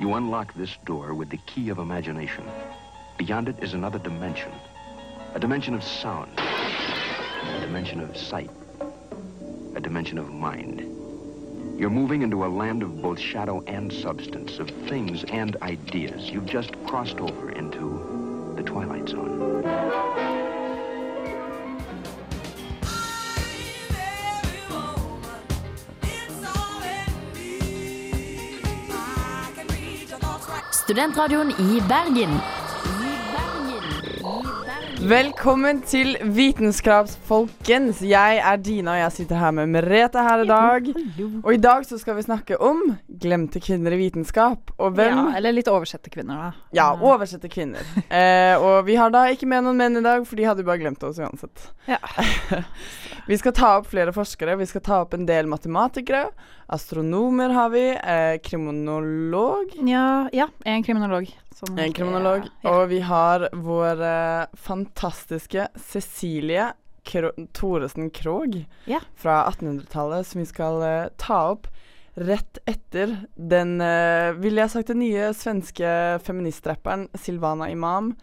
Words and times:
You 0.00 0.14
unlock 0.14 0.54
this 0.54 0.78
door 0.86 1.12
with 1.12 1.28
the 1.28 1.36
key 1.36 1.68
of 1.68 1.76
imagination. 1.76 2.42
Beyond 3.18 3.50
it 3.50 3.62
is 3.62 3.74
another 3.74 3.98
dimension. 3.98 4.50
A 5.34 5.38
dimension 5.38 5.74
of 5.74 5.84
sound. 5.84 6.32
A 6.38 7.60
dimension 7.60 8.00
of 8.00 8.16
sight. 8.16 8.48
A 9.74 9.80
dimension 9.80 10.16
of 10.16 10.32
mind. 10.32 10.80
You're 11.78 11.90
moving 11.90 12.22
into 12.22 12.46
a 12.46 12.48
land 12.48 12.82
of 12.82 13.02
both 13.02 13.20
shadow 13.20 13.62
and 13.66 13.92
substance, 13.92 14.58
of 14.58 14.70
things 14.88 15.24
and 15.24 15.58
ideas. 15.60 16.30
You've 16.30 16.46
just 16.46 16.72
crossed 16.86 17.20
over 17.20 17.50
into 17.50 18.54
the 18.56 18.62
Twilight 18.62 19.06
Zone. 19.06 20.39
Studentradioen 30.90 31.50
i 31.50 31.82
Bergen. 31.86 32.32
Velkommen 35.06 35.78
til 35.86 36.16
Vitenskapsfolkens. 36.34 38.00
Jeg 38.02 38.40
er 38.42 38.58
Dina, 38.58 38.96
og 38.96 38.98
jeg 38.98 39.14
sitter 39.14 39.38
her 39.38 39.54
med 39.54 39.70
Merete 39.70 40.24
her 40.26 40.42
i 40.42 40.48
dag. 40.48 40.90
Og 41.46 41.54
i 41.54 41.60
dag 41.62 41.86
så 41.86 41.98
skal 42.00 42.18
vi 42.18 42.26
snakke 42.26 42.58
om 42.58 42.82
glemte 43.22 43.62
kvinner 43.62 43.94
i 43.94 44.00
vitenskap. 44.02 44.74
Og 44.76 44.98
hvem 44.98 45.14
Ja, 45.14 45.24
eller 45.38 45.54
litt 45.54 45.70
oversette 45.70 46.10
kvinner, 46.10 46.42
da. 46.42 46.66
Ja, 46.74 46.90
oversette 46.98 47.48
kvinner. 47.48 47.86
Eh, 48.10 48.58
og 48.58 48.82
vi 48.88 48.96
har 48.98 49.12
da 49.14 49.28
ikke 49.30 49.46
med 49.46 49.62
noen 49.62 49.78
menn 49.78 50.00
i 50.00 50.02
dag, 50.02 50.24
for 50.26 50.36
de 50.36 50.44
hadde 50.44 50.64
jo 50.64 50.68
bare 50.68 50.82
glemt 50.82 51.04
oss 51.06 51.22
uansett. 51.22 51.70
Ja. 51.86 52.00
vi 53.30 53.38
skal 53.38 53.54
ta 53.54 53.76
opp 53.78 53.86
flere 53.92 54.12
forskere, 54.12 54.58
vi 54.58 54.66
skal 54.66 54.82
ta 54.82 55.04
opp 55.04 55.14
en 55.14 55.28
del 55.28 55.46
matematikere. 55.46 56.26
Astronomer 56.70 57.48
har 57.50 57.70
vi. 57.70 57.84
Eh, 57.90 58.40
kriminolog. 58.42 59.72
Ja, 59.88 60.28
ja, 60.32 60.48
en 60.64 60.82
kriminolog. 60.82 61.38
som 61.54 61.78
En 61.78 61.92
kriminolog. 61.92 62.42
Ja. 62.62 62.70
Og 62.70 62.88
vi 62.88 63.00
har 63.00 63.48
vår 63.52 64.02
eh, 64.02 64.46
fantastiske 64.54 65.68
Cecilie 65.76 66.72
Kro 67.04 67.30
Thoresen 67.52 68.10
Krogh 68.10 68.64
Ja. 68.84 69.00
fra 69.16 69.50
1800-tallet, 69.50 70.26
som 70.26 70.38
vi 70.40 70.46
skal 70.46 70.82
eh, 70.82 71.08
ta 71.16 71.42
opp 71.50 71.66
rett 72.14 72.58
etter 72.66 73.16
den, 73.34 73.80
uh, 73.80 74.32
ville 74.36 74.60
jeg 74.60 74.70
sagt, 74.70 74.90
den 74.90 74.98
nye 74.98 75.30
svenske 75.34 76.18
feministrapperen 76.26 77.08
Silvana 77.14 77.70
Imam. 77.70 78.14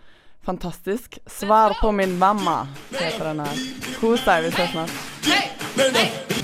Fantastisk. 0.46 1.20
'Svar 1.26 1.74
på 1.82 1.92
min 1.92 2.20
mamma' 2.20 2.68
heter 2.92 3.26
den 3.26 3.40
her. 3.40 3.56
Kos 4.00 4.26
deg, 4.26 4.44
vi 4.44 4.52
ses 4.56 4.72
snart. 4.72 6.37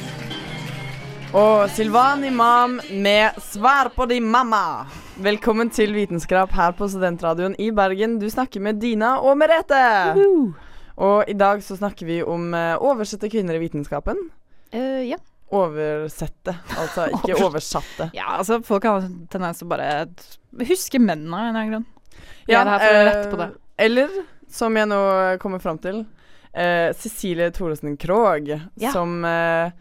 Og 1.33 1.69
Silvan 1.69 2.23
Imam 2.23 2.79
med 2.91 3.29
'Svar 3.37 3.89
på 3.95 4.05
din 4.05 4.35
mamma'. 4.35 4.85
Velkommen 5.17 5.69
til 5.69 5.93
Vitenskap 5.93 6.51
her 6.51 6.71
på 6.71 6.87
Studentradioen 6.87 7.55
i 7.59 7.71
Bergen. 7.71 8.19
Du 8.19 8.29
snakker 8.29 8.59
med 8.61 8.73
Dina 8.81 9.17
og 9.17 9.37
Merete. 9.37 10.13
Og 10.97 11.23
i 11.27 11.33
dag 11.33 11.63
så 11.63 11.75
snakker 11.75 12.05
vi 12.05 12.23
om 12.23 12.53
uh, 12.53 12.77
oversette 12.77 13.29
kvinner 13.29 13.55
i 13.55 13.59
vitenskapen. 13.63 14.17
Uh, 14.73 15.01
ja. 15.09 15.15
Oversette, 15.51 16.53
altså 16.77 17.07
ikke 17.15 17.45
oversatte. 17.45 18.11
ja, 18.13 18.37
altså 18.37 18.61
folk 18.65 18.83
har 18.83 19.01
en 19.01 19.27
tendens 19.31 19.57
til 19.57 19.65
å 19.67 19.69
bare 19.69 20.07
huske 20.69 20.99
mennene 21.01 21.33
av 21.33 21.39
en 21.41 21.49
eller 21.49 21.59
annen 21.59 21.71
grunn. 21.73 21.85
Vi 22.47 22.53
er 22.53 22.69
her 22.69 22.79
for 22.79 22.93
å 22.93 22.99
eh, 22.99 23.05
rette 23.09 23.31
på 23.31 23.41
det. 23.41 23.49
Eller, 23.77 24.09
som 24.49 24.77
jeg 24.77 24.85
nå 24.89 25.01
kommer 25.41 25.59
fram 25.61 25.77
til, 25.81 26.05
uh, 26.53 26.93
Cecilie 26.93 27.49
Thoresen 27.51 27.97
Krogh, 27.97 28.53
Ja. 28.77 28.91
som 28.91 29.25
eh, 29.25 29.71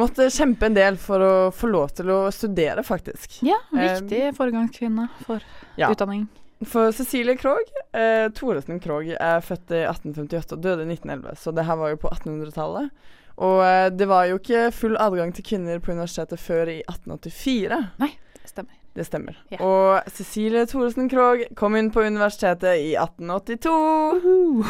måtte 0.00 0.28
kjempe 0.32 0.68
en 0.68 0.76
del 0.76 0.98
for 1.00 1.24
å 1.24 1.32
få 1.54 1.70
lov 1.72 1.94
til 1.98 2.12
å 2.12 2.20
studere, 2.34 2.84
faktisk. 2.86 3.40
Ja, 3.46 3.58
viktig 3.72 4.30
foregangskvinne 4.38 5.08
for 5.26 5.44
ja. 5.80 5.90
utdanning. 5.92 6.28
For 6.68 6.92
Cecilie 6.94 7.34
Krogh, 7.36 7.70
eh, 7.92 8.28
Thoresen 8.36 8.78
Krogh, 8.80 9.16
er 9.18 9.42
født 9.42 9.74
i 9.74 9.82
1858 9.82 10.54
og 10.54 10.62
døde 10.62 10.86
i 10.86 10.92
1911, 10.94 11.34
så 11.42 11.54
det 11.54 11.66
her 11.66 11.80
var 11.80 11.90
jo 11.90 12.02
på 12.04 12.12
1800-tallet. 12.14 12.92
Og 13.42 13.62
eh, 13.66 13.88
det 13.90 14.06
var 14.10 14.28
jo 14.30 14.38
ikke 14.38 14.68
full 14.76 14.94
adgang 15.00 15.32
til 15.34 15.46
kvinner 15.46 15.82
på 15.82 15.94
universitetet 15.96 16.40
før 16.40 16.70
i 16.70 16.78
1884. 16.84 17.80
Det 17.98 17.98
stemmer. 17.98 18.18
Det 18.92 19.06
stemmer. 19.08 19.38
Ja. 19.48 19.56
Og 19.64 20.08
Cecilie 20.12 20.66
Thoresen 20.68 21.06
Krogh 21.08 21.46
kom 21.56 21.76
inn 21.78 21.88
på 21.94 22.02
universitetet 22.04 22.76
i 22.76 22.90
1882. 23.00 24.64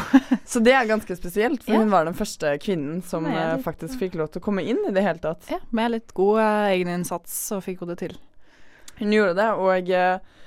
så 0.53 0.61
det 0.63 0.75
er 0.77 0.87
ganske 0.87 1.17
spesielt, 1.19 1.63
for 1.65 1.73
Ja. 1.75 1.81
hun 1.83 1.91
var 1.91 2.05
den 2.07 2.15
første 2.15 2.53
kvinnen 2.63 3.01
som 3.03 3.25
er 3.27 3.35
eh, 3.41 3.55
litt, 3.57 3.65
faktisk 3.65 3.99
fikk 3.99 4.15
lov 4.15 4.31
til 4.31 4.39
å 4.39 4.45
komme 4.45 4.63
inn 4.63 4.79
i 4.87 4.93
det 4.95 5.03
hele 5.03 5.19
tatt. 5.19 5.43
Ja, 5.51 5.59
med 5.75 5.91
litt 5.97 6.13
god 6.15 6.39
uh, 6.39 6.69
egeninnsats 6.71 7.35
så 7.49 7.59
fikk 7.63 7.83
hun 7.83 7.91
det 7.91 7.99
til. 7.99 8.15
Hun 9.01 9.11
gjorde 9.11 9.35
det, 9.41 9.49
og 9.59 9.91
uh, 9.91 10.39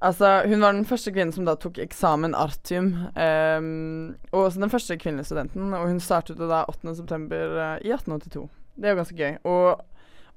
altså, 0.00 0.32
hun 0.48 0.64
var 0.64 0.72
den 0.72 0.88
første 0.88 1.12
kvinnen 1.12 1.36
som 1.36 1.44
da 1.44 1.58
tok 1.60 1.82
eksamen 1.84 2.32
artium. 2.38 2.94
Um, 3.12 4.16
og 4.32 4.46
også 4.46 4.64
den 4.64 4.72
første 4.72 4.96
kvinnelige 4.96 5.28
studenten, 5.28 5.68
og 5.76 5.88
hun 5.90 6.00
startet 6.00 6.40
det 6.40 6.48
da 6.48 6.64
8. 6.64 6.96
september 6.96 7.58
eh, 7.58 7.78
i 7.84 7.92
1882. 7.92 8.48
Det 8.80 8.88
er 8.88 8.94
jo 8.94 9.02
ganske 9.02 9.18
gøy. 9.20 9.34
Og 9.44 9.82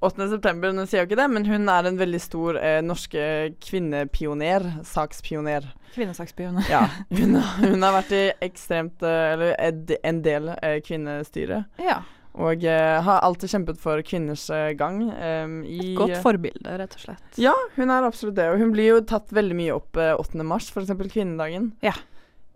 8. 0.04 0.26
september, 0.28 0.72
nå 0.76 0.84
sier 0.86 1.00
jo 1.02 1.06
ikke 1.08 1.16
det, 1.18 1.26
men 1.32 1.46
hun 1.48 1.68
er 1.72 1.86
en 1.88 1.96
veldig 1.98 2.18
stor 2.20 2.58
eh, 2.60 2.80
norske 2.84 3.22
kvinnepioner. 3.64 4.66
Sakspioner. 4.84 5.64
Kvinnesakspioner. 5.94 6.66
Ja. 6.68 6.82
Hun, 7.16 7.38
hun 7.62 7.80
har 7.86 7.94
vært 7.96 8.10
i 8.12 8.24
ekstremt 8.44 9.00
eh, 9.06 9.32
Eller 9.32 9.54
en 10.04 10.18
del 10.26 10.50
eh, 10.58 10.76
kvinnestyre. 10.84 11.62
Ja. 11.80 12.02
Og 12.36 12.66
eh, 12.68 12.98
har 13.06 13.22
alltid 13.24 13.48
kjempet 13.54 13.78
for 13.80 14.02
kvinners 14.04 14.44
eh, 14.52 14.74
gang. 14.76 14.98
ehm, 15.16 15.62
i, 15.64 15.94
Godt 15.96 16.18
forbilde, 16.20 16.74
rett 16.82 16.98
og 16.98 17.06
slett. 17.06 17.24
ja, 17.40 17.54
hun 17.78 17.88
er 17.88 18.04
absolutt 18.04 18.36
det. 18.36 18.50
Og 18.52 18.60
hun 18.60 18.74
blir 18.76 18.90
jo 18.90 18.98
tatt 19.08 19.32
veldig 19.32 19.56
mye 19.56 19.78
opp 19.78 19.96
eh, 19.96 20.12
8. 20.20 20.44
mars, 20.44 20.68
f.eks. 20.74 20.92
kvinnedagen. 21.14 21.70
Ja. 21.86 21.94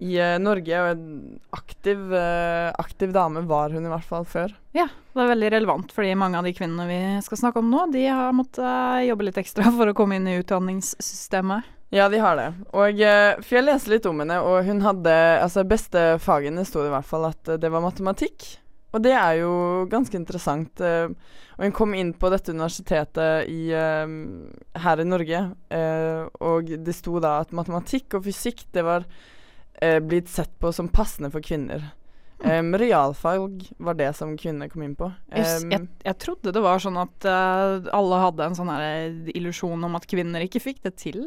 I 0.00 0.16
eh, 0.16 0.38
Norge, 0.40 0.76
og 0.80 0.90
en 0.94 1.40
aktiv, 1.52 1.98
eh, 2.16 2.70
aktiv 2.80 3.12
dame 3.12 3.42
var 3.48 3.74
hun 3.74 3.84
i 3.84 3.90
hvert 3.92 4.06
fall 4.06 4.24
før. 4.24 4.54
Ja, 4.72 4.86
det 5.12 5.24
er 5.24 5.32
veldig 5.34 5.50
relevant, 5.52 5.90
fordi 5.92 6.14
mange 6.16 6.38
av 6.40 6.46
de 6.46 6.54
kvinnene 6.56 6.86
vi 6.88 7.00
skal 7.26 7.42
snakke 7.42 7.60
om 7.60 7.68
nå, 7.68 7.84
de 7.92 8.06
har 8.08 8.32
måttet 8.36 8.64
eh, 8.64 9.10
jobbe 9.10 9.26
litt 9.28 9.40
ekstra 9.42 9.68
for 9.76 9.90
å 9.90 9.96
komme 9.96 10.16
inn 10.16 10.30
i 10.30 10.38
utdanningssystemet. 10.40 11.68
Ja, 11.92 12.06
de 12.08 12.20
har 12.22 12.38
det. 12.38 12.46
Og 12.70 13.00
For 13.42 13.56
jeg 13.56 13.66
leste 13.66 13.90
litt 13.90 14.04
om 14.06 14.20
henne, 14.22 14.36
og 14.46 14.62
hun 14.62 14.78
hadde 14.84 15.14
Altså, 15.42 15.64
beste 15.66 16.20
fagene 16.22 16.62
sto 16.62 16.84
det 16.84 16.92
i 16.92 16.92
hvert 16.94 17.08
fall 17.08 17.26
at 17.26 17.50
det 17.58 17.70
var 17.74 17.82
matematikk. 17.82 18.46
Og 18.94 19.02
det 19.02 19.16
er 19.18 19.40
jo 19.40 19.50
ganske 19.90 20.14
interessant. 20.14 20.80
og 20.80 21.16
hun 21.58 21.74
kom 21.74 21.96
inn 21.98 22.12
på 22.14 22.30
dette 22.30 22.54
universitetet 22.54 23.50
i, 23.50 23.74
her 23.74 25.02
i 25.02 25.06
Norge, 25.06 25.42
og 26.46 26.70
det 26.70 26.94
sto 26.94 27.18
da 27.22 27.36
at 27.42 27.52
matematikk 27.58 28.16
og 28.18 28.24
fysikk 28.30 28.64
det 28.70 28.86
var 28.86 29.06
eh, 29.80 29.98
blitt 30.00 30.28
sett 30.28 30.52
på 30.60 30.72
som 30.72 30.88
passende 30.92 31.32
for 31.32 31.44
kvinner. 31.44 31.90
Um, 32.40 32.72
realfag 32.78 33.66
var 33.76 33.98
det 33.98 34.14
som 34.16 34.32
kvinner 34.40 34.70
kom 34.72 34.82
inn 34.86 34.94
på. 34.96 35.10
Um, 35.28 35.72
jeg, 35.74 35.88
jeg 36.06 36.16
trodde 36.22 36.54
det 36.56 36.62
var 36.64 36.80
sånn 36.80 36.96
at 36.96 37.26
uh, 37.28 37.84
alle 37.92 38.20
hadde 38.22 38.46
en 38.46 38.56
sånn 38.56 38.70
illusjon 39.34 39.84
om 39.84 39.98
at 39.98 40.08
kvinner 40.08 40.46
ikke 40.46 40.62
fikk 40.64 40.80
det 40.86 40.94
til. 41.02 41.26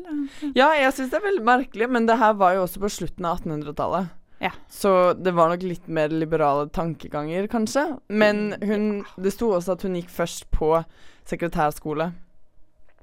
Ja, 0.57 0.71
jeg 0.73 0.89
syns 0.95 1.13
det 1.13 1.19
er 1.19 1.27
veldig 1.27 1.45
merkelig, 1.45 1.89
men 1.93 2.09
det 2.09 2.17
her 2.17 2.33
var 2.39 2.57
jo 2.57 2.65
også 2.65 2.81
på 2.81 2.91
slutten 2.95 3.29
av 3.29 3.43
1800-tallet. 3.43 4.09
Ja. 4.43 4.51
Så 4.73 5.13
det 5.13 5.31
var 5.37 5.53
nok 5.53 5.61
litt 5.63 5.85
mer 5.87 6.09
liberale 6.11 6.65
tankeganger, 6.73 7.45
kanskje. 7.47 7.85
Men 8.07 8.57
hun 8.59 9.05
Det 9.15 9.31
sto 9.31 9.53
også 9.55 9.77
at 9.77 9.85
hun 9.85 9.95
gikk 9.95 10.09
først 10.11 10.49
på 10.51 10.75
sekretærskole. 11.29 12.09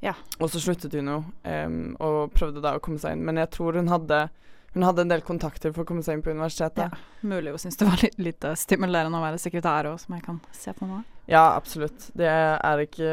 Ja. 0.05 0.17
Og 0.41 0.51
så 0.51 0.61
sluttet 0.61 0.99
hun 0.99 1.09
jo, 1.09 1.23
um, 1.47 1.81
og 2.01 2.35
prøvde 2.35 2.61
da 2.65 2.75
å 2.77 2.83
komme 2.83 3.01
seg 3.01 3.17
inn. 3.17 3.25
Men 3.25 3.41
jeg 3.41 3.55
tror 3.55 3.79
hun 3.79 3.89
hadde 3.93 4.27
Hun 4.73 4.85
hadde 4.87 5.03
en 5.03 5.11
del 5.11 5.23
kontakter 5.27 5.73
for 5.75 5.83
å 5.83 5.89
komme 5.89 6.05
seg 6.07 6.19
inn 6.19 6.23
på 6.23 6.31
universitetet. 6.31 6.95
Mulig 7.27 7.55
hun 7.55 7.63
syntes 7.63 7.81
det 7.81 7.89
var 7.89 8.05
litt, 8.05 8.19
litt 8.23 8.47
eh, 8.47 8.59
stimulerende 8.59 9.19
å 9.19 9.25
være 9.25 9.41
sekretær 9.43 9.89
òg, 9.91 9.97
som 9.99 10.15
jeg 10.15 10.23
kan 10.27 10.39
se 10.55 10.75
på 10.77 10.87
nå. 10.87 11.01
Ja, 11.31 11.57
absolutt. 11.57 12.11
Det 12.19 12.29
er 12.31 12.85
ikke 12.85 13.11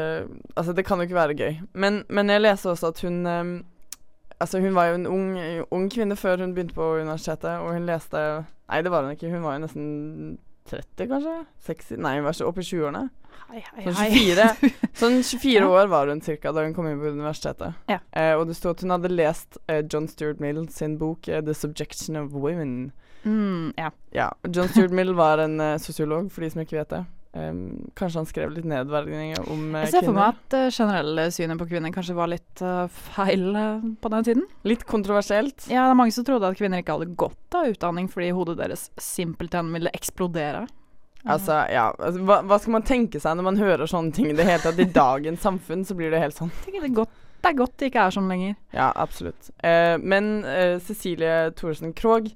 Altså, 0.54 0.72
det 0.74 0.84
kan 0.86 0.98
jo 0.98 1.08
ikke 1.08 1.18
være 1.18 1.38
gøy. 1.38 1.58
Men, 1.74 2.04
men 2.08 2.30
jeg 2.30 2.44
leser 2.44 2.72
også 2.74 2.92
at 2.92 3.02
hun 3.06 3.26
um, 3.26 3.52
Altså, 4.38 4.60
hun 4.62 4.74
var 4.74 4.92
jo 4.92 4.98
en 5.00 5.06
ung, 5.10 5.30
ung 5.74 5.88
kvinne 5.90 6.14
før 6.14 6.44
hun 6.44 6.52
begynte 6.54 6.76
på 6.76 6.92
universitetet, 7.00 7.58
og 7.58 7.74
hun 7.74 7.88
leste 7.88 8.20
Nei, 8.68 8.82
det 8.84 8.92
var 8.92 9.02
hun 9.02 9.16
ikke. 9.16 9.30
Hun 9.32 9.42
var 9.42 9.56
jo 9.56 9.64
nesten 9.64 9.88
30, 10.70 11.08
kanskje? 11.10 11.34
60? 11.68 11.98
Nei, 12.04 12.14
hun 12.18 12.26
var 12.28 12.36
så 12.36 12.46
oppe 12.50 12.62
i 12.64 12.68
20-årene. 12.68 13.08
Hei, 13.48 13.62
hei, 13.72 13.84
Sånn 13.86 14.12
24, 14.12 14.46
sånn 15.00 15.14
24 15.24 15.52
Ja. 15.62 15.68
år 15.72 15.86
var 15.88 16.10
hun 16.12 16.20
cirka 16.20 16.52
da 16.52 16.64
hun 16.66 16.74
kom 16.76 16.88
inn 16.90 16.98
på 17.00 17.08
universitetet. 17.14 17.78
Ja. 17.88 17.98
Eh, 18.12 18.34
og 18.36 18.46
det 18.50 18.56
sto 18.58 18.74
at 18.74 18.82
hun 18.84 18.92
hadde 18.92 19.08
lest 19.12 19.56
eh, 19.72 19.80
John 19.88 20.08
Stuart 20.10 20.40
Mill 20.44 20.66
sin 20.74 20.98
bok 21.00 21.28
eh, 21.32 21.40
'The 21.40 21.54
Subjection 21.56 22.16
of 22.20 22.32
Women'. 22.36 22.90
Mm, 23.24 23.72
ja. 23.76 23.90
Ja, 24.14 24.28
John 24.52 24.68
Stuart 24.68 24.92
Mill 24.92 25.14
var 25.16 25.38
en 25.42 25.60
eh, 25.60 25.78
sosiolog, 25.80 26.28
for 26.32 26.44
de 26.44 26.50
som 26.52 26.60
ikke 26.62 26.76
vet 26.82 26.92
det. 26.92 27.04
Em, 27.36 27.90
kanskje 27.94 28.22
han 28.22 28.26
skrev 28.26 28.52
litt 28.54 28.66
nedverdigende 28.68 29.42
om 29.44 29.60
kvinner. 29.60 29.84
Jeg 29.84 29.92
ser 29.92 30.06
for 30.06 30.16
meg 30.16 30.30
at 30.32 30.40
det 30.54 30.62
generelle 30.72 31.26
synet 31.34 31.60
på 31.60 31.66
kvinner 31.68 31.92
kanskje 31.92 32.16
var 32.16 32.30
litt 32.32 32.62
uh, 32.64 32.86
feil 33.12 33.44
uh, 33.52 33.84
på 34.00 34.12
den 34.14 34.26
tiden. 34.30 34.46
Litt 34.68 34.86
kontroversielt. 34.88 35.68
Ja, 35.68 35.84
det 35.84 35.92
er 35.92 36.00
mange 36.00 36.16
som 36.16 36.24
trodde 36.26 36.48
at 36.48 36.58
kvinner 36.58 36.80
ikke 36.80 36.96
hadde 36.96 37.12
godt 37.20 37.58
av 37.58 37.68
utdanning 37.74 38.08
fordi 38.12 38.32
hodet 38.32 38.56
deres 38.62 38.88
simpelthen 39.02 39.70
ville 39.76 39.92
eksplodere. 39.96 40.64
Altså, 41.28 41.60
ja, 41.68 41.90
altså, 41.98 42.22
hva, 42.24 42.40
hva 42.46 42.56
skal 42.62 42.78
man 42.78 42.86
tenke 42.88 43.20
seg 43.20 43.36
når 43.36 43.48
man 43.50 43.60
hører 43.60 43.90
sånne 43.90 44.14
ting 44.16 44.30
i 44.30 44.36
det 44.38 44.46
hele 44.48 44.62
tatt? 44.62 44.78
I 44.80 44.88
dagens 44.94 45.42
samfunn 45.44 45.84
så 45.84 45.96
blir 45.98 46.14
det 46.14 46.22
helt 46.22 46.36
sånn. 46.38 46.52
Det 46.64 46.80
er 46.80 46.94
godt 47.02 47.24
det 47.38 47.52
er 47.52 47.54
godt 47.54 47.76
det 47.78 47.88
ikke 47.92 48.02
er 48.02 48.14
sånn 48.16 48.26
lenger. 48.26 48.54
Ja, 48.74 48.88
absolutt. 48.98 49.52
Eh, 49.62 49.94
men 50.02 50.40
eh, 50.42 50.80
Cecilie 50.82 51.52
Thoresen 51.54 51.92
Krogh 51.94 52.32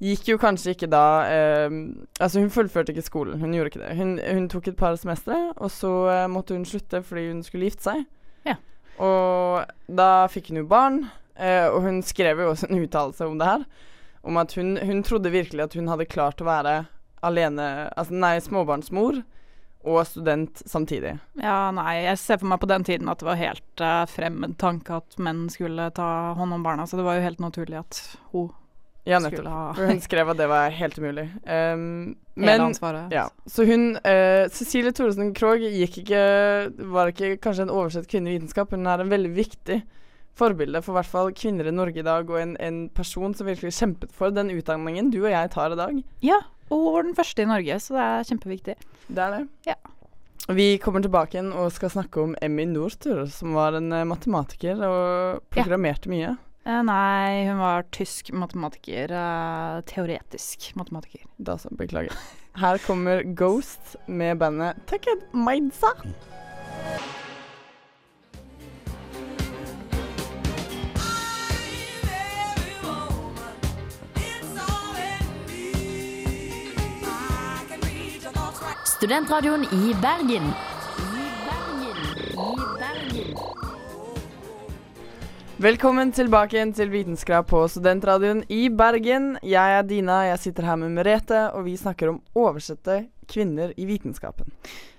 gikk 0.00 0.30
jo 0.32 0.38
kanskje 0.40 0.74
ikke 0.74 0.88
da 0.90 1.04
eh, 1.28 1.74
Altså, 2.20 2.40
hun 2.40 2.52
fullførte 2.52 2.94
ikke 2.94 3.04
skolen. 3.06 3.40
Hun 3.40 3.54
gjorde 3.54 3.72
ikke 3.72 3.82
det. 3.82 3.96
Hun, 3.98 4.16
hun 4.18 4.48
tok 4.52 4.70
et 4.70 4.78
par 4.80 4.96
semestre, 5.00 5.38
og 5.56 5.72
så 5.74 5.92
eh, 6.12 6.26
måtte 6.32 6.56
hun 6.56 6.66
slutte 6.68 7.02
fordi 7.06 7.28
hun 7.30 7.42
skulle 7.46 7.68
gifte 7.68 7.90
seg. 7.90 8.06
Ja. 8.48 8.56
Og 9.02 9.66
da 9.86 10.10
fikk 10.32 10.50
hun 10.50 10.62
jo 10.62 10.68
barn, 10.70 11.02
eh, 11.36 11.66
og 11.68 11.82
hun 11.86 12.00
skrev 12.06 12.40
jo 12.42 12.52
også 12.54 12.70
en 12.70 12.82
uttalelse 12.84 13.28
om 13.28 13.36
det 13.40 13.50
her. 13.50 13.66
Om 14.22 14.40
at 14.40 14.54
hun, 14.56 14.74
hun 14.76 15.04
trodde 15.06 15.32
virkelig 15.32 15.64
at 15.64 15.76
hun 15.78 15.88
hadde 15.88 16.08
klart 16.08 16.42
å 16.42 16.48
være 16.48 16.82
alene 17.24 17.90
Altså, 17.96 18.16
nei, 18.16 18.38
småbarnsmor 18.40 19.20
og 19.80 20.00
student 20.04 20.60
samtidig. 20.68 21.14
Ja, 21.40 21.70
nei, 21.72 22.02
jeg 22.04 22.20
ser 22.20 22.40
for 22.40 22.50
meg 22.52 22.60
på 22.60 22.68
den 22.68 22.84
tiden 22.84 23.08
at 23.08 23.22
det 23.22 23.28
var 23.28 23.40
helt 23.40 23.82
uh, 23.84 24.04
fremmed 24.08 24.58
tanke 24.60 24.98
at 25.00 25.16
menn 25.20 25.46
skulle 25.52 25.88
ta 25.96 26.34
hånd 26.36 26.56
om 26.56 26.64
barna, 26.64 26.84
så 26.84 27.00
det 27.00 27.06
var 27.06 27.16
jo 27.16 27.24
helt 27.24 27.40
naturlig 27.40 27.80
at 27.80 28.02
hun 28.34 28.50
Ja, 29.08 29.18
nettopp. 29.22 29.78
hun 29.78 30.00
skrev 30.04 30.28
at 30.32 30.38
det 30.40 30.48
var 30.50 30.74
helt 30.76 30.98
umulig. 31.00 31.26
Um, 31.46 32.16
men 32.34 32.66
ansvaret. 32.66 33.12
Ja, 33.14 33.28
så 33.48 33.64
hun 33.68 33.94
uh, 33.96 34.44
Cecilie 34.52 34.92
Thoresen 34.96 35.32
Krogh 35.36 35.64
ikke 35.64 36.20
Var 36.92 37.12
ikke 37.12 37.34
kanskje 37.42 37.66
en 37.66 37.72
oversett 37.72 38.08
kvinne 38.10 38.30
i 38.30 38.36
vitenskap, 38.36 38.74
hun 38.76 38.86
er 38.88 39.02
en 39.02 39.12
veldig 39.12 39.32
viktig 39.36 39.80
forbilde 40.40 40.80
for 40.84 40.96
hvert 40.96 41.10
fall 41.10 41.32
kvinner 41.36 41.68
i 41.68 41.74
Norge 41.74 42.00
i 42.00 42.06
dag, 42.06 42.28
og 42.30 42.40
en, 42.40 42.56
en 42.62 42.82
person 42.96 43.34
som 43.36 43.48
virkelig 43.48 43.74
kjempet 43.76 44.12
for 44.16 44.32
den 44.34 44.52
utdanningen 44.54 45.10
du 45.12 45.22
og 45.24 45.32
jeg 45.32 45.52
tar 45.52 45.74
i 45.74 45.80
dag. 45.80 46.02
Ja, 46.24 46.38
og 46.70 46.84
hun 46.84 46.94
var 46.94 47.08
den 47.08 47.16
første 47.18 47.44
i 47.44 47.48
Norge, 47.50 47.80
så 47.82 47.96
det 47.96 48.04
er 48.04 48.28
kjempeviktig. 48.30 48.76
Det 49.08 49.24
er 49.24 49.34
det. 49.36 49.42
Ja. 49.72 49.78
Vi 50.50 50.68
kommer 50.82 51.02
tilbake 51.02 51.36
igjen 51.36 51.52
og 51.54 51.70
skal 51.74 51.92
snakke 51.92 52.22
om 52.22 52.32
Emmy 52.42 52.64
Northur, 52.66 53.26
som 53.30 53.54
var 53.54 53.76
en 53.78 53.92
eh, 53.94 54.06
matematiker 54.08 54.80
og 54.86 55.42
programmerte 55.52 56.10
mye. 56.10 56.32
Eh, 56.64 56.82
nei, 56.84 57.48
hun 57.48 57.58
var 57.58 57.86
tysk 57.92 58.32
matematiker. 58.36 59.12
Uh, 59.12 59.80
teoretisk 59.88 60.74
matematiker. 60.76 61.24
Da 61.38 61.56
så, 61.58 61.72
beklager. 61.72 62.12
Her 62.60 62.78
kommer 62.84 63.22
Ghost 63.22 63.96
med 64.06 64.38
bandet 64.38 64.76
Taked 64.86 65.24
Maidsa. 65.32 65.94
Studentradioen 79.00 79.64
i 79.64 79.94
Bergen. 80.02 80.52
I 81.00 81.24
Bergen. 81.46 81.96
I 82.36 82.56
Bergen. 82.78 83.59
Velkommen 85.60 86.08
tilbake 86.16 86.56
igjen 86.56 86.70
til 86.72 86.88
Vitenskap 86.88 87.50
på 87.50 87.58
Studentradioen 87.68 88.38
i 88.48 88.70
Bergen. 88.72 89.34
Jeg 89.44 89.74
er 89.76 89.82
Dina, 89.84 90.22
jeg 90.30 90.40
sitter 90.40 90.64
her 90.64 90.78
med 90.80 90.94
Merete, 90.94 91.42
og 91.52 91.66
vi 91.66 91.74
snakker 91.76 92.08
om 92.08 92.22
oversette 92.32 92.94
kvinner 93.28 93.74
i 93.76 93.84
vitenskapen. 93.84 94.48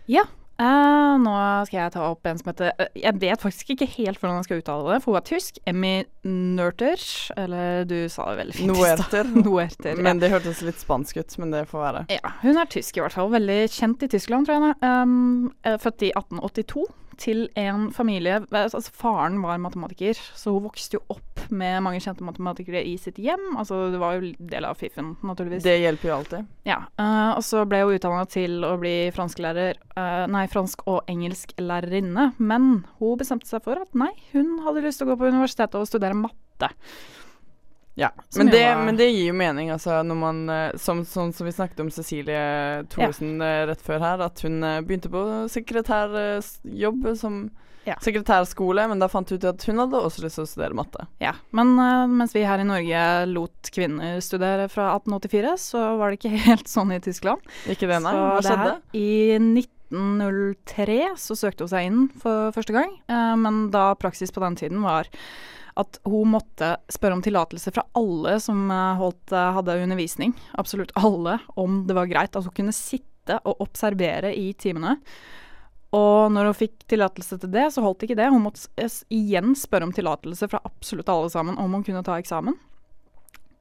Ja. 0.05 0.27
uh, 0.61 1.17
nå 1.17 1.33
skal 1.65 1.79
jeg 1.79 1.95
ta 1.95 2.05
opp 2.11 2.29
en 2.29 2.37
som 2.37 2.51
heter 2.51 2.75
uh, 2.77 2.93
Jeg 2.93 3.17
vet 3.23 3.41
faktisk 3.41 3.73
ikke 3.73 3.89
helt 3.95 4.21
hvordan 4.21 4.37
jeg 4.37 4.51
skal 4.51 4.61
uttale 4.61 4.85
det, 4.93 5.01
for 5.01 5.15
hun 5.15 5.23
er 5.23 5.27
tysk. 5.31 5.57
Emmy 5.65 5.95
Nerter. 6.29 7.09
Eller 7.41 7.89
du 7.89 7.97
sa 8.05 8.29
det 8.29 8.43
veldig 8.43 8.59
fint. 8.59 8.69
Noerter. 8.69 9.33
Noerter. 9.49 9.95
ja. 9.95 10.05
Men 10.11 10.21
det 10.21 10.29
hørtes 10.29 10.61
litt 10.61 10.77
spansk 10.77 11.23
ut, 11.23 11.39
men 11.41 11.57
det 11.57 11.65
får 11.73 11.87
være. 11.87 12.07
Ja, 12.19 12.37
hun 12.45 12.61
er 12.61 12.69
tysk 12.69 13.01
i 13.01 13.07
hvert 13.07 13.17
fall. 13.17 13.33
Veldig 13.33 13.63
kjent 13.79 14.05
i 14.05 14.13
Tyskland, 14.13 14.45
tror 14.45 14.61
jeg. 14.69 14.77
Um, 14.85 15.55
er 15.65 15.81
født 15.81 16.05
i 16.05 16.13
1882 16.13 16.85
til 17.19 17.47
en 17.59 17.89
familie 17.95 18.41
Altså, 18.51 18.81
faren 18.95 19.39
var 19.43 19.59
matematiker, 19.61 20.17
så 20.37 20.53
hun 20.55 20.65
vokste 20.67 20.97
jo 20.97 21.03
opp 21.13 21.45
med 21.51 21.81
mange 21.83 22.01
kjente 22.03 22.25
matematikere 22.25 22.83
i 22.85 22.95
sitt 23.01 23.19
hjem. 23.21 23.55
Altså, 23.59 23.89
det 23.93 23.99
var 24.01 24.17
jo 24.17 24.31
del 24.51 24.67
av 24.67 24.79
fiffen, 24.79 25.15
naturligvis. 25.25 25.63
Det 25.65 25.77
hjelper 25.81 26.11
jo 26.11 26.17
alltid. 26.19 26.51
Ja, 26.67 26.81
Uh, 27.01 27.33
og 27.37 27.41
så 27.45 27.63
ble 27.65 27.81
hun 27.81 27.95
utdanna 27.95 28.25
til 28.29 28.61
å 28.67 28.75
bli 28.79 28.93
fransklærer 29.15 29.79
uh, 29.95 30.27
Nei, 30.31 30.43
fransk- 30.51 30.83
og 30.89 31.07
engelsklærerinne. 31.11 32.31
Men 32.37 32.67
hun 32.99 33.17
bestemte 33.19 33.49
seg 33.49 33.63
for 33.65 33.81
at 33.81 33.97
nei, 33.97 34.11
hun 34.35 34.59
hadde 34.65 34.83
lyst 34.85 35.01
til 35.01 35.09
å 35.09 35.13
gå 35.13 35.21
på 35.21 35.31
universitetet 35.31 35.79
og 35.79 35.89
studere 35.89 36.17
matte. 36.17 36.69
Ja, 37.99 38.07
men 38.37 38.47
det, 38.47 38.61
var- 38.63 38.85
men 38.85 38.95
det 38.95 39.09
gir 39.11 39.27
jo 39.27 39.33
mening, 39.35 39.69
altså, 39.73 39.97
når 40.07 40.15
man 40.15 40.37
eh, 40.49 40.77
Som, 40.79 41.01
sånn 41.05 41.33
som 41.35 41.45
vi 41.45 41.51
snakket 41.51 41.81
om 41.83 41.89
Cecilie 41.91 42.85
Thoresen 42.89 43.33
ja. 43.43 43.65
rett 43.67 43.81
før 43.83 43.99
her, 43.99 44.21
at 44.23 44.39
hun 44.45 44.63
eh, 44.63 44.77
begynte 44.87 45.11
på 45.11 45.25
sekretærjobb 45.51 47.11
som 47.19 47.49
Ja. 47.83 47.95
sekretærskole, 47.97 48.83
men 48.87 48.99
da 49.01 49.07
fant 49.09 49.27
hun 49.33 49.39
ut 49.41 49.45
at 49.49 49.63
hun 49.65 49.79
hadde 49.81 49.97
også 49.97 50.21
lyst 50.21 50.37
til 50.37 50.43
å 50.45 50.49
studere 50.51 50.75
matte. 50.77 51.07
Ja, 51.19 51.31
Men 51.51 51.71
uh, 51.81 52.05
mens 52.07 52.35
vi 52.35 52.43
her 52.45 52.61
i 52.61 52.67
Norge 52.69 53.25
lot 53.31 53.71
kvinner 53.73 54.19
studere 54.21 54.67
fra 54.69 54.91
1884, 54.99 55.55
så 55.57 55.81
var 55.97 56.11
det 56.13 56.19
ikke 56.21 56.43
helt 56.51 56.69
sånn 56.69 56.93
i 56.93 56.99
Tyskland. 57.01 57.41
Ikke 57.65 57.89
det, 57.89 57.97
nei? 58.05 58.13
Så 58.13 58.21
Hva 58.21 58.37
det 58.37 58.51
skjedde? 58.51 58.75
her- 58.75 59.01
I 59.01 59.63
1903 59.91 60.99
så 61.19 61.35
søkte 61.41 61.65
hun 61.65 61.71
seg 61.73 61.87
inn 61.89 62.03
for 62.21 62.53
første 62.55 62.75
gang, 62.75 62.93
uh, 63.11 63.33
men 63.41 63.65
da 63.73 63.89
praksis 63.99 64.31
på 64.31 64.43
den 64.45 64.55
tiden 64.61 64.85
var 64.85 65.09
at 65.79 65.99
hun 66.07 66.33
måtte 66.33 66.75
spørre 66.91 67.17
om 67.17 67.23
tillatelse 67.23 67.73
fra 67.73 67.85
alle 67.97 68.37
som 68.43 68.63
eh, 68.71 68.95
holdt, 68.99 69.31
eh, 69.31 69.51
hadde 69.57 69.77
undervisning, 69.83 70.33
absolutt 70.59 70.91
alle, 70.99 71.37
om 71.59 71.83
det 71.87 71.97
var 71.97 72.09
greit 72.11 72.35
at 72.35 72.47
hun 72.47 72.57
kunne 72.57 72.75
sitte 72.75 73.37
og 73.45 73.61
observere 73.63 74.33
i 74.35 74.51
timene. 74.57 74.97
Og 75.95 76.31
når 76.31 76.49
hun 76.49 76.57
fikk 76.57 76.85
tillatelse 76.91 77.37
til 77.41 77.51
det, 77.51 77.67
så 77.73 77.83
holdt 77.83 78.05
ikke 78.07 78.15
det. 78.15 78.29
Hun 78.31 78.45
måtte 78.45 78.87
igjen 79.11 79.55
spørre 79.59 79.89
om 79.89 79.91
tillatelse 79.95 80.47
fra 80.47 80.61
absolutt 80.63 81.11
alle 81.11 81.31
sammen 81.33 81.59
om 81.59 81.75
hun 81.75 81.83
kunne 81.83 82.03
ta 82.07 82.15
eksamen. 82.19 82.55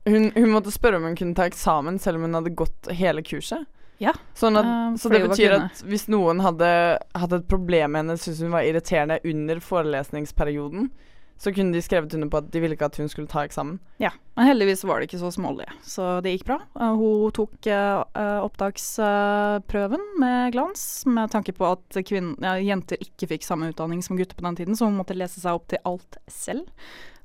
Hun, 0.06 0.30
hun 0.34 0.52
måtte 0.54 0.72
spørre 0.72 1.00
om 1.00 1.08
hun 1.10 1.18
kunne 1.18 1.36
ta 1.36 1.48
eksamen 1.50 1.98
selv 2.00 2.20
om 2.20 2.28
hun 2.28 2.38
hadde 2.38 2.54
gått 2.56 2.90
hele 2.96 3.24
kurset. 3.26 3.66
Ja, 4.00 4.14
Sånn 4.32 4.56
at, 4.56 4.64
uh, 4.64 4.94
så 4.96 5.10
det 5.12 5.20
betyr 5.26 5.58
at 5.58 5.82
hvis 5.84 6.06
noen 6.08 6.38
hadde 6.40 6.68
hatt 7.20 7.34
et 7.36 7.48
problem 7.50 7.92
med 7.92 8.00
henne, 8.00 8.16
syntes 8.16 8.40
hun 8.46 8.54
var 8.54 8.64
irriterende 8.64 9.18
under 9.28 9.60
forelesningsperioden, 9.60 10.86
så 11.40 11.52
kunne 11.56 11.72
de 11.72 11.80
skrevet 11.82 12.14
under 12.14 12.28
på 12.28 12.40
at 12.42 12.50
de 12.52 12.60
ville 12.60 12.76
ikke 12.76 12.90
at 12.90 12.98
hun 13.00 13.08
skulle 13.08 13.30
ta 13.30 13.46
eksamen. 13.46 13.78
Ja, 14.02 14.10
men 14.36 14.50
heldigvis 14.50 14.84
var 14.84 15.00
det 15.00 15.08
ikke 15.08 15.22
så 15.22 15.30
smålig, 15.32 15.68
så 15.86 16.18
det 16.24 16.34
gikk 16.34 16.46
bra. 16.50 16.58
Eh, 16.76 16.96
hun 17.00 17.32
tok 17.36 17.68
eh, 17.70 18.02
eh, 18.20 18.40
opptaksprøven 18.44 20.04
med 20.20 20.52
glans, 20.56 20.84
med 21.08 21.32
tanke 21.32 21.54
på 21.56 21.70
at 21.70 22.00
kvinner, 22.04 22.36
ja, 22.44 22.58
jenter 22.72 23.00
ikke 23.00 23.30
fikk 23.32 23.48
samme 23.48 23.70
utdanning 23.72 24.04
som 24.04 24.20
gutter 24.20 24.36
på 24.36 24.44
den 24.44 24.60
tiden, 24.60 24.76
så 24.76 24.90
hun 24.90 25.00
måtte 25.00 25.16
lese 25.16 25.40
seg 25.40 25.56
opp 25.56 25.70
til 25.72 25.80
alt 25.88 26.20
selv. 26.28 26.68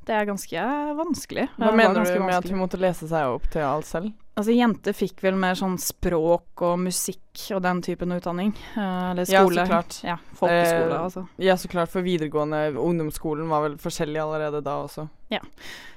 Det 0.05 0.15
er 0.15 0.27
ganske 0.29 0.67
vanskelig. 0.95 1.49
Hva 1.57 1.73
mener 1.75 2.05
du 2.05 2.19
med 2.21 2.37
at 2.37 2.47
hun 2.47 2.61
måtte 2.61 2.79
lese 2.79 3.09
seg 3.09 3.35
opp 3.35 3.49
til 3.51 3.65
alt 3.67 3.89
selv? 3.89 4.13
Altså, 4.35 4.51
jenter 4.51 4.91
fikk 4.91 5.21
vel 5.23 5.37
mer 5.39 5.55
sånn 5.55 5.77
språk 5.79 6.59
og 6.67 6.79
musikk 6.83 7.21
og 7.55 7.61
den 7.63 7.79
typen 7.85 8.11
utdanning. 8.11 8.49
eller 8.75 9.11
eller 9.11 9.31
Ja, 9.31 9.41
så 9.45 9.47
skole. 9.47 9.65
klart. 9.69 10.03
Ja, 10.03 10.17
folkeskole, 10.35 10.91
Eh, 10.91 11.03
altså. 11.05 11.27
Ja, 11.39 11.55
så 11.55 11.67
klart, 11.71 11.89
for 11.89 12.01
videregående 12.03 12.75
ungdomsskolen 12.75 13.47
var 13.47 13.61
vel 13.69 13.77
forskjellig 13.77 14.19
allerede 14.19 14.61
da 14.63 14.83
også. 14.83 15.07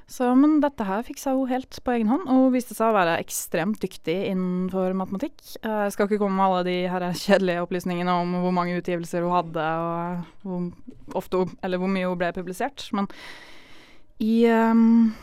Så, 0.09 0.25
men 0.39 0.61
dette 0.63 0.87
her 0.89 1.03
fiksa 1.05 1.35
hun 1.37 1.49
helt 1.51 1.81
på 1.85 1.93
egen 1.93 2.09
hånd, 2.09 2.23
og 2.31 2.47
hun 2.47 2.53
viste 2.55 2.73
seg 2.75 2.89
å 2.89 2.95
være 2.97 3.19
ekstremt 3.21 3.77
dyktig 3.83 4.31
innenfor 4.31 4.95
matematikk. 4.97 5.37
Eh, 5.63 5.83
Jeg 5.85 5.93
skal 5.93 6.07
ikke 6.09 6.19
komme 6.23 6.37
med 6.39 6.47
alle 6.47 6.63
de 6.65 6.89
her 6.89 7.01
kjedelige 7.13 7.61
opplysningene 7.67 8.09
om 8.23 8.33
hvor 8.41 8.55
mange 8.57 8.79
utgivelser 8.81 9.21
hun 9.21 9.35
hadde, 9.37 9.67
og 9.83 10.25
hvor, 10.47 10.73
ofte, 11.15 11.43
eller 11.63 11.77
hvor 11.83 11.89
mye 11.93 12.09
hun 12.09 12.17
ble 12.23 12.33
publisert, 12.33 12.89
men 12.95 13.07
i 14.21 14.47
um, 14.51 15.15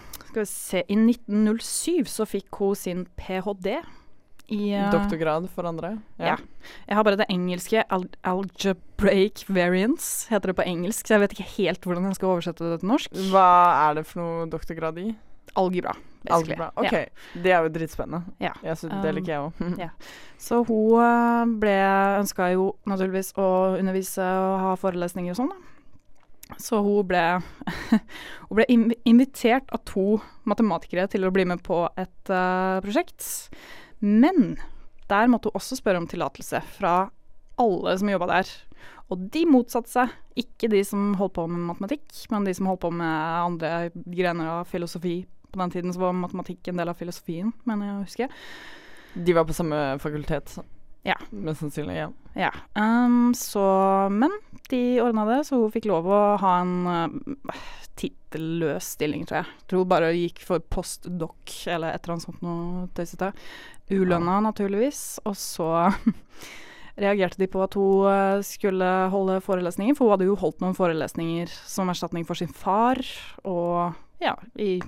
se, 0.45 0.81
i 0.87 0.95
1907 0.95 2.05
så 2.11 2.25
fikk 2.27 2.55
hun 2.59 2.75
sin 2.75 3.05
ph.d. 3.19 3.77
i 4.53 4.61
uh, 4.75 4.89
Doktorgrad 4.93 5.47
for 5.53 5.65
andre. 5.69 5.97
ja. 6.19 6.35
Jeg 6.87 6.95
har 6.97 7.03
bare 7.05 7.17
det 7.19 7.27
engelske. 7.29 7.83
Al 7.93 8.07
algebraic 8.25 9.43
variance 9.49 10.27
heter 10.31 10.51
det 10.51 10.55
på 10.57 10.65
engelsk, 10.65 11.05
så 11.07 11.15
jeg 11.15 11.21
vet 11.25 11.35
ikke 11.37 11.49
helt 11.59 11.85
hvordan 11.85 12.07
jeg 12.09 12.15
skal 12.19 12.31
oversette 12.33 12.71
det 12.71 12.79
til 12.81 12.89
norsk. 12.89 13.13
Hva 13.31 13.47
er 13.89 13.99
det 13.99 14.05
for 14.09 14.21
noe 14.23 14.47
doktorgrad 14.49 14.97
i? 15.01 15.11
Algebra. 15.55 15.93
Algebra. 16.33 16.71
Ok, 16.75 16.91
Ja. 16.91 17.05
det 17.43 17.51
er 17.53 17.61
jo 17.63 17.69
dritspennende. 17.69 18.33
Ja. 18.41 18.51
Jeg 18.63 18.77
synes, 18.81 18.97
det 19.03 19.11
Um, 19.11 19.15
liker 19.15 19.31
jeg 19.31 19.41
òg. 19.45 19.79
ja. 19.79 19.89
Så 20.41 20.63
hun 20.67 20.99
eh, 20.99 21.45
ble 21.61 21.75
ønska 22.19 22.49
jo 22.53 22.71
naturligvis 22.89 23.29
å 23.37 23.77
undervise 23.79 24.25
og 24.25 24.59
ha 24.65 24.73
forelesninger 24.81 25.31
og 25.31 25.37
sånn, 25.39 25.53
da. 25.53 25.74
Så 26.61 26.79
hun 26.85 27.07
ble 27.09 27.23
Hun 28.47 28.59
ble 28.59 28.67
invitert 29.07 29.71
av 29.73 29.81
to 29.89 30.19
matematikere 30.45 31.07
til 31.11 31.25
å 31.25 31.33
bli 31.33 31.47
med 31.49 31.63
på 31.65 31.81
et 31.97 32.31
uh, 32.31 32.77
prosjekt. 32.85 33.25
Men 33.99 34.55
der 35.09 35.29
måtte 35.31 35.49
hun 35.49 35.57
også 35.57 35.77
spørre 35.79 36.01
om 36.01 36.07
tillatelse 36.09 36.61
fra 36.77 36.95
alle 37.61 37.95
som 37.97 38.11
jobba 38.11 38.29
der. 38.29 38.51
Og 39.13 39.25
de 39.33 39.45
motsatte 39.49 39.91
seg. 39.91 40.13
Ikke 40.37 40.69
de 40.71 40.81
som 40.85 41.13
holdt 41.19 41.37
på 41.37 41.45
med 41.47 41.63
matematikk, 41.69 42.09
men 42.33 42.45
de 42.45 42.53
som 42.57 42.67
holdt 42.69 42.83
på 42.83 42.91
med 42.93 43.07
andre 43.39 43.89
grener 43.93 44.49
av 44.59 44.69
filosofi. 44.69 45.21
På 45.51 45.61
den 45.61 45.71
tiden 45.71 45.93
så 45.95 46.01
var 46.01 46.17
matematikk 46.17 46.67
en 46.67 46.81
del 46.81 46.91
av 46.91 46.99
filosofien, 46.99 47.53
mener 47.69 47.87
jeg 47.87 47.95
å 47.95 48.03
huske. 48.03 48.29
De 49.15 49.35
var 49.37 49.47
på 49.47 49.55
samme 49.55 49.79
fakultet. 50.03 50.57
Ja. 51.05 51.17
Mest 51.29 51.61
sannsynlig, 51.61 51.99
ja. 51.99 52.09
Ja. 52.35 52.51
Um, 52.73 53.31
så 53.37 53.63
Men 54.11 54.33
de 54.69 54.99
ordna 55.01 55.25
det, 55.29 55.43
så 55.47 55.61
hun 55.61 55.71
fikk 55.71 55.85
lov 55.87 56.07
å 56.09 56.21
ha 56.41 56.53
en 56.63 56.73
uh, 56.89 57.59
tittelløs 57.95 58.95
stilling, 58.97 59.23
tror 59.29 59.43
jeg. 59.43 59.63
Tror 59.69 59.85
hun 59.85 59.91
bare 59.91 60.11
gikk 60.17 60.41
for 60.43 60.63
postdoc 60.73 61.59
eller 61.69 61.93
et 61.93 62.03
eller 62.03 62.15
annet 62.15 62.25
sånt 62.25 62.43
noe 62.43 62.87
tøysete. 62.97 63.31
Ulønna, 63.93 64.39
naturligvis. 64.43 65.03
Og 65.29 65.37
så 65.39 65.69
reagerte 67.05 67.39
de 67.43 67.49
på 67.51 67.61
at 67.63 67.77
hun 67.77 68.09
eh, 68.09 68.43
skulle 68.47 68.89
holde 69.13 69.39
forelesninger, 69.45 69.95
for 69.95 70.07
hun 70.07 70.15
hadde 70.15 70.29
jo 70.29 70.37
holdt 70.39 70.61
noen 70.63 70.77
forelesninger 70.77 71.51
som 71.69 71.91
erstatning 71.91 72.27
for 72.27 72.39
sin 72.39 72.51
far, 72.51 73.01
og 73.43 73.95
ja, 74.23 74.35
i 74.57 74.79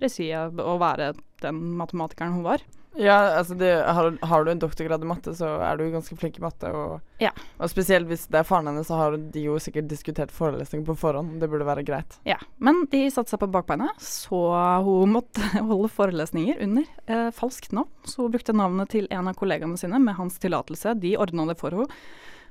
regi 0.00 0.30
av 0.32 0.58
å 0.62 0.78
være 0.80 1.12
den 1.42 1.58
matematikeren 1.78 2.38
hun 2.38 2.46
var. 2.46 2.62
Ja, 2.98 3.36
altså 3.38 3.54
det, 3.54 3.68
har, 3.86 4.08
har 4.26 4.44
du 4.44 4.50
en 4.50 4.58
doktorgrad 4.58 5.04
i 5.04 5.06
matte, 5.06 5.30
så 5.38 5.46
er 5.62 5.76
du 5.78 5.84
ganske 5.92 6.16
flink 6.18 6.38
i 6.40 6.42
matte. 6.42 6.70
Og, 6.74 6.96
Ja. 7.22 7.30
og 7.60 7.70
spesielt 7.70 8.08
hvis 8.10 8.24
det 8.26 8.40
er 8.40 8.48
faren 8.48 8.66
hennes, 8.66 8.88
så 8.90 8.96
har 8.98 9.14
de 9.16 9.44
jo 9.44 9.54
sikkert 9.62 9.86
diskutert 9.88 10.32
forelesninger 10.34 10.84
på 10.88 10.96
forhånd. 10.98 11.36
Det 11.40 11.48
burde 11.52 11.68
være 11.68 11.84
greit. 11.86 12.16
Ja, 12.26 12.36
men 12.58 12.82
de 12.90 13.04
satte 13.14 13.30
seg 13.30 13.40
på 13.44 13.50
bakbeina, 13.54 13.92
så 14.02 14.40
hun 14.84 15.14
måtte 15.14 15.38
holde 15.70 15.88
forelesninger 15.94 16.58
under 16.66 16.84
eh, 17.06 17.30
falskt 17.36 17.70
navn. 17.76 17.88
Så 18.04 18.24
hun 18.26 18.34
brukte 18.34 18.56
navnet 18.58 18.90
til 18.96 19.06
en 19.10 19.30
av 19.30 19.38
kollegaene 19.38 19.78
sine 19.78 20.02
med 20.02 20.18
hans 20.18 20.40
tillatelse. 20.42 20.96
De 20.98 21.14
ordna 21.16 21.46
det 21.52 21.58
for 21.62 21.70
henne. 21.70 21.86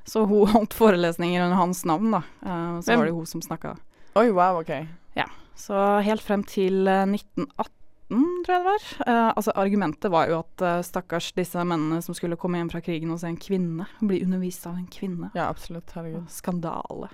Så 0.07 0.23
hun 0.25 0.47
holdt 0.55 0.73
forelesninger 0.73 1.43
under 1.49 1.59
hans 1.59 1.83
navn, 1.85 2.11
da. 2.15 2.23
Eh, 2.45 2.79
så 2.79 2.93
Hvem? 2.93 3.03
var 3.03 3.11
det 3.11 3.17
hun 3.19 3.27
som 3.35 3.43
snakka. 3.43 3.75
Oi, 4.15 4.29
wow, 4.31 4.61
ok. 4.63 4.71
Ja. 5.19 5.27
Så 5.59 5.75
helt 6.07 6.23
frem 6.23 6.47
til 6.47 6.87
eh, 6.87 7.03
1918, 7.03 7.75
tror 8.09 8.55
jeg 8.55 8.63
det 8.63 8.69
var. 8.69 8.85
Uh, 9.05 9.29
altså 9.37 9.53
Argumentet 9.59 10.11
var 10.11 10.29
jo 10.31 10.39
at 10.41 10.63
uh, 10.65 10.81
stakkars 10.85 11.31
disse 11.37 11.61
mennene 11.61 12.01
som 12.01 12.17
skulle 12.17 12.39
komme 12.39 12.57
hjem 12.57 12.71
fra 12.73 12.81
krigen 12.81 13.13
og 13.13 13.21
se 13.21 13.29
en 13.29 13.39
kvinne, 13.39 13.85
bli 14.01 14.23
undervist 14.25 14.65
av 14.69 14.77
en 14.79 14.87
kvinne. 14.89 15.29
Ja, 15.37 15.49
absolutt. 15.49 15.91
Herregud. 15.93 16.25
Skandale. 16.33 17.11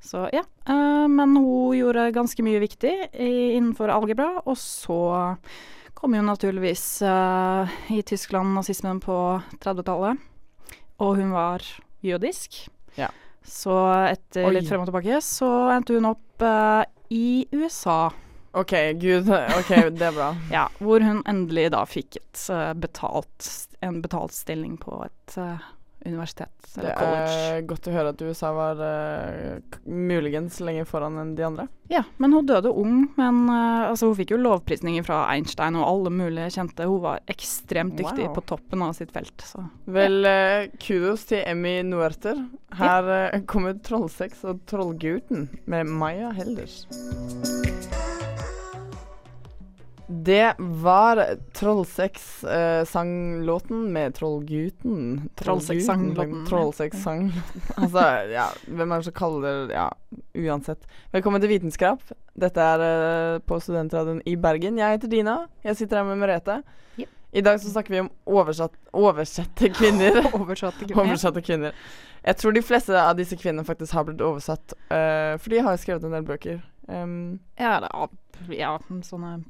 Så 0.00 0.28
ja. 0.34 0.44
Uh, 0.68 1.06
men 1.10 1.36
hun 1.36 1.76
gjorde 1.78 2.10
ganske 2.14 2.44
mye 2.46 2.62
viktig 2.62 2.94
i, 3.12 3.32
innenfor 3.56 3.92
algebra. 3.94 4.30
Og 4.46 4.58
så 4.58 5.00
kom 5.98 6.14
jo 6.14 6.22
naturligvis 6.26 6.86
uh, 7.06 7.78
i 7.94 8.02
Tyskland 8.06 8.54
nazismen 8.54 9.02
på 9.02 9.16
30-tallet. 9.62 10.18
Og 11.02 11.18
hun 11.18 11.34
var 11.34 11.64
jødisk. 12.02 12.64
Ja. 12.98 13.10
Så 13.46 13.74
etter 14.10 14.48
Oi. 14.48 14.56
litt 14.58 14.68
frem 14.68 14.82
og 14.82 14.90
tilbake 14.90 15.20
så 15.24 15.48
endte 15.72 15.96
hun 15.96 16.10
opp 16.10 16.44
uh, 16.44 16.82
i 17.14 17.46
USA. 17.54 18.08
OK, 18.58 18.74
gud. 19.00 19.30
OK, 19.58 19.72
det 19.94 20.08
er 20.10 20.14
bra. 20.18 20.32
Ja, 20.58 20.66
hvor 20.82 21.04
hun 21.04 21.22
endelig 21.30 21.70
da 21.76 21.84
fikk 21.88 22.18
et 22.20 22.44
uh, 22.52 22.72
betalt, 22.78 23.48
en 23.84 24.00
betalt 24.04 24.34
stilling 24.36 24.76
på 24.82 25.02
et 25.06 25.36
uh, 25.38 25.58
universitet 26.06 26.52
Det 26.74 26.78
eller 26.84 26.94
college. 26.94 27.38
er 27.58 27.64
godt 27.68 27.88
å 27.90 27.92
høre 27.92 28.12
at 28.14 28.20
USA 28.22 28.50
var 28.54 28.78
uh, 28.80 29.78
muligens 29.84 30.60
lenger 30.64 30.86
foran 30.88 31.18
enn 31.20 31.32
de 31.38 31.44
andre. 31.46 31.66
Ja, 31.90 32.02
men 32.22 32.32
hun 32.36 32.46
døde 32.48 32.70
ung. 32.70 33.00
Men 33.18 33.40
uh, 33.50 33.88
altså, 33.90 34.08
hun 34.10 34.18
fikk 34.20 34.34
jo 34.34 34.40
lovprisninger 34.42 35.04
fra 35.06 35.24
Einstein 35.34 35.76
og 35.78 35.86
alle 35.88 36.12
mulige 36.14 36.50
kjente. 36.58 36.86
Hun 36.88 37.02
var 37.04 37.22
ekstremt 37.30 37.96
dyktig 37.98 38.28
Wow. 38.28 38.34
på 38.38 38.46
toppen 38.54 38.84
av 38.86 38.94
sitt 38.98 39.12
felt. 39.14 39.42
Så. 39.44 39.64
Vel, 39.90 40.18
uh, 40.26 40.68
kudos 40.82 41.26
til 41.30 41.42
Emmy 41.46 41.78
Noerter. 41.86 42.40
Her 42.78 43.42
kommer 43.50 43.78
Trollsex 43.82 44.42
og 44.48 44.62
Trollguten 44.70 45.48
med 45.66 45.90
Maya 45.98 46.30
Helders. 46.36 46.82
Det 50.10 50.54
var 50.58 51.26
Trollsex-sanglåten 51.52 53.92
med 53.92 54.14
Trollguten. 54.14 55.30
Trollsex-sanglåten. 55.34 56.46
Trollsex-sanglåten. 56.46 57.62
Altså, 57.76 57.98
ja, 58.32 58.48
hvem 58.64 58.92
er 58.92 58.96
det 58.96 59.04
som 59.04 59.12
kaller 59.12 59.66
det 59.68 59.74
Ja, 59.76 59.92
uansett. 60.32 60.80
Velkommen 61.12 61.40
til 61.44 61.52
Vitenskap. 61.52 62.00
Dette 62.40 62.56
er 62.56 62.80
eh, 62.86 63.36
på 63.44 63.60
Studentradioen 63.60 64.24
i 64.24 64.32
Bergen. 64.40 64.80
Jeg 64.80 64.96
heter 64.96 65.12
Dina. 65.12 65.44
Jeg 65.64 65.76
sitter 65.76 65.96
her 66.00 66.08
med 66.08 66.16
Merete. 66.24 66.62
Yep. 66.96 67.08
I 67.32 67.40
dag 67.44 67.60
så 67.60 67.68
snakker 67.76 67.92
vi 67.92 68.00
om 68.06 68.10
oversatt, 68.24 68.72
oversette 68.96 69.68
kvinner. 69.76 70.24
Oversatte 70.40 70.88
kvinner. 70.88 71.04
Oversatte 71.04 71.44
kvinner. 71.44 71.72
Jeg 72.24 72.32
tror 72.40 72.56
de 72.56 72.64
fleste 72.64 72.96
av 72.96 73.12
disse 73.20 73.36
kvinnene 73.36 73.68
faktisk 73.68 73.92
har 73.92 74.08
blitt 74.08 74.24
oversatt, 74.24 74.72
uh, 74.88 75.36
for 75.36 75.52
de 75.52 75.60
har 75.68 75.76
skrevet 75.76 76.00
en 76.08 76.16
del 76.16 76.24
bøker. 76.32 76.64
Um, 76.88 77.44
Ja, 77.60 77.76
det 77.84 77.92
er, 77.92 78.08
ja, 78.56 78.72
sånne 79.04 79.44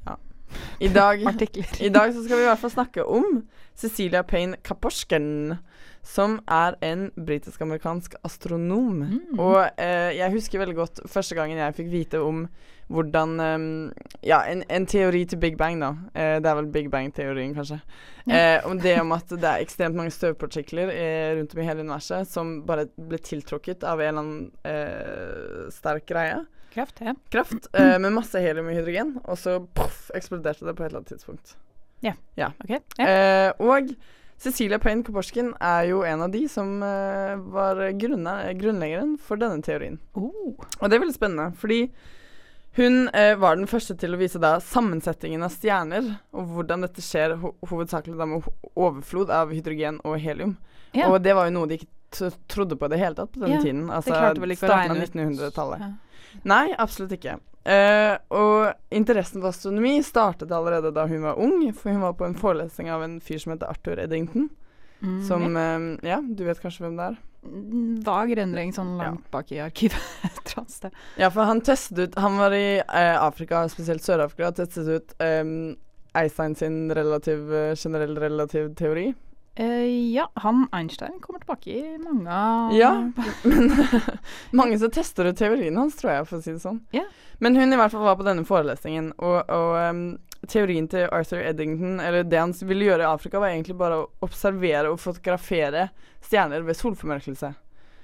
I 0.80 0.88
dag 0.92 1.24
artikler. 1.26 1.66
I 1.80 1.90
dag 1.92 2.14
så 2.14 2.24
skal 2.24 2.38
vi 2.38 2.46
i 2.46 2.50
hvert 2.50 2.62
fall 2.62 2.74
snakke 2.74 3.04
om 3.04 3.42
Cecilia 3.78 4.22
Payne 4.22 4.56
Kaporsken, 4.64 5.58
som 6.02 6.38
er 6.50 6.74
en 6.82 7.08
britisk-amerikansk 7.14 8.14
astronom. 8.24 9.04
Mm. 9.04 9.38
Og 9.38 9.60
eh, 9.78 10.16
jeg 10.18 10.32
husker 10.34 10.62
veldig 10.62 10.76
godt 10.78 11.00
første 11.06 11.36
gangen 11.38 11.60
jeg 11.60 11.76
fikk 11.76 11.92
vite 11.92 12.22
om 12.22 12.46
hvordan 12.88 13.34
um, 13.40 13.92
Ja, 14.24 14.40
en, 14.48 14.62
en 14.72 14.86
teori 14.88 15.24
til 15.28 15.38
Big 15.38 15.58
Bang, 15.60 15.76
da. 15.82 15.90
Eh, 16.14 16.38
det 16.40 16.48
er 16.48 16.56
vel 16.56 16.70
Big 16.72 16.88
Bang-teorien, 16.90 17.52
kanskje. 17.54 17.82
Eh, 18.26 18.64
om 18.66 18.80
det 18.80 18.96
om 19.00 19.12
at 19.12 19.28
det 19.28 19.44
er 19.44 19.64
ekstremt 19.64 19.96
mange 19.96 20.14
støvpartikler 20.14 20.90
eh, 20.94 21.36
rundt 21.36 21.54
om 21.54 21.60
i 21.60 21.68
hele 21.68 21.84
universet 21.84 22.28
som 22.28 22.62
bare 22.66 22.88
ble 22.96 23.20
tiltrukket 23.20 23.84
av 23.84 24.00
en 24.00 24.08
eller 24.08 24.22
annen 24.24 24.48
eh, 24.64 25.68
sterk 25.74 26.08
greie. 26.08 26.40
Kreft, 26.74 27.00
ja. 27.04 27.14
Kraft 27.32 27.68
eh, 27.72 27.96
med 28.02 28.12
masse 28.16 28.40
helium 28.42 28.68
og 28.70 28.76
hydrogen, 28.76 29.16
og 29.24 29.38
så 29.40 29.58
poff, 29.74 30.10
eksploderte 30.16 30.66
det 30.68 30.76
på 30.78 30.84
et 30.84 30.90
eller 30.92 31.02
annet 31.02 31.14
tidspunkt. 31.14 31.56
Ok. 32.04 32.14
Ja. 32.38 32.52
Eh, 33.02 33.50
og 33.58 33.90
Cecilia 34.38 34.78
Payne 34.78 35.02
Koporskin 35.02 35.48
er 35.58 35.88
jo 35.88 36.04
en 36.06 36.20
av 36.22 36.30
de 36.30 36.44
som 36.50 36.76
eh, 36.86 37.34
var 37.50 37.80
grunne- 37.98 38.52
grunnleggeren 38.60 39.16
for 39.18 39.40
denne 39.40 39.64
teorien. 39.66 39.98
Oh. 40.14 40.54
Og 40.78 40.86
det 40.86 40.94
er 40.94 41.02
veldig 41.02 41.16
spennende, 41.16 41.48
fordi 41.58 41.80
hun 42.78 43.08
eh, 43.08 43.34
var 43.40 43.56
den 43.58 43.66
første 43.66 43.96
til 43.98 44.14
å 44.14 44.20
vise 44.20 44.38
da 44.38 44.60
sammensetningen 44.62 45.42
av 45.42 45.50
stjerner, 45.56 46.12
og 46.30 46.52
hvordan 46.54 46.86
dette 46.86 47.02
skjer 47.02 47.34
ho 47.42 47.56
hovedsakelig 47.66 48.14
da 48.20 48.28
med 48.30 48.46
overflod 48.78 49.32
av 49.34 49.50
hydrogen 49.50 49.98
og 50.06 50.20
helium. 50.22 50.54
Ja. 50.94 51.08
Og 51.10 51.18
det 51.24 51.34
var 51.34 51.48
jo 51.48 51.56
noe 51.58 51.68
de 51.72 51.80
ikke 51.80 52.30
trodde 52.48 52.78
på 52.78 52.86
i 52.86 52.92
det 52.94 53.00
hele 53.02 53.18
tatt 53.18 53.34
på 53.34 53.42
denne 53.42 53.58
Ja, 53.58 53.64
tiden. 53.64 53.88
Altså 53.90 54.14
starten 54.14 54.44
av 54.46 54.70
regne 54.70 55.02
ut. 55.02 55.16
1900-tallet. 55.18 55.82
Ja. 55.82 55.90
Nei, 56.48 56.74
absolutt 56.78 57.12
ikke. 57.16 57.38
Uh, 57.68 58.14
og 58.32 58.94
interessen 58.94 59.42
for 59.42 59.50
astronomi 59.52 59.98
startet 60.06 60.52
allerede 60.54 60.92
da 60.96 61.04
hun 61.10 61.24
var 61.26 61.40
ung, 61.42 61.58
for 61.76 61.92
hun 61.92 62.00
var 62.06 62.14
på 62.16 62.24
en 62.24 62.36
forelesning 62.38 62.88
av 62.94 63.02
en 63.04 63.18
fyr 63.20 63.42
som 63.42 63.52
heter 63.52 63.68
Arthur 63.68 64.00
Eddington. 64.00 64.48
Mm, 65.02 65.18
Som 65.22 65.44
ja. 65.54 65.64
eh, 65.76 66.08
Ja, 66.10 66.16
du 66.20 66.40
vet 66.42 66.58
kanskje 66.58 66.82
hvem 66.86 66.96
det 66.98 67.04
er? 67.12 67.18
Mm, 67.46 68.00
Vag 68.02 68.32
rendring 68.34 68.72
sånn 68.74 68.96
langt 68.98 69.28
bak 69.30 69.52
i 69.54 69.60
arkivet 69.62 70.00
et 70.26 70.40
eller 70.40 70.62
annet 70.62 70.74
sted. 70.74 70.96
Ja, 71.20 71.28
for 71.30 71.46
han 71.46 71.60
testet 71.62 72.00
ut 72.00 72.16
Han 72.18 72.40
var 72.40 72.56
i 72.56 72.80
uh, 72.80 73.18
Afrika, 73.22 73.60
spesielt 73.70 74.02
Sør-Afrika, 74.02 74.48
og 74.48 74.58
testet 74.58 74.88
ut 74.88 75.14
um, 75.22 75.76
Einstein 76.18 76.56
sin 76.58 76.80
relativ, 76.90 77.52
generell 77.78 78.16
relativ 78.18 78.72
teori. 78.80 79.12
Eh, 79.58 80.12
ja, 80.12 80.30
han 80.34 80.68
Einstein 80.72 81.20
kommer 81.20 81.40
tilbake 81.40 81.70
i 81.70 81.98
mange 81.98 82.76
Ja. 82.78 83.10
Men 83.42 83.72
mange 84.50 84.78
som 84.78 84.90
tester 84.90 85.24
ut 85.24 85.38
teorien 85.38 85.76
hans, 85.76 85.96
tror 85.98 86.12
jeg, 86.12 86.26
for 86.28 86.38
å 86.38 86.44
si 86.44 86.52
det 86.54 86.62
sånn. 86.62 86.78
Yeah. 86.94 87.08
Men 87.42 87.58
hun 87.58 87.74
i 87.74 87.78
hvert 87.80 87.90
fall 87.90 88.06
var 88.06 88.20
på 88.20 88.26
denne 88.28 88.46
forelesningen, 88.46 89.08
og, 89.18 89.50
og 89.50 89.74
um, 89.82 90.04
teorien 90.46 90.86
til 90.86 91.10
Arthur 91.10 91.42
Eddington, 91.42 91.98
eller 91.98 92.22
det 92.22 92.38
han 92.38 92.54
ville 92.70 92.86
gjøre 92.86 93.02
i 93.02 93.10
Afrika, 93.10 93.42
var 93.42 93.50
egentlig 93.50 93.74
bare 93.80 93.98
å 93.98 94.06
observere 94.28 94.92
og 94.92 95.02
fotografere 95.02 95.88
stjerner 96.22 96.62
ved 96.62 96.78
solformørkelse. 96.78 97.50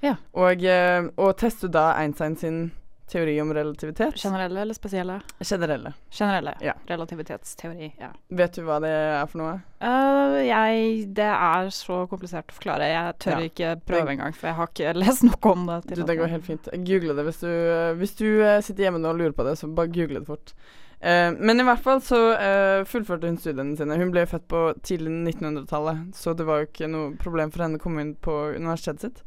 Ja. 0.02 0.16
Og, 0.34 0.66
uh, 0.66 1.06
og 1.14 1.36
teste 1.38 1.70
da 1.70 1.92
Einstein 2.00 2.34
sin 2.40 2.64
teori 3.10 3.40
om 3.42 3.54
relativitet. 3.54 4.16
Generelle 4.16 4.60
eller 4.60 4.74
spesielle? 4.74 5.20
Generelle. 5.40 5.92
Generelle. 6.10 6.54
Ja. 6.60 6.74
Relativitetsteori, 6.86 7.94
ja. 8.00 8.10
Vet 8.28 8.56
du 8.56 8.62
hva 8.66 8.78
det 8.82 8.90
er 8.90 9.26
for 9.30 9.42
noe? 9.42 9.56
Uh, 9.84 10.38
jeg 10.44 11.08
Det 11.14 11.26
er 11.28 11.68
så 11.74 12.04
komplisert 12.10 12.52
å 12.52 12.56
forklare. 12.56 12.88
Jeg 12.88 13.18
tør 13.24 13.40
Ja. 13.40 13.50
ikke 13.50 13.74
prøve 13.86 14.14
engang, 14.14 14.32
for 14.34 14.48
jeg 14.48 14.58
har 14.60 14.72
ikke 14.72 14.94
lest 15.04 15.26
noe 15.26 15.52
om 15.52 15.66
det. 15.68 15.80
Du, 15.94 16.02
det 16.02 16.16
går 16.18 16.32
helt 16.32 16.46
fint. 16.48 16.70
Google 16.86 17.18
det 17.18 17.26
hvis 17.28 17.42
du, 17.44 17.52
hvis 18.00 18.16
du 18.16 18.26
eh, 18.42 18.60
sitter 18.64 18.88
hjemme 18.88 19.02
nå 19.02 19.12
og 19.12 19.20
lurer 19.20 19.36
på 19.36 19.44
det, 19.46 19.58
så 19.60 19.68
bare 19.68 19.92
google 19.92 20.20
det 20.22 20.26
fort. 20.30 20.54
Uh, 21.04 21.36
men 21.36 21.60
i 21.60 21.64
hvert 21.68 21.82
fall 21.84 22.00
så 22.00 22.18
uh, 22.32 22.84
fullførte 22.88 23.28
hun 23.28 23.36
studiene 23.36 23.76
sine. 23.76 23.98
Hun 24.00 24.12
ble 24.14 24.24
født 24.30 24.46
på 24.48 24.62
tidlig 24.82 25.12
1900-tallet, 25.34 26.14
så 26.16 26.32
det 26.32 26.46
var 26.48 26.62
jo 26.62 26.70
ikke 26.70 26.88
noe 26.88 27.12
problem 27.20 27.52
for 27.52 27.66
henne 27.66 27.76
å 27.76 27.82
komme 27.82 28.00
inn 28.06 28.14
på 28.24 28.38
universitetet 28.56 29.10
sitt. 29.10 29.26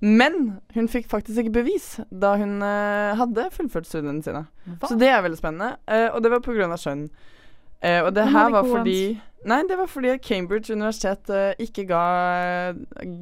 Men 0.00 0.60
hun 0.74 0.88
fikk 0.88 1.10
faktisk 1.10 1.42
ikke 1.42 1.58
bevis 1.60 1.98
da 2.08 2.32
hun 2.40 2.60
uh, 2.64 3.16
hadde 3.20 3.50
fullført 3.52 3.88
studiene 3.88 4.24
sine. 4.24 4.46
Hva? 4.78 4.88
Så 4.88 4.96
det 5.00 5.10
er 5.12 5.24
veldig 5.26 5.40
spennende. 5.40 5.74
Uh, 5.84 6.08
og 6.14 6.22
det 6.24 6.30
var 6.32 6.46
av 6.72 6.80
skjønn. 6.80 7.10
Uh, 7.84 8.00
og 8.06 8.14
det 8.16 8.24
Men 8.28 8.34
her 8.36 8.54
var 8.58 8.66
fordi 8.68 9.02
Nei, 9.48 9.62
det 9.64 9.78
var 9.80 9.86
fordi 9.88 10.10
Cambridge 10.20 10.74
universitet 10.76 11.30
uh, 11.32 11.54
ikke 11.64 11.86
ga 11.88 12.00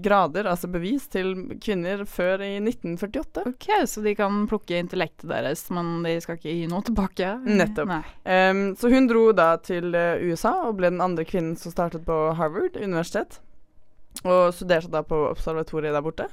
grader, 0.02 0.49
altså 0.50 0.66
bevis, 0.66 1.04
til 1.06 1.28
kvinner 1.62 2.02
før 2.11 2.42
i 2.42 2.56
1948. 2.58 3.44
Ok, 3.47 3.68
så 3.87 4.02
de 4.02 4.16
kan 4.18 4.40
plukke 4.50 4.80
intellektet 4.82 5.28
deres, 5.30 5.62
men 5.70 6.00
de 6.02 6.16
skal 6.23 6.40
ikke 6.40 6.56
gi 6.56 6.66
noe 6.70 6.82
tilbake? 6.87 7.37
Nettopp. 7.47 7.94
Um, 8.26 8.64
så 8.78 8.90
hun 8.90 9.06
dro 9.06 9.28
da 9.30 9.52
til 9.62 9.94
USA 9.94 10.56
og 10.66 10.80
ble 10.80 10.90
den 10.90 11.04
andre 11.06 11.26
kvinnen 11.26 11.54
som 11.58 11.75
startet 11.75 12.02
på 12.06 12.18
Harvard 12.38 12.75
universitet. 12.82 13.38
Og 14.26 14.50
studerte 14.58 14.90
da 14.90 15.06
på 15.06 15.23
observatoriet 15.30 15.94
der 15.94 16.02
borte. 16.02 16.26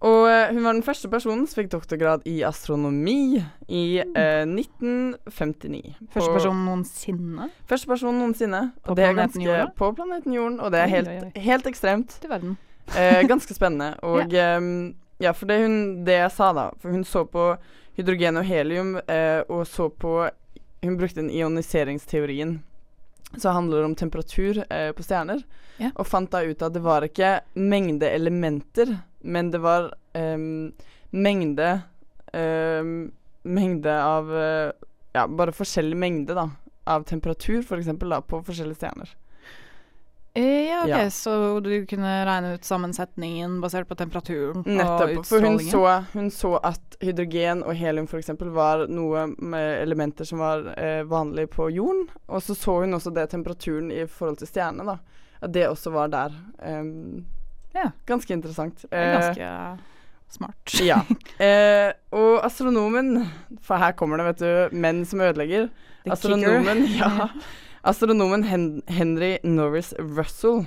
Ja. 0.00 0.08
Og 0.08 0.30
eh, 0.30 0.54
hun 0.54 0.64
var 0.64 0.72
den 0.72 0.84
første 0.84 1.08
personen 1.12 1.44
som 1.46 1.60
fikk 1.60 1.70
doktorgrad 1.74 2.24
i 2.28 2.38
astronomi 2.46 3.42
i 3.68 3.84
eh, 4.00 4.46
1959. 4.48 5.94
Første 6.14 6.32
person 6.32 6.62
noensinne 6.64 7.50
Første 7.68 7.90
person 7.90 8.16
noensinne. 8.16 8.62
På 8.84 8.94
og 8.94 8.96
det 8.96 9.10
planeten 9.10 9.44
Jorden? 9.44 9.74
På 9.76 9.92
planeten 9.92 10.32
Jorden, 10.32 10.60
og 10.60 10.72
det 10.72 10.80
er 10.80 10.92
helt, 10.94 11.12
oi, 11.12 11.18
oi. 11.28 11.44
helt 11.44 11.68
ekstremt. 11.68 12.16
til 12.20 12.32
verden. 12.32 12.56
Eh, 12.96 13.20
ganske 13.28 13.54
spennende. 13.54 13.92
Og 14.08 14.32
ehm, 14.34 14.94
ja, 15.20 15.30
for 15.36 15.46
det, 15.46 15.60
hun, 15.62 15.76
det 16.06 16.16
jeg 16.16 16.32
sa 16.32 16.48
da 16.56 16.70
For 16.80 16.90
hun 16.90 17.04
så 17.04 17.24
på 17.28 17.52
hydrogen 17.98 18.40
og 18.40 18.44
helium, 18.44 18.96
eh, 18.96 19.42
og 19.48 19.66
så 19.66 19.88
på 19.88 20.28
Hun 20.82 20.96
brukte 20.96 21.20
den 21.20 21.30
ioniseringsteorien 21.30 22.62
som 23.36 23.54
handler 23.54 23.78
det 23.82 23.88
om 23.90 23.94
temperatur 23.98 24.62
eh, 24.70 24.90
på 24.92 25.02
stjerner, 25.06 25.42
Ja. 25.80 25.90
og 25.96 26.06
fant 26.06 26.30
da 26.30 26.42
ut 26.44 26.62
at 26.62 26.74
det 26.74 26.82
var 26.84 27.06
ikke 27.06 27.40
mengde 27.56 28.08
elementer, 28.10 28.98
men 29.22 29.50
det 29.50 29.60
var 29.64 29.92
um, 30.14 30.72
mengde 31.10 31.82
um, 32.34 33.10
Mengde 33.42 33.92
av 34.04 34.28
eh, 34.36 34.72
Ja, 35.14 35.22
bare 35.26 35.52
forskjellig 35.56 35.96
mengde, 35.96 36.34
da. 36.36 36.50
Av 36.86 37.02
temperatur, 37.08 37.62
eksempel, 37.78 38.12
på 38.28 38.42
forskjellige 38.44 38.76
stjerner. 38.82 39.14
Eh, 40.34 40.68
ja, 40.68 40.80
ok, 40.84 40.88
Ja. 40.88 41.10
så 41.10 41.60
du 41.60 41.86
kunne 41.90 42.10
regne 42.26 42.54
ut 42.54 42.64
sammensetningen 42.64 43.56
basert 43.60 43.88
på 43.88 43.96
temperaturen 43.98 44.62
Nettopp. 44.64 45.16
og 45.18 45.26
For 45.26 45.40
hun 45.42 45.58
så, 45.58 46.04
hun 46.12 46.30
så 46.30 46.52
at 46.62 46.96
hydrogen 47.02 47.64
og 47.66 47.74
helium 47.74 48.06
f.eks. 48.06 48.30
var 48.38 48.86
noe 48.86 49.26
med 49.38 49.82
elementer 49.82 50.24
som 50.24 50.38
var 50.38 50.68
eh, 50.78 51.02
vanlig 51.02 51.48
på 51.50 51.66
jorden. 51.74 52.06
Og 52.28 52.42
så 52.42 52.54
så 52.54 52.80
hun 52.84 52.94
også 52.94 53.10
det 53.14 53.28
temperaturen 53.30 53.90
i 53.90 54.04
forhold 54.06 54.38
til 54.38 54.46
stjernene, 54.46 54.86
da. 54.86 54.98
At 55.42 55.52
det 55.52 55.66
også 55.68 55.90
var 55.90 56.08
der. 56.08 56.30
Um, 56.62 57.26
Ja. 57.74 57.90
Ganske 58.06 58.32
interessant. 58.34 58.84
Er 58.90 58.98
Eh, 58.98 59.20
ganske 59.20 59.78
smart. 60.30 60.74
ja. 60.90 61.00
Eh, 61.38 61.92
og 62.12 62.44
astronomen 62.44 63.28
For 63.62 63.76
her 63.78 63.92
kommer 63.92 64.16
det, 64.18 64.26
vet 64.26 64.38
du, 64.72 64.76
menn 64.76 65.04
som 65.06 65.20
ødelegger. 65.20 65.68
The 66.04 66.12
Astronomen, 66.12 66.86
kicker. 66.86 67.06
ja. 67.18 67.28
Astronomen 67.82 68.42
Hen 68.44 68.82
Henry 68.86 69.38
Norris 69.42 69.94
Russell, 69.98 70.66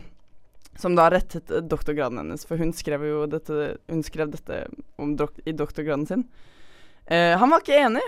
som 0.80 0.96
da 0.98 1.10
rettet 1.14 1.52
doktorgraden 1.70 2.18
hennes, 2.18 2.46
for 2.50 2.58
hun 2.58 2.72
skrev 2.74 3.04
jo 3.06 3.26
dette, 3.30 3.76
hun 3.92 4.02
skrev 4.04 4.32
dette 4.34 4.64
om 4.98 5.16
dok 5.20 5.36
i 5.46 5.54
doktorgraden 5.54 6.08
sin. 6.10 6.24
Eh, 7.06 7.38
han 7.38 7.50
var 7.54 7.62
ikke 7.62 7.78
enig, 7.78 8.02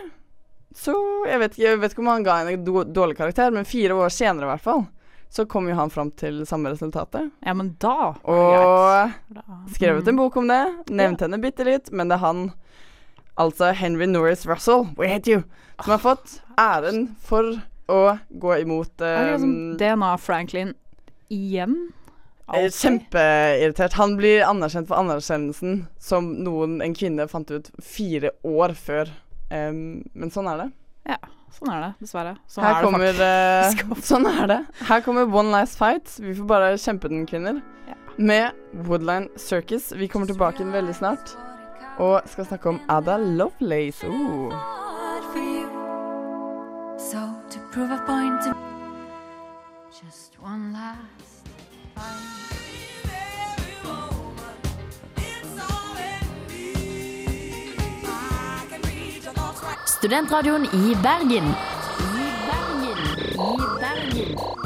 så 0.76 0.96
jeg 1.30 1.40
vet, 1.44 1.54
ikke, 1.54 1.64
jeg 1.68 1.80
vet 1.84 1.94
ikke 1.94 2.02
om 2.04 2.10
han 2.12 2.26
ga 2.26 2.40
henne 2.42 2.56
en 2.58 2.92
dårlig 2.94 3.18
karakter, 3.20 3.54
men 3.54 3.68
fire 3.70 3.94
år 3.94 4.10
senere 4.10 4.48
i 4.48 4.52
hvert 4.56 4.66
fall, 4.66 4.86
så 5.30 5.46
kom 5.50 5.68
jo 5.70 5.76
han 5.78 5.90
fram 5.92 6.10
til 6.18 6.42
samme 6.48 6.72
resultatet. 6.74 7.30
Ja, 7.46 7.54
men 7.54 7.74
da 7.82 8.14
Og 8.24 9.12
skrevet 9.76 10.08
en 10.08 10.16
Mm. 10.16 10.22
bok 10.24 10.38
om 10.38 10.48
det, 10.48 10.64
nevnte 10.90 11.26
henne 11.28 11.42
bitte 11.42 11.66
litt, 11.68 11.92
men 11.92 12.08
det 12.10 12.16
er 12.18 12.24
han, 12.26 12.54
altså 13.38 13.74
Henry 13.76 14.06
Norris 14.08 14.46
Russell, 14.48 14.88
we 14.98 15.08
hate 15.12 15.28
you, 15.30 15.44
som 15.84 15.92
har 15.92 16.00
fått 16.00 16.40
æren 16.58 17.16
for 17.20 17.62
å 17.92 18.18
gå 18.30 18.56
imot 18.63 19.01
um, 19.01 19.06
Er 19.08 19.25
det 19.25 19.36
liksom 19.36 19.54
DNA 19.80 20.15
Franklin 20.22 20.74
igjen. 21.34 21.75
Okay. 22.46 22.70
Kjempeirritert. 22.70 23.94
Han 23.98 24.18
blir 24.20 24.44
anerkjent 24.46 24.89
for 24.89 25.00
anerkjennelsen 25.01 25.86
som 26.01 26.27
noen 26.46 26.77
en 26.86 26.94
kvinne 26.98 27.25
fant 27.30 27.50
ut 27.51 27.72
fire 27.82 28.32
år 28.46 28.75
før. 28.77 29.10
Um, 29.50 30.04
men 30.13 30.34
sånn 30.34 30.50
er 30.51 30.62
det. 30.63 30.68
Ja, 31.10 31.18
sånn 31.54 31.72
er 31.74 31.82
det, 31.88 31.92
dessverre. 32.06 32.36
Sånn 32.50 32.65
Her 32.65 32.75
er 32.75 32.77
det 32.77 32.86
kommer 32.86 33.20
faktisk. 33.22 33.86
eh, 33.89 34.04
Sånn 34.12 34.30
er 34.30 34.51
det. 34.54 34.60
Her 34.89 35.06
kommer 35.06 35.30
One 35.42 35.54
Last 35.54 35.82
Fight. 35.82 36.13
Vi 36.22 36.36
får 36.38 36.50
bare 36.50 36.75
kjempe 36.82 37.10
den, 37.10 37.25
kvinner. 37.30 37.62
Ja. 37.89 37.98
Med 38.18 38.86
Woodline 38.86 39.30
Circus. 39.42 39.92
Vi 39.98 40.10
kommer 40.10 40.30
tilbake 40.30 40.62
inn 40.63 40.74
veldig 40.74 40.98
snart 41.01 41.36
og 42.01 42.25
skal 42.27 42.46
snakke 42.50 42.74
om 42.74 42.82
Ada 42.92 43.15
Lovelace. 43.18 44.10
Oh. 44.10 44.51
So 47.00 47.44
prove 47.76 47.92
a 47.92 47.98
point, 48.06 48.42
to 48.42 48.56
just 49.92 50.40
one 50.40 50.72
last 50.72 51.44
fight. 51.94 52.46
Studentradioen 59.86 60.64
i 60.64 60.96
Bergen. 61.02 61.44
I 61.44 62.28
Bergen. 62.48 63.00
I 63.40 63.66
Bergen. 63.82 64.64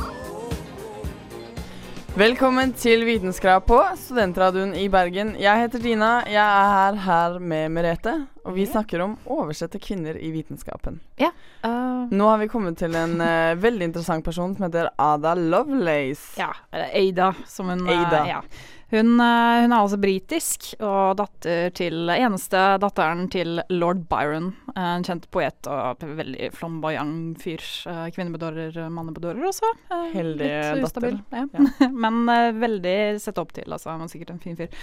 Velkommen 2.19 2.73
til 2.75 3.05
Vitenskap 3.08 3.63
på 3.69 3.77
Studentradioen 3.95 4.73
i 4.75 4.89
Bergen. 4.91 5.29
Jeg 5.39 5.62
heter 5.62 5.79
Tina. 5.79 6.10
Jeg 6.27 6.43
er 6.43 6.71
her, 6.73 6.97
her 7.05 7.38
med 7.39 7.71
Merete, 7.71 8.12
og 8.43 8.58
vi 8.58 8.65
snakker 8.67 9.05
om 9.05 9.13
oversette 9.23 9.79
kvinner 9.79 10.17
i 10.19 10.34
vitenskapen. 10.34 10.97
Eh, 11.15 11.69
Nå 12.12 12.27
har 12.27 12.41
vi 12.41 12.49
kommet 12.51 12.75
til 12.82 12.97
en 12.99 13.13
uh, 13.23 13.55
veldig 13.55 13.88
interessant 13.88 14.25
person 14.25 14.51
som 14.58 14.67
heter 14.67 14.89
Ada 14.99 15.32
Lovelace. 15.39 16.36
ja, 16.41 16.49
eller 16.73 16.91
Ada, 16.99 17.29
som 17.47 17.71
hun 17.71 17.88
Ada. 17.88 18.19
Uh, 18.25 18.27
Ja. 18.34 18.41
Hun, 18.89 19.19
eh, 19.21 19.62
hun 19.62 19.71
er 19.71 19.75
altså 19.84 19.99
britisk 20.02 20.71
og 20.82 21.17
datter 21.19 21.69
til 21.78 22.10
eneste 22.10 22.58
datteren 22.82 23.28
til 23.30 23.60
lord 23.69 24.02
Byron. 24.10 24.47
eh, 24.75 24.95
En 24.95 25.04
kjent 25.06 25.28
poet 25.30 25.69
og 25.69 26.02
veldig 26.02 26.49
flamboyant 26.58 27.38
fyr. 27.43 27.62
eh, 27.86 28.08
Kvinnebedårer, 28.15 28.80
mannebedårer 28.89 29.45
også. 29.52 29.69
Heldig 30.15 30.49
datter. 30.82 31.19
Ja. 31.54 31.89
Men 32.06 32.23
eh, 32.34 32.52
veldig 32.65 32.97
sett 33.21 33.38
opp 33.38 33.54
til, 33.54 33.69
altså. 33.69 33.91
Han 33.93 33.99
var 34.08 34.10
sikkert 34.10 34.32
en 34.34 34.39
fin 34.41 34.58
fyr. 34.58 34.73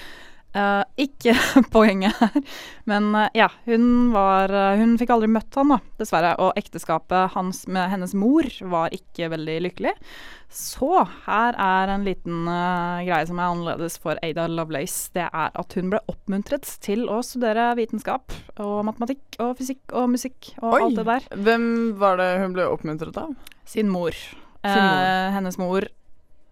Eh, 0.57 0.83
ikke 1.05 1.35
poenget 1.75 2.17
her, 2.17 2.37
men 2.89 3.11
uh, 3.13 3.27
ja. 3.37 3.51
Hun 3.67 4.15
var 4.15 4.53
uh, 4.53 4.79
Hun 4.81 4.95
fikk 4.97 5.13
aldri 5.13 5.29
møtt 5.29 5.53
han, 5.59 5.75
da, 5.75 5.81
dessverre. 6.01 6.33
Og 6.41 6.57
ekteskapet 6.57 7.35
hans 7.35 7.65
med 7.69 7.91
hennes 7.93 8.15
mor 8.17 8.49
var 8.73 8.95
ikke 8.97 9.29
veldig 9.35 9.57
lykkelig. 9.67 9.93
Så 10.57 11.03
her 11.27 11.59
er 11.61 11.91
en 11.91 12.05
liten 12.07 12.47
greie 12.47 13.27
som 13.27 13.41
er 13.43 13.51
annerledes 13.51 13.97
for 14.01 14.17
Ada 14.25 14.45
Lovelace. 14.49 15.11
Det 15.13 15.27
er 15.27 15.51
at 15.51 15.75
hun 15.77 15.91
ble 15.91 15.99
oppmuntret 16.09 16.69
til 16.85 17.03
å 17.11 17.19
studere 17.27 17.73
vitenskap 17.77 18.33
og 18.63 18.77
matematikk 18.87 19.41
og 19.43 19.57
fysikk 19.59 19.91
og 19.91 20.07
musikk 20.15 20.53
og 20.63 20.79
alt 20.79 21.01
det 21.01 21.07
der. 21.11 21.27
Hvem 21.49 21.67
var 21.99 22.23
det 22.23 22.31
hun 22.45 22.55
ble 22.55 22.69
oppmuntret 22.71 23.19
av? 23.21 23.35
Sin 23.67 23.91
mor. 23.93 24.15
Sin 24.63 24.87
mor. 24.87 25.11
Hennes 25.35 25.59
mor 25.61 25.91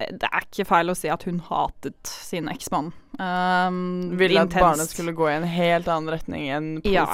Det 0.02 0.28
er 0.28 0.50
ikke 0.50 0.66
feil 0.68 0.90
å 0.90 0.98
si 0.98 1.08
at 1.14 1.24
hun 1.30 1.38
hatet 1.46 2.10
sin 2.10 2.50
eksmann. 2.50 2.90
Um, 3.18 4.16
Ville 4.18 4.42
at 4.42 4.50
barna 4.50 4.74
barnet 4.74 4.90
skulle 4.90 5.12
gå 5.14 5.28
i 5.30 5.34
en 5.36 5.46
helt 5.48 5.88
annen 5.88 6.10
retning 6.14 6.48
enn 6.50 6.68
Ja. 6.84 7.04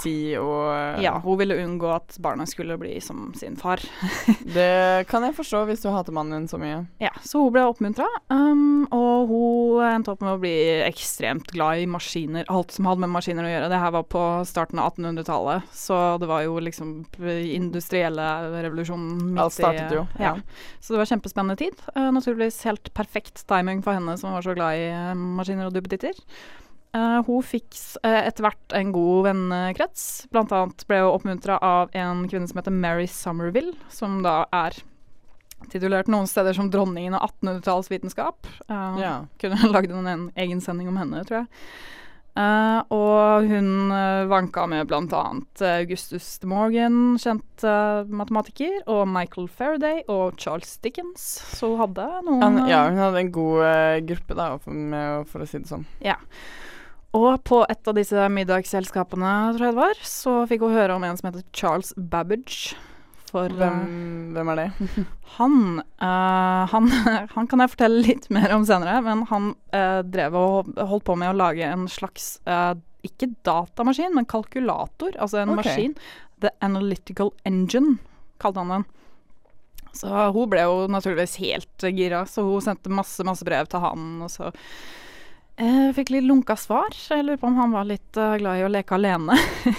og 0.41 0.71
eh, 0.73 1.03
Ja, 1.05 1.19
hun 1.21 1.39
ville 1.41 1.59
unngå 1.61 1.91
at 1.95 2.17
barna 2.23 2.47
skulle 2.49 2.79
bli 2.81 3.01
som 3.05 3.33
sin 3.37 3.57
far. 3.57 3.81
Det 4.55 5.07
kan 5.11 5.25
jeg 5.27 5.37
forstå 5.37 5.65
hvis 5.69 5.83
du 5.85 5.91
hater 5.93 6.13
mannen 6.17 6.41
din 6.43 6.49
så 6.49 6.59
mye. 6.61 6.87
Ja, 7.03 7.13
så 7.23 7.43
hun 7.45 7.53
ble 7.55 7.65
oppmuntra, 7.69 8.07
um, 8.33 8.87
og 8.95 9.29
hun 9.31 9.85
endte 9.91 10.15
opp 10.15 10.25
med 10.25 10.37
å 10.37 10.41
bli 10.41 10.55
ekstremt 10.87 11.51
glad 11.53 11.83
i 11.85 11.89
maskiner. 11.91 12.49
Alt 12.49 12.73
som 12.73 12.89
hadde 12.89 13.05
med 13.05 13.13
maskiner 13.13 13.47
å 13.47 13.53
gjøre. 13.53 13.69
Det 13.73 13.83
her 13.83 13.95
var 13.99 14.07
på 14.11 14.25
starten 14.49 14.81
av 14.81 14.95
1800-tallet, 14.95 15.69
så 15.77 16.01
det 16.21 16.31
var 16.31 16.45
jo 16.47 16.59
liksom 16.63 16.97
industrielle 17.21 18.27
revolusjonen 18.63 19.39
Alt 19.39 19.57
startet 19.57 19.93
jo, 19.95 20.07
Ja. 20.19 20.35
ja. 20.35 20.35
Så 20.81 20.95
det 20.95 21.03
var 21.03 21.11
kjempespennende 21.13 21.57
tid. 21.61 21.77
Uh, 21.97 22.09
naturligvis 22.15 22.63
helt 22.65 22.93
perfekt 22.97 23.45
timing 23.51 23.83
for 23.85 23.97
henne 23.97 24.17
som 24.21 24.33
var 24.33 24.43
så 24.45 24.55
glad 24.57 24.79
i 24.79 24.87
eh, 24.91 25.15
maskiner 25.15 25.69
og 25.69 25.75
duppeditter. 25.91 26.25
Uh, 26.91 27.21
hun 27.23 27.43
fikk 27.47 27.77
eh, 28.03 28.25
etter 28.27 28.43
hvert 28.43 28.75
en 28.75 28.91
god 28.91 29.29
vennekrets. 29.29 30.07
Blant 30.35 30.51
annet 30.55 30.83
ble 30.91 30.99
hun 31.05 31.13
oppmuntra 31.15 31.61
av 31.63 31.93
en 31.95 32.25
kvinne 32.31 32.51
som 32.51 32.59
heter 32.59 32.75
Mary 32.75 33.07
Somerville, 33.07 33.77
som 33.95 34.25
da 34.27 34.41
er 34.51 34.75
titulert 35.71 36.09
noen 36.11 36.27
steder 36.27 36.57
som 36.57 36.71
dronningen 36.73 37.15
av 37.15 37.29
1800-tallsvitenskap. 37.29 38.51
Uh, 38.67 38.99
Ja. 38.99 39.15
Kunne 39.39 39.71
lagd 39.75 39.95
en, 39.95 40.11
en 40.11 40.29
egen 40.35 40.63
sending 40.65 40.91
om 40.91 40.99
henne, 40.99 41.23
tror 41.29 41.45
jeg. 41.45 41.51
Eh, 42.41 42.81
og 42.95 43.49
hun 43.51 43.91
uh, 43.93 44.29
vanka 44.31 44.65
med 44.71 44.89
bl.a. 44.91 45.23
Augustus 45.71 46.29
de 46.41 46.49
Morgan, 46.51 46.99
kjent 47.21 47.65
uh, 47.67 48.07
matematiker, 48.07 48.81
og 48.91 49.07
Michael 49.11 49.49
Faraday 49.51 50.03
og 50.09 50.39
Charles 50.41 50.77
Dickens. 50.85 51.27
Så 51.57 51.73
hun 51.73 51.81
hadde 51.83 52.07
noen 52.27 52.45
Han, 52.45 52.61
ja, 52.71 52.85
eh, 52.85 52.93
hun 52.93 53.03
hadde 53.03 53.25
en 53.25 53.33
god 53.35 53.65
eh, 53.67 53.97
gruppe, 54.13 54.39
da, 54.39 54.51
for, 54.63 54.83
med, 54.95 55.31
for 55.31 55.45
å 55.45 55.49
si 55.49 55.61
det 55.61 55.71
sånn. 55.71 55.87
Og 57.19 57.41
på 57.43 57.65
et 57.67 57.89
av 57.91 57.97
disse 57.97 58.29
middagsselskapene, 58.31 59.33
tror 59.57 59.67
jeg 59.67 59.75
det 59.75 59.83
var, 59.83 60.05
så 60.07 60.37
fikk 60.51 60.63
hun 60.63 60.77
høre 60.77 60.95
om 60.95 61.07
en 61.07 61.19
som 61.19 61.33
heter 61.33 61.43
Charles 61.57 61.91
Babbage. 61.99 62.77
For 63.31 63.47
eh, 63.47 63.57
Hvem, 63.57 64.35
hvem 64.35 64.53
er 64.53 64.61
det? 64.61 64.69
han, 65.37 65.57
uh, 66.03 66.67
han 66.73 66.91
Han 67.37 67.51
kan 67.51 67.65
jeg 67.65 67.75
fortelle 67.75 68.05
litt 68.05 68.31
mer 68.33 68.55
om 68.57 68.67
senere, 68.67 69.01
men 69.07 69.25
han 69.31 69.53
uh, 69.75 70.01
drev 70.07 70.39
og 70.39 70.73
holdt 70.79 71.07
på 71.07 71.19
med 71.21 71.33
å 71.33 71.39
lage 71.39 71.67
en 71.67 71.87
slags 71.91 72.33
uh, 72.51 72.75
Ikke 73.07 73.31
datamaskin, 73.47 74.15
men 74.17 74.29
kalkulator. 74.31 75.15
Altså 75.19 75.43
en 75.43 75.55
okay. 75.55 75.63
maskin. 75.63 75.99
The 76.41 76.55
Analytical 76.65 77.35
Engine, 77.45 77.99
kalte 78.41 78.63
han 78.63 78.73
den. 78.73 78.89
Så 79.93 80.09
hun 80.33 80.49
ble 80.49 80.63
jo 80.65 80.87
naturligvis 80.89 81.35
helt 81.43 81.85
gira, 81.91 82.23
så 82.31 82.45
hun 82.47 82.63
sendte 82.65 82.93
masse, 82.95 83.25
masse 83.27 83.45
brev 83.45 83.67
til 83.69 83.83
han, 83.83 84.07
og 84.23 84.31
så 84.33 84.53
jeg 85.61 85.91
fikk 85.99 86.13
litt 86.15 86.25
lunka 86.25 86.55
svar. 86.57 86.95
Jeg 86.95 87.27
lurer 87.27 87.37
på 87.43 87.51
om 87.51 87.59
han 87.61 87.75
var 87.75 87.85
litt 87.85 88.17
glad 88.17 88.63
i 88.63 88.65
å 88.65 88.71
leke 88.73 88.97
alene. 88.97 89.35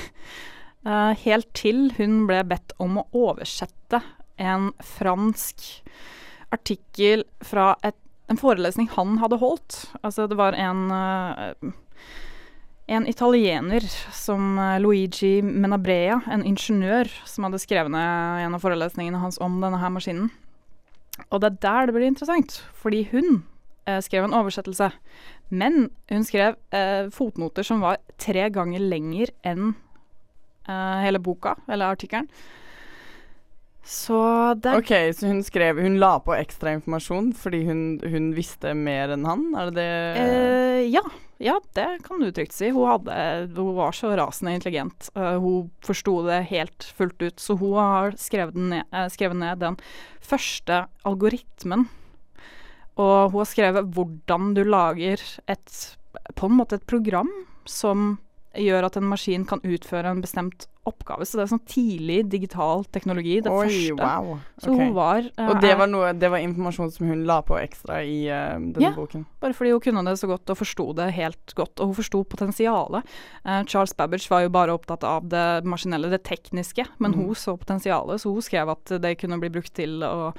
Eh, 0.86 1.14
helt 1.26 1.52
til 1.58 1.90
hun 1.98 2.26
ble 2.30 2.42
bedt 2.50 2.74
om 2.82 3.02
å 3.02 3.08
oversette 3.14 4.02
en 4.42 4.72
fransk 4.82 5.68
artikkel 6.52 7.24
fra 7.46 7.76
et, 7.86 7.98
en 8.32 8.40
forelesning 8.40 8.90
han 8.96 9.20
hadde 9.22 9.40
holdt. 9.42 9.84
Altså, 10.02 10.26
det 10.28 10.40
var 10.40 10.58
en 10.58 10.88
eh, 10.96 11.72
en 12.92 13.08
italiener 13.08 13.86
som 14.12 14.58
eh, 14.60 14.80
Luigi 14.80 15.42
Menabrea, 15.42 16.20
en 16.32 16.44
ingeniør, 16.44 17.08
som 17.26 17.48
hadde 17.48 17.62
skrevet 17.64 17.94
ned 17.94 18.46
en 18.46 18.58
av 18.58 18.64
forelesningene 18.64 19.22
hans 19.22 19.40
om 19.44 19.60
denne 19.64 19.80
her 19.80 19.94
maskinen. 19.94 20.32
Og 21.30 21.40
det 21.42 21.52
er 21.52 21.62
der 21.64 21.88
det 21.88 21.96
blir 21.96 22.10
interessant, 22.10 22.58
fordi 22.76 23.06
hun 23.14 23.44
eh, 23.88 24.02
skrev 24.04 24.28
en 24.28 24.36
oversettelse. 24.36 24.90
Men 25.52 25.88
hun 26.12 26.28
skrev 26.28 26.58
eh, 26.76 27.08
fotnoter 27.16 27.68
som 27.68 27.84
var 27.84 28.02
tre 28.22 28.50
ganger 28.52 28.84
lenger 28.84 29.32
enn 29.48 29.74
hele 30.68 31.20
boka, 31.20 31.56
eller 31.68 31.96
artikkelen. 31.96 32.28
Så 33.84 34.54
det 34.62 34.76
OK, 34.78 34.92
så 35.18 35.28
hun 35.28 35.42
skrev 35.44 35.80
Hun 35.82 35.98
la 36.00 36.14
på 36.22 36.36
ekstra 36.38 36.76
informasjon 36.78 37.32
fordi 37.34 37.64
hun, 37.66 37.82
hun 38.06 38.30
visste 38.38 38.76
mer 38.78 39.14
enn 39.16 39.26
han? 39.26 39.48
Er 39.58 39.72
det 39.72 39.76
det 39.80 39.88
Eh, 40.22 40.82
ja. 40.94 41.02
ja, 41.42 41.58
det 41.78 41.88
kan 42.06 42.22
du 42.22 42.30
trygt 42.32 42.54
si. 42.54 42.70
Hun, 42.74 42.88
hadde, 42.90 43.16
hun 43.58 43.76
var 43.78 43.94
så 43.96 44.14
rasende 44.18 44.56
intelligent. 44.58 45.10
Uh, 45.18 45.38
hun 45.42 45.72
forsto 45.86 46.20
det 46.26 46.40
helt 46.50 46.88
fullt 46.98 47.22
ut. 47.22 47.40
Så 47.42 47.58
hun 47.58 47.76
har 47.78 48.18
skrevet 48.22 48.58
ned, 48.58 48.86
uh, 48.94 49.08
skrevet 49.14 49.38
ned 49.38 49.62
den 49.62 49.78
første 50.26 50.86
algoritmen. 51.08 51.88
Og 52.98 53.32
hun 53.34 53.42
har 53.44 53.50
skrevet 53.50 53.94
hvordan 53.94 54.54
du 54.58 54.64
lager 54.66 55.22
et 55.50 55.82
på 56.36 56.50
en 56.50 56.58
måte 56.58 56.76
et 56.76 56.90
program 56.90 57.30
som 57.70 58.18
gjør 58.58 58.88
at 58.88 58.98
en 59.00 59.08
maskin 59.08 59.46
kan 59.48 59.62
utføre 59.64 60.12
en 60.12 60.22
bestemt 60.24 60.68
oppgave. 60.88 61.26
Så 61.28 61.38
det 61.38 61.44
er 61.44 61.52
sånn 61.52 61.64
tidlig 61.70 62.18
digital 62.32 62.84
teknologi. 62.94 63.38
Det 63.46 63.52
Oi, 63.54 63.68
første. 63.70 63.98
wow. 64.02 64.40
Så 64.62 64.74
hun 64.74 64.94
var 64.96 65.28
uh, 65.38 65.52
Og 65.52 65.60
det 65.62 65.74
var, 65.78 65.90
noe, 65.92 66.10
det 66.18 66.32
var 66.34 66.42
informasjon 66.42 66.92
som 66.96 67.12
hun 67.12 67.22
la 67.30 67.40
på 67.46 67.58
ekstra 67.60 68.02
i 68.04 68.24
uh, 68.28 68.58
denne 68.58 68.90
Ja. 68.90 68.94
boken? 68.98 69.28
Bare 69.44 69.56
fordi 69.58 69.76
hun 69.76 69.84
kunne 69.86 70.04
det 70.10 70.18
så 70.20 70.30
godt 70.32 70.50
og 70.52 70.60
forsto 70.60 70.88
det 70.98 71.12
helt 71.18 71.56
godt. 71.58 71.76
Og 71.80 71.92
hun 71.92 72.00
forsto 72.02 72.24
potensialet. 72.34 73.14
Uh, 73.46 73.62
Charles 73.70 73.94
Babbage 73.98 74.32
var 74.34 74.48
jo 74.48 74.56
bare 74.58 74.74
opptatt 74.76 75.06
av 75.08 75.30
det 75.30 75.46
maskinelle, 75.70 76.12
det 76.12 76.24
tekniske, 76.28 76.88
men 77.00 77.14
mm. 77.14 77.22
hun 77.22 77.38
så 77.38 77.56
potensialet, 77.62 78.24
så 78.24 78.34
hun 78.34 78.46
skrev 78.46 78.74
at 78.74 78.98
det 79.04 79.16
kunne 79.22 79.40
bli 79.42 79.54
brukt 79.54 79.74
til 79.78 80.02
å 80.04 80.34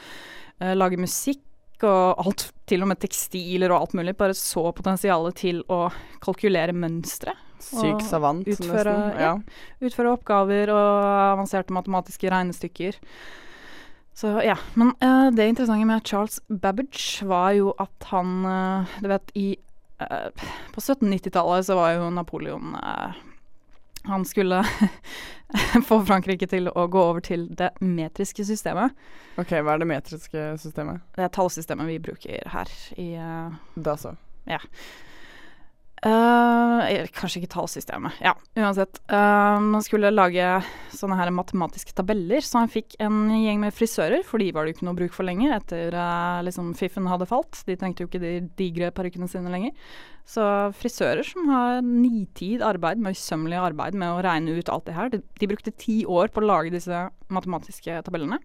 lage 0.63 0.99
musikk 1.01 1.41
og 1.83 2.21
alt, 2.23 2.45
til 2.71 2.85
og 2.85 2.93
med 2.93 3.01
tekstiler 3.03 3.73
og 3.73 3.81
alt 3.81 3.97
mulig. 3.99 4.15
Bare 4.19 4.37
så 4.39 4.69
potensialet 4.77 5.39
til 5.41 5.63
å 5.73 5.89
kalkulere 6.23 6.75
mønstre. 6.77 7.35
Syk 7.63 8.03
savant, 8.05 8.47
utføre- 8.49 8.93
nesten. 8.93 9.21
Ja. 9.21 9.33
Utføre 9.87 10.13
oppgaver 10.17 10.73
og 10.75 11.07
avanserte 11.33 11.75
matematiske 11.75 12.31
regnestykker. 12.33 12.99
Så 14.15 14.35
ja. 14.45 14.59
Men 14.75 14.93
uh, 15.01 15.31
det 15.33 15.47
interessante 15.49 15.87
med 15.89 16.05
Charles 16.05 16.41
Babbage 16.49 17.25
var 17.25 17.55
jo 17.57 17.73
at 17.81 18.09
han 18.11 18.45
uh, 18.45 18.97
Du 19.01 19.09
vet, 19.09 19.31
i 19.35 19.47
uh, 20.03 20.29
På 20.75 20.83
1790-tallet 20.83 21.65
så 21.65 21.79
var 21.79 21.95
jo 21.97 22.11
Napoleon 22.13 22.75
Han 24.05 24.27
skulle 24.29 24.61
få 25.89 26.03
Frankrike 26.05 26.47
til 26.51 26.69
å 26.69 26.85
gå 26.93 27.01
over 27.13 27.23
til 27.25 27.47
det 27.57 27.71
metriske 27.81 28.45
systemet. 28.45 28.93
OK, 29.39 29.53
hva 29.63 29.77
er 29.77 29.83
det 29.83 29.89
metriske 29.89 30.45
systemet? 30.61 31.01
Det 31.15 31.23
er 31.25 31.33
tallsystemet 31.33 31.87
vi 31.87 32.01
bruker 32.03 32.49
her 32.53 32.73
i 32.99 33.09
Da 33.79 33.95
så. 34.01 34.17
Eh, 34.51 34.65
eller 36.11 37.11
kanskje 37.15 37.43
ikke 37.43 37.53
tallsystemet. 37.53 38.17
Ja, 38.25 38.33
uansett. 38.59 38.99
Uh, 39.07 39.61
man 39.63 39.85
skulle 39.85 40.11
lage 40.11 40.47
sånne 40.95 41.19
her 41.19 41.31
matematiske 41.35 41.95
tabeller, 41.95 42.43
så 42.43 42.65
han 42.65 42.73
fikk 42.73 42.97
en 43.03 43.29
gjeng 43.31 43.61
med 43.63 43.75
frisører, 43.77 44.25
for 44.27 44.43
de 44.43 44.51
var 44.55 44.67
det 44.67 44.73
jo 44.73 44.79
ikke 44.79 44.89
noe 44.89 44.99
bruk 44.99 45.15
for 45.15 45.29
lenger 45.29 45.55
etter 45.59 45.95
uh, 45.95 46.43
liksom 46.47 46.73
fiffen 46.79 47.07
hadde 47.11 47.29
falt. 47.31 47.63
De 47.69 47.79
trengte 47.79 48.03
jo 48.03 48.11
ikke 48.11 48.23
de 48.23 48.35
digre 48.59 48.91
parykkene 48.95 49.31
sine 49.31 49.53
lenger. 49.53 49.77
Så 50.29 50.45
frisører 50.79 51.27
som 51.27 51.51
har 51.51 51.81
nitid 51.87 52.63
arbeid, 52.67 53.03
møysommelig 53.03 53.59
arbeid 53.59 53.99
med 53.99 54.11
å 54.11 54.23
regne 54.23 54.59
ut 54.59 54.71
alt 54.71 54.87
det 54.89 54.97
her, 54.99 55.11
de, 55.13 55.23
de 55.39 55.51
brukte 55.51 55.75
ti 55.75 56.03
år 56.07 56.31
på 56.35 56.43
å 56.43 56.51
lage 56.51 56.75
disse 56.75 57.07
matematiske 57.33 58.03
tabellene. 58.07 58.39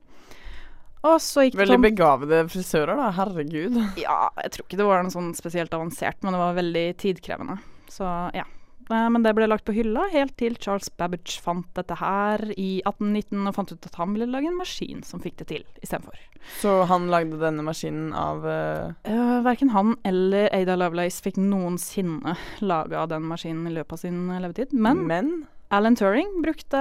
Og 1.08 1.22
så 1.24 1.46
gikk 1.46 1.56
det 1.56 1.64
Veldig 1.64 1.80
begavede 1.86 2.44
frisører, 2.52 3.00
da. 3.00 3.10
Herregud. 3.16 3.80
ja, 4.06 4.20
jeg 4.44 4.54
tror 4.54 4.68
ikke 4.68 4.82
det 4.82 4.90
var 4.90 5.04
noe 5.06 5.16
sånn 5.16 5.34
spesielt 5.38 5.74
avansert, 5.78 6.20
men 6.24 6.36
det 6.36 6.44
var 6.44 6.60
veldig 6.60 6.86
tidkrevende. 7.02 7.60
Så 7.92 8.08
ja. 8.36 8.46
Eh, 8.90 9.10
Men 9.10 9.24
det 9.24 9.34
ble 9.36 9.48
lagt 9.50 9.66
på 9.68 9.76
hylla 9.76 10.08
helt 10.14 10.38
til 10.40 10.56
Charles 10.64 10.90
Babbage 11.00 11.42
fant 11.44 11.68
dette 11.78 11.98
her 12.00 12.44
i 12.56 12.80
1819 12.86 13.50
og 13.50 13.56
fant 13.58 13.74
ut 13.74 13.90
at 13.90 14.00
han 14.00 14.16
ville 14.16 14.30
lage 14.32 14.48
en 14.52 14.60
maskin 14.60 15.04
som 15.04 15.24
fikk 15.24 15.42
det 15.42 15.50
til 15.52 15.66
istedenfor. 15.84 16.16
Så 16.62 16.74
han 16.88 17.10
lagde 17.12 17.40
denne 17.42 17.66
maskinen 17.66 18.14
av 18.16 18.48
eh, 18.48 18.96
Uh, 19.08 19.40
verken 19.44 19.72
han 19.74 19.96
eller 20.08 20.50
Ada 20.56 20.78
Lovelace 20.78 21.24
fikk 21.24 21.38
noensinne 21.42 22.36
laga 22.64 23.06
den 23.10 23.26
maskinen 23.28 23.68
i 23.70 23.74
løpet 23.76 23.98
av 23.98 24.02
sin 24.04 24.26
levetid. 24.30 24.74
Men 24.76 25.04
menn? 25.10 25.32
Alan 25.70 25.96
Turing 25.96 26.30
brukte 26.44 26.80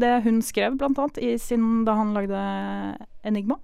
det 0.00 0.12
hun 0.24 0.42
skrev, 0.44 0.76
blant 0.76 0.98
annet, 0.98 1.18
i 1.18 1.38
sin, 1.38 1.84
da 1.88 1.96
han 1.96 2.12
lagde 2.14 2.40
Enigma. 3.22 3.56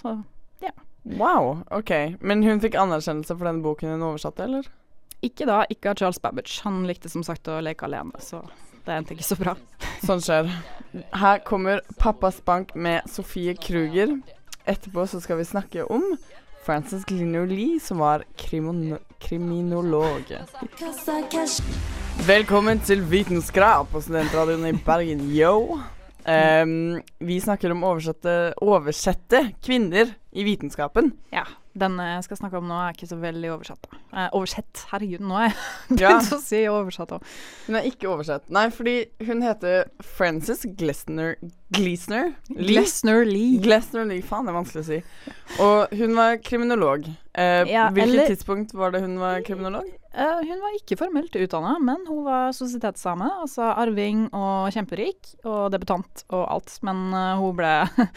Så 0.00 0.22
ja. 0.64 0.72
Wow, 1.02 1.60
OK. 1.70 1.92
Men 2.20 2.42
hun 2.42 2.60
fikk 2.62 2.78
anerkjennelse 2.80 3.36
for 3.36 3.48
den 3.48 3.60
boken 3.64 3.92
hun 3.94 4.06
oversatte, 4.08 4.46
eller? 4.48 4.68
Ikke 5.20 5.44
da, 5.48 5.62
ikke 5.68 5.92
av 5.92 6.00
Charles 6.00 6.20
Babbage. 6.22 6.62
Han 6.64 6.86
likte 6.88 7.12
som 7.12 7.24
sagt 7.26 7.48
å 7.52 7.60
leke 7.60 7.84
alene, 7.84 8.16
så 8.24 8.40
det 8.86 8.96
endte 8.96 9.16
ikke 9.16 9.28
så 9.28 9.36
bra. 9.40 9.56
Sånn 10.08 10.24
skjer. 10.24 10.48
Her 11.12 11.44
kommer 11.44 11.84
Pappas 12.00 12.40
bank 12.44 12.72
med 12.74 13.04
Sofie 13.12 13.52
Kruger. 13.60 14.16
Etterpå 14.64 15.04
så 15.08 15.20
skal 15.20 15.40
vi 15.40 15.48
snakke 15.48 15.84
om 15.92 16.14
Frances 16.64 17.04
Glynner 17.08 17.48
Lee, 17.48 17.80
som 17.80 18.00
var 18.00 18.24
krimon 18.40 18.96
kriminolog. 19.20 20.32
Velkommen 22.26 22.82
til 22.84 23.00
Vitenskrap 23.08 23.88
på 23.94 24.00
Studentradioen 24.04 24.66
i 24.68 24.74
Bergen, 24.84 25.22
yo. 25.32 25.78
Um, 26.28 26.98
vi 27.24 27.38
snakker 27.40 27.72
om 27.72 27.80
oversette, 27.88 28.34
oversette 28.60 29.40
kvinner 29.64 30.12
i 30.36 30.44
vitenskapen. 30.44 31.14
Ja, 31.32 31.46
den 31.78 31.96
jeg 32.02 32.24
skal 32.26 32.36
snakke 32.40 32.58
om 32.58 32.66
nå, 32.66 32.74
er 32.82 32.94
ikke 32.96 33.06
så 33.06 33.16
veldig 33.22 33.50
oversatt. 33.54 33.86
Eh, 34.10 34.28
oversett, 34.34 34.84
herregud, 34.90 35.20
nå 35.22 35.36
har 35.38 35.44
jeg 35.48 35.56
Ja, 36.02 36.16
begynt 36.18 36.32
å 36.34 36.40
si 36.42 36.64
oversatt 36.68 37.12
òg. 37.14 37.22
hun 37.68 37.76
er 37.78 37.86
ikke 37.90 38.08
oversett. 38.10 38.48
Nei, 38.50 38.64
fordi 38.74 38.96
hun 39.28 39.42
heter 39.46 39.84
Frances 40.02 40.64
Glesner 40.78 41.36
Glesner? 41.70 42.32
Glesner 42.50 43.24
Lee. 43.28 43.60
Glesner 43.62 44.04
Lee, 44.10 44.22
faen, 44.26 44.48
det 44.48 44.50
er 44.50 44.58
vanskelig 44.58 44.82
å 44.82 44.88
si. 44.88 45.00
Og 45.62 45.94
hun 46.00 46.16
var 46.18 46.40
kriminolog. 46.42 47.06
Eh, 47.38 47.64
Ja, 47.70 47.88
hvilket 47.94 48.08
eller- 48.16 48.26
tidspunkt 48.34 48.74
var 48.74 48.90
det 48.90 49.02
hun 49.04 49.18
var 49.22 49.40
kriminolog? 49.46 49.86
Eh, 50.12 50.40
hun 50.42 50.58
var 50.58 50.74
ikke 50.74 50.98
formelt 50.98 51.30
utdanna, 51.38 51.76
men 51.78 52.02
hun 52.08 52.24
var 52.26 52.50
sosietetsdame. 52.50 53.30
Altså 53.44 53.62
arving 53.78 54.24
og 54.34 54.72
kjemperik, 54.74 55.36
og 55.46 55.70
debutant 55.70 56.24
og 56.34 56.48
alt. 56.50 56.80
Men 56.82 57.14
uh, 57.14 57.36
hun 57.38 57.54
ble 57.54 57.70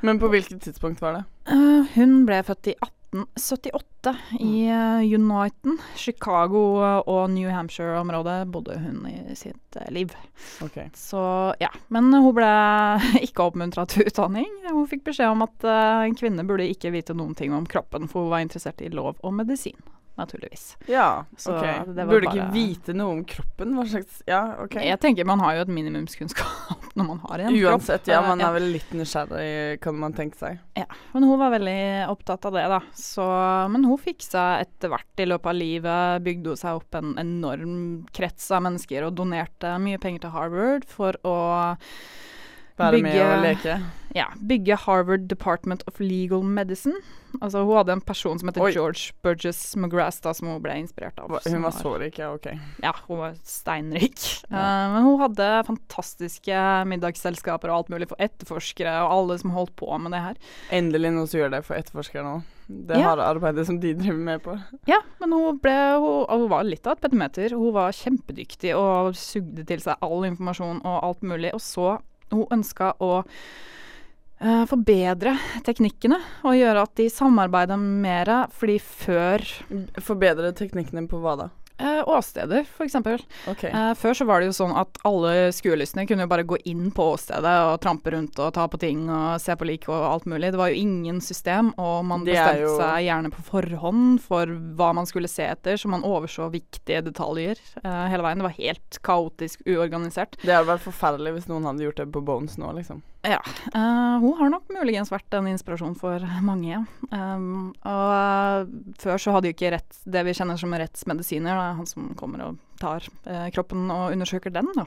Men 0.00 0.18
på 0.18 0.28
hvilket 0.30 0.62
tidspunkt 0.62 1.02
var 1.02 1.12
det? 1.18 1.24
Uh, 1.50 1.86
Hun 1.94 2.22
ble 2.28 2.38
født 2.46 2.70
i 2.70 2.74
1878 2.78 4.12
i 4.38 4.68
uh, 4.70 5.00
Uniten. 5.02 5.78
Chicago 5.96 6.62
eh, 6.84 6.98
og 7.10 7.30
New 7.32 7.50
Hampshire-området 7.50 8.36
bodde 8.52 8.76
hun 8.78 9.02
i 9.10 9.34
sitt 9.36 9.78
uh, 9.80 9.88
liv. 9.92 10.14
Okay. 10.64 10.90
Så 10.94 11.20
ja. 11.60 11.72
Men 11.88 12.12
hun 12.14 12.30
ble 12.36 12.52
ikke 13.26 13.48
oppmuntra 13.48 13.88
til 13.90 14.06
utdanning. 14.06 14.48
Hun 14.68 14.86
fikk 14.90 15.06
beskjed 15.08 15.34
om 15.34 15.46
at 15.48 15.68
en 15.68 16.18
kvinne 16.18 16.46
burde 16.46 16.68
ikke 16.68 16.94
vite 16.94 17.16
noen 17.16 17.34
ting 17.38 17.56
om 17.56 17.66
kroppen, 17.66 18.06
for 18.10 18.26
hun 18.26 18.34
var 18.36 18.44
interessert 18.46 18.84
i 18.84 18.92
lov 18.92 19.16
og 19.18 19.34
medisin. 19.40 19.78
Naturligvis. 20.18 20.76
Ja, 20.90 21.24
Så 21.38 21.52
ok. 21.54 21.86
Burde 21.94 22.26
bare- 22.26 22.34
ikke 22.34 22.46
vite 22.52 22.94
noe 22.98 23.12
om 23.18 23.24
kroppen? 23.24 23.74
Hva 23.78 23.84
slags 23.86 24.22
Ja, 24.26 24.40
OK. 24.64 24.74
Jeg 24.82 24.98
tenker 25.00 25.24
man 25.28 25.38
har 25.44 25.54
jo 25.54 25.60
et 25.62 25.68
minimumskunnskap 25.70 26.88
når 26.98 27.06
man 27.06 27.20
har 27.22 27.38
en 27.46 27.54
kropp. 27.54 27.78
Uansett, 27.78 28.10
ja, 28.10 28.18
Eh, 28.18 28.28
man 28.28 28.40
er 28.42 28.52
vel 28.56 28.66
litt 28.74 28.90
nysgjerrig, 28.98 29.80
kan 29.80 29.94
man 29.94 30.12
tenke 30.18 30.36
seg. 30.40 30.58
Ja, 30.76 30.86
Men 31.14 31.22
hun 31.28 31.38
var 31.38 31.52
veldig 31.54 31.78
opptatt 32.10 32.44
av 32.50 32.52
det, 32.58 32.66
da. 32.74 32.80
Så, 32.98 33.24
men 33.70 33.84
hun 33.86 33.96
fiksa 34.02 34.48
etter 34.64 34.90
hvert 34.90 35.22
i 35.22 35.28
løpet 35.30 35.46
av 35.46 35.54
livet, 35.54 36.22
bygde 36.26 36.50
hun 36.54 36.56
seg 36.56 36.80
opp 36.82 36.98
en 36.98 37.14
enorm 37.22 37.78
krets 38.12 38.50
av 38.50 38.62
mennesker 38.66 39.06
og 39.06 39.14
donerte 39.14 39.76
mye 39.78 39.98
penger 40.02 40.26
til 40.26 40.34
Harvard 40.34 40.84
for 40.90 41.14
å 41.22 41.36
Være 42.78 43.02
med 43.02 43.20
å 43.20 43.38
leke. 43.42 43.78
ja, 44.14 44.26
bygge 44.40 44.76
Harvard 44.86 45.26
Department 45.28 45.82
of 45.90 45.98
Legal 46.00 46.42
Medicine. 46.42 46.94
Altså, 47.42 47.60
hun 47.66 47.76
hadde 47.76 47.92
en 47.92 48.00
person 48.00 48.38
som 48.40 48.48
heter 48.48 48.62
Oi. 48.64 48.70
George 48.72 49.12
Burgess 49.22 49.76
McGrath, 49.76 50.22
da, 50.24 50.32
som 50.32 50.48
hun 50.48 50.62
ble 50.64 50.78
inspirert 50.80 51.18
av. 51.20 51.34
Hun 51.44 51.62
var 51.66 51.74
så 51.76 51.92
rik, 52.00 52.16
ja, 52.22 52.30
OK. 52.32 52.46
Ja, 52.82 52.94
hun 53.06 53.18
var 53.20 53.34
steinrik. 53.44 54.16
Eh, 54.48 54.84
men 54.94 55.02
hun 55.04 55.18
hadde 55.20 55.48
fantastiske 55.68 56.62
middagsselskaper 56.88 57.68
og 57.68 57.82
alt 57.82 57.90
mulig 57.92 58.08
for 58.08 58.16
etterforskere 58.22 58.94
og 59.04 59.12
alle 59.18 59.36
som 59.42 59.52
holdt 59.52 59.74
på 59.76 59.90
med 60.00 60.14
det 60.16 60.22
her. 60.24 60.40
Endelig 60.72 61.12
noen 61.12 61.28
som 61.28 61.42
gjør 61.42 61.52
det 61.58 61.62
for 61.68 61.76
etterforskere 61.76 62.24
nå. 62.24 62.36
Det 62.68 62.96
Ja. 62.96 63.10
harde 63.10 63.24
arbeidet 63.24 63.66
som 63.66 63.78
de 63.80 63.92
driver 63.96 64.18
med 64.24 64.42
på. 64.44 64.56
Ja, 64.88 64.98
men 65.20 65.32
hun, 65.32 65.58
ble, 65.60 65.76
hun, 66.00 66.24
hun 66.28 66.48
var 66.48 66.64
litt 66.64 66.86
av 66.86 66.96
et 66.96 67.00
pedometer. 67.06 67.50
Hun 67.56 67.72
var 67.76 67.92
kjempedyktig 67.92 68.74
og 68.76 69.14
sugde 69.16 69.64
til 69.68 69.80
seg 69.84 69.96
all 70.04 70.24
informasjon 70.28 70.80
og 70.84 70.98
alt 71.04 71.22
mulig. 71.22 71.52
Og 71.56 71.60
så 71.60 71.98
hun 72.34 72.46
ønska 72.58 72.92
å 73.02 73.12
uh, 73.22 74.64
forbedre 74.70 75.36
teknikkene 75.66 76.18
og 76.44 76.58
gjøre 76.58 76.84
at 76.86 76.94
de 77.00 77.08
samarbeider 77.12 77.80
mer. 77.80 78.32
Fordi 78.54 78.78
før 78.82 79.46
Forbedre 80.04 80.52
teknikkene 80.56 81.06
på 81.10 81.22
hva 81.22 81.36
da? 81.44 81.48
Eh, 81.78 82.02
åsteder, 82.06 82.66
f.eks. 82.66 82.94
Okay. 83.48 83.70
Eh, 83.70 83.92
før 83.98 84.14
så 84.18 84.26
var 84.28 84.40
det 84.42 84.50
jo 84.50 84.56
sånn 84.58 84.74
at 84.78 84.98
alle 85.08 85.50
skuelystne 85.54 86.06
kunne 86.08 86.26
jo 86.26 86.30
bare 86.30 86.46
gå 86.48 86.58
inn 86.70 86.90
på 86.94 87.06
åstedet 87.14 87.54
og 87.70 87.80
trampe 87.84 88.12
rundt 88.14 88.38
og 88.42 88.52
ta 88.56 88.66
på 88.70 88.80
ting 88.82 89.06
og 89.10 89.40
se 89.42 89.56
på 89.58 89.68
lik 89.68 89.88
og 89.88 89.96
alt 90.12 90.28
mulig. 90.30 90.52
Det 90.54 90.60
var 90.60 90.72
jo 90.72 90.80
ingen 90.82 91.20
system, 91.24 91.72
og 91.78 92.04
man 92.08 92.24
bestemte 92.26 92.64
jo- 92.66 92.76
seg 92.78 93.06
gjerne 93.08 93.32
på 93.34 93.44
forhånd 93.48 94.20
for 94.24 94.46
hva 94.78 94.92
man 94.94 95.06
skulle 95.08 95.28
se 95.30 95.46
etter, 95.48 95.78
så 95.80 95.88
man 95.92 96.02
overså 96.06 96.50
viktige 96.52 97.02
detaljer 97.06 97.58
eh, 97.84 98.06
hele 98.12 98.22
veien. 98.26 98.38
Det 98.42 98.48
var 98.50 98.58
helt 98.58 98.98
kaotisk 99.06 99.62
uorganisert. 99.66 100.36
Det 100.42 100.54
hadde 100.54 100.68
vært 100.74 100.84
forferdelig 100.86 101.36
hvis 101.38 101.48
noen 101.50 101.64
hadde 101.70 101.86
gjort 101.86 102.02
det 102.02 102.10
på 102.14 102.24
Bones 102.24 102.58
nå, 102.60 102.72
liksom. 102.76 103.02
Ja. 103.26 103.40
eh, 103.74 104.14
hun 104.22 104.36
har 104.38 104.48
nok 104.52 104.68
muligens 104.72 105.10
vært 105.10 105.34
en 105.36 105.48
inspirasjon 105.50 105.96
for 105.98 106.22
mange. 106.44 106.78
Um, 107.10 107.72
og 107.84 108.70
før 109.02 109.18
så 109.20 109.34
hadde 109.34 109.50
jo 109.50 109.56
ikke 109.56 109.72
rett, 109.74 109.98
det 110.06 110.22
vi 110.28 110.34
kjenner 110.38 110.58
som 110.60 110.72
rettsmedisiner, 110.72 111.58
da, 111.58 111.67
han 111.76 111.88
som 111.88 112.12
kommer 112.18 112.44
og 112.46 112.60
tar 112.80 113.04
eh, 113.26 113.48
kroppen 113.54 113.88
og 113.90 114.14
undersøker 114.14 114.54
den, 114.54 114.70
da. 114.76 114.86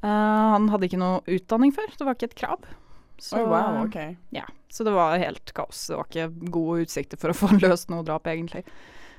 Eh, 0.00 0.46
han 0.54 0.70
hadde 0.72 0.88
ikke 0.88 1.00
noe 1.02 1.20
utdanning 1.28 1.74
før, 1.76 1.90
det 1.96 2.06
var 2.08 2.16
ikke 2.18 2.30
et 2.30 2.38
krav. 2.40 2.70
Så, 3.20 3.36
oh, 3.42 3.50
wow, 3.52 3.82
okay. 3.84 4.14
ja, 4.32 4.46
så 4.72 4.86
det 4.86 4.94
var 4.96 5.18
helt 5.20 5.52
kaos. 5.52 5.82
Det 5.90 5.98
var 5.98 6.06
ikke 6.08 6.48
gode 6.54 6.86
utsikter 6.86 7.20
for 7.20 7.34
å 7.34 7.36
få 7.36 7.50
løst 7.60 7.92
noe 7.92 8.06
drap, 8.06 8.30
egentlig. 8.32 8.64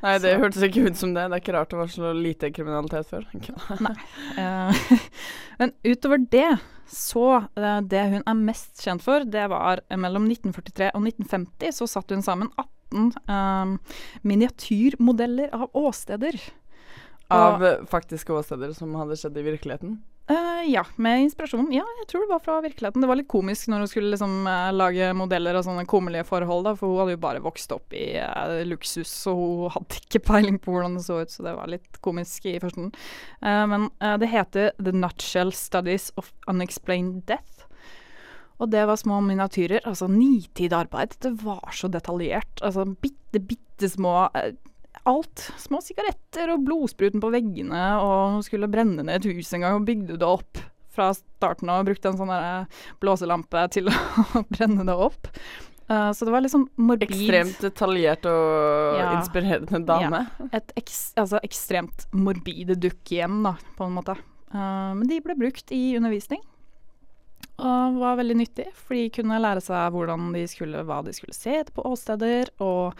Nei, 0.02 0.15
det 0.17 0.32
Så- 0.34 0.41
hørtes 0.41 0.63
ikke 0.65 0.88
ut 0.89 0.98
som 0.98 1.13
det. 1.13 1.28
Det 1.30 1.38
er 1.38 1.44
ikke 1.44 1.54
rart 1.54 1.70
det 1.70 1.78
var 1.78 1.91
så 1.94 2.12
lite 2.17 2.50
kriminalitet 2.56 3.06
før. 3.06 3.28
Eh, 4.41 4.82
Men 5.62 5.74
utover 5.86 6.24
det, 6.32 6.48
så 6.89 7.26
eh, 7.56 7.82
Det 7.86 8.02
hun 8.15 8.24
er 8.26 8.39
mest 8.39 8.82
kjent 8.82 9.06
for, 9.06 9.24
det 9.24 9.46
var 9.54 9.84
eh, 9.88 10.00
mellom 10.02 10.26
1943 10.26 10.89
og 10.96 11.06
1950 11.06 11.78
så 11.78 11.88
satt 11.88 12.10
hun 12.15 12.26
sammen 12.26 12.50
18 12.58 13.13
eh, 13.30 14.00
miniatyrmodeller 14.26 15.54
av 15.54 15.70
åsteder. 15.78 16.41
Av 17.32 17.62
og, 17.62 17.86
faktiske 17.91 18.34
åsteder 18.36 18.74
som 18.78 18.96
hadde 19.00 19.17
skjedd 19.20 19.38
i 19.39 19.46
virkeligheten. 19.52 20.00
Uh, 20.32 20.62
ja, 20.70 20.84
med 21.02 21.26
inspirasjon. 21.26 21.72
Ja, 21.74 21.84
jeg 22.00 22.08
tror 22.08 22.24
det 22.24 22.32
var 22.32 22.44
fra 22.46 22.60
virkeligheten. 22.63 23.04
Det 23.04 23.10
var 23.10 23.17
litt 23.20 23.32
komisk 23.32 23.67
når 23.72 23.84
hun 23.84 23.89
skulle 23.91 24.12
liksom 24.13 24.46
uh, 24.48 24.70
lage 24.72 25.10
modeller 25.17 25.58
av 25.60 25.65
sånne 25.65 25.84
kummerlige 25.89 26.28
forhold, 26.30 26.70
da, 26.70 26.76
for 26.78 26.94
hun 26.94 27.02
hadde 27.02 27.15
jo 27.17 27.24
bare 27.26 27.44
vokst 27.44 27.74
opp 27.76 27.96
i 27.98 28.06
uh, 28.22 28.62
luksus, 28.70 29.12
så 29.12 29.34
hun 29.36 29.72
hadde 29.76 30.00
ikke 30.04 30.24
peiling 30.30 30.62
på 30.62 30.76
hvordan 30.76 31.00
det 31.00 31.04
så 31.08 31.20
ut, 31.24 31.34
så 31.34 31.48
det 31.48 31.56
var 31.58 31.74
litt 31.74 32.00
komisk 32.06 32.48
i 32.48 32.60
førsten. 32.62 32.91
Eh, 33.41 33.65
men 33.67 33.89
eh, 34.00 34.17
det 34.22 34.30
heter 34.32 34.72
The 34.78 34.94
Nutshell 34.96 35.54
Studies 35.54 36.12
of 36.15 36.32
Unexplained 36.48 37.24
Death. 37.30 37.67
Og 38.62 38.70
det 38.70 38.84
var 38.86 39.00
små 39.00 39.22
miniatyrer, 39.26 39.82
altså 39.89 40.06
nitid 40.12 40.74
arbeid. 40.78 41.15
Det 41.24 41.34
var 41.41 41.74
så 41.74 41.89
detaljert. 41.89 42.62
Altså 42.62 42.86
bitte, 42.86 43.41
bitte 43.41 43.89
små 43.89 44.30
eh, 44.38 44.54
alt. 45.10 45.48
Små 45.62 45.80
sigaretter 45.84 46.52
og 46.54 46.66
blodspruten 46.68 47.24
på 47.24 47.32
veggene, 47.34 47.82
og 48.02 48.38
hun 48.38 48.46
skulle 48.46 48.70
brenne 48.72 49.06
ned 49.08 49.22
et 49.22 49.32
hus 49.32 49.52
en 49.56 49.66
gang 49.66 49.80
og 49.80 49.88
bygde 49.88 50.20
det 50.22 50.28
opp 50.28 50.62
fra 50.92 51.14
starten 51.16 51.70
av 51.72 51.86
brukte 51.88 52.10
en 52.12 52.18
sånn 52.20 52.32
der 52.32 52.66
blåselampe 53.00 53.62
til 53.72 53.88
å 53.88 53.94
brenne 54.54 54.84
det 54.88 54.96
opp. 54.96 55.30
Uh, 55.92 56.12
så 56.16 56.28
det 56.28 56.32
var 56.32 56.44
liksom 56.44 56.68
morbid. 56.80 57.10
Ekstremt 57.10 57.64
detaljert 57.64 58.28
og 58.30 59.00
Ja. 59.00 59.10
inspirerende 59.18 59.82
dame. 59.88 60.22
Et 60.56 60.72
eks, 60.80 61.00
altså 61.20 61.42
ekstremt 61.44 62.06
morbide 62.16 62.78
dukkehjem, 62.80 63.42
da, 63.48 63.56
på 63.78 63.88
en 63.88 63.98
måte. 63.98 64.16
Uh, 64.54 64.94
men 64.96 65.08
de 65.10 65.20
ble 65.24 65.36
brukt 65.40 65.72
i 65.76 65.98
undervisning. 66.00 66.44
Og 67.62 68.00
var 68.02 68.18
veldig 68.18 68.38
nyttig, 68.40 68.70
for 68.74 68.98
de 68.98 69.10
kunne 69.14 69.40
lære 69.42 69.62
seg 69.64 69.92
hvordan 69.94 70.32
de 70.36 70.46
skulle, 70.50 70.82
hva 70.88 71.02
de 71.06 71.14
skulle 71.16 71.36
se 71.36 71.60
etter 71.60 71.76
på 71.76 71.84
åsteder, 71.86 72.50
og 72.64 72.96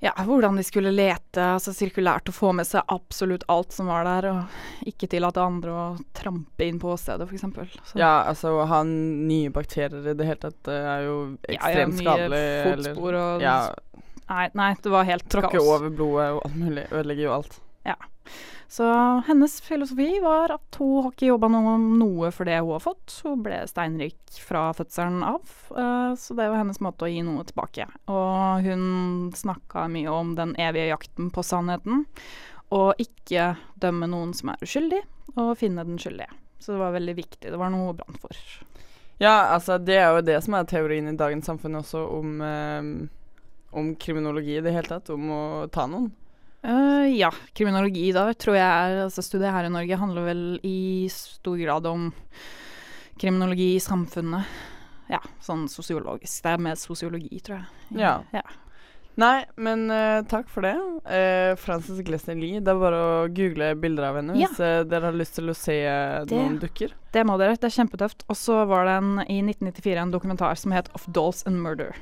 ja, 0.00 0.12
hvordan 0.24 0.56
de 0.56 0.62
skulle 0.64 0.90
lete 0.94 1.42
altså 1.56 1.74
sirkulært 1.76 2.28
og 2.32 2.34
få 2.34 2.52
med 2.56 2.64
seg 2.68 2.82
absolutt 2.88 3.42
alt 3.52 3.72
som 3.76 3.86
var 3.92 4.04
der, 4.08 4.28
og 4.32 4.86
ikke 4.88 5.08
tillate 5.12 5.42
andre 5.44 5.70
å 5.70 5.84
trampe 6.16 6.64
inn 6.66 6.78
på 6.80 6.94
åstedet, 6.94 7.28
f.eks. 7.28 7.94
Ja, 8.00 8.24
altså 8.30 8.54
å 8.62 8.66
ha 8.70 8.82
nye 8.86 9.50
bakterier 9.52 10.08
i 10.10 10.14
det 10.16 10.26
hele 10.30 10.40
tatt 10.46 10.72
er 10.72 11.04
jo 11.04 11.16
ekstremt 11.48 11.98
skadelig. 12.00 12.40
eller- 12.72 12.94
Fotspor 12.94 13.18
og 13.20 13.42
Ja, 13.44 13.58
nei, 14.30 14.48
nei, 14.54 14.74
det 14.82 14.90
var 14.90 15.04
helt 15.04 15.28
tråkke 15.28 15.52
kaos. 15.58 15.68
over 15.68 15.90
blodet 15.90 16.30
og 16.32 16.42
alt 16.46 16.56
mulig. 16.56 16.86
Ødelegger 16.90 17.22
jo 17.28 17.32
alt. 17.40 17.60
Så 18.70 18.86
hennes 19.26 19.60
filosofi 19.60 20.20
var 20.22 20.52
at 20.54 20.76
hun 20.78 21.02
har 21.02 21.10
ikke 21.10 21.26
jobba 21.26 21.48
noe, 21.50 21.72
noe 21.98 22.28
for 22.30 22.46
det 22.46 22.60
hun 22.60 22.76
har 22.76 22.82
fått. 22.84 23.16
Hun 23.26 23.40
ble 23.42 23.56
steinrik 23.66 24.36
fra 24.46 24.68
fødselen 24.78 25.24
av, 25.26 25.42
eh, 25.74 26.12
så 26.14 26.36
det 26.38 26.46
var 26.46 26.60
hennes 26.60 26.78
måte 26.78 27.08
å 27.08 27.10
gi 27.10 27.24
noe 27.26 27.42
tilbake. 27.48 27.88
Og 28.06 28.62
hun 28.68 28.84
snakka 29.34 29.88
mye 29.90 30.14
om 30.14 30.36
den 30.38 30.54
evige 30.54 30.92
jakten 30.92 31.32
på 31.34 31.42
sannheten, 31.42 32.06
og 32.70 33.02
ikke 33.02 33.56
dømme 33.82 34.06
noen 34.14 34.36
som 34.38 34.54
er 34.54 34.62
uskyldig, 34.62 35.02
og 35.34 35.56
finne 35.58 35.82
den 35.90 35.98
skyldige. 35.98 36.30
Så 36.62 36.76
det 36.76 36.84
var 36.84 36.94
veldig 36.94 37.18
viktig. 37.18 37.50
Det 37.50 37.58
var 37.58 37.74
noe 37.74 37.90
hun 37.90 37.98
brant 37.98 38.22
for. 38.22 38.38
Ja, 39.18 39.50
altså 39.50 39.80
det 39.82 39.98
er 39.98 40.14
jo 40.14 40.22
det 40.30 40.38
som 40.46 40.54
er 40.54 40.70
teorien 40.70 41.10
i 41.10 41.18
dagens 41.18 41.50
samfunn 41.50 41.82
også 41.82 42.06
om, 42.20 42.38
eh, 42.40 42.86
om 43.74 43.94
kriminologi 43.98 44.60
i 44.60 44.62
det 44.62 44.78
hele 44.78 44.94
tatt. 44.94 45.10
Om 45.10 45.30
å 45.34 45.42
ta 45.74 45.90
noen. 45.90 46.12
Eh, 46.62 47.06
ja, 47.16 47.30
kriminologi 47.56 48.10
da 48.12 48.26
tror 48.36 48.56
jeg 48.58 48.66
er 48.68 49.04
altså 49.06 49.22
Studiet 49.24 49.52
her 49.54 49.64
i 49.64 49.72
Norge 49.72 49.96
handler 49.96 50.26
vel 50.28 50.42
i 50.66 51.08
stor 51.12 51.56
grad 51.56 51.86
om 51.88 52.10
kriminologi 53.20 53.74
i 53.76 53.80
samfunnet. 53.82 54.44
Ja, 55.10 55.20
sånn 55.42 55.64
sosiologisk. 55.72 56.42
Det 56.44 56.50
er 56.52 56.60
mer 56.62 56.76
sosiologi, 56.78 57.40
tror 57.42 57.58
jeg. 57.62 57.98
Ja. 57.98 58.12
ja. 58.32 58.42
Nei, 59.20 59.40
men 59.60 59.88
uh, 59.90 60.20
takk 60.30 60.46
for 60.48 60.64
det. 60.64 60.76
Uh, 61.04 61.56
Frances 61.60 61.98
Glesner 62.06 62.38
Lie. 62.38 62.60
Det 62.62 62.70
er 62.70 62.78
bare 62.80 63.00
å 63.02 63.16
google 63.34 63.72
bilder 63.82 64.06
av 64.06 64.20
henne 64.20 64.36
Ja. 64.38 64.46
hvis 64.48 64.60
uh, 64.62 64.84
dere 64.88 65.10
har 65.10 65.18
lyst 65.18 65.34
til 65.40 65.50
å 65.50 65.56
se 65.58 65.74
Det- 66.28 66.30
noen 66.38 66.60
dukker. 66.62 66.94
Det 67.12 67.24
må 67.26 67.36
dere. 67.40 67.58
Det 67.58 67.66
er 67.68 67.74
kjempetøft. 67.74 68.22
Og 68.30 68.38
så 68.38 68.60
var 68.70 68.86
det 68.86 68.94
en, 69.00 69.10
i 69.26 69.40
1994 69.42 69.96
en 70.06 70.14
dokumentar 70.14 70.54
som 70.60 70.72
het 70.76 70.88
Of 70.94 71.08
Dolls 71.10 71.42
and 71.50 71.58
Murder. 71.60 71.96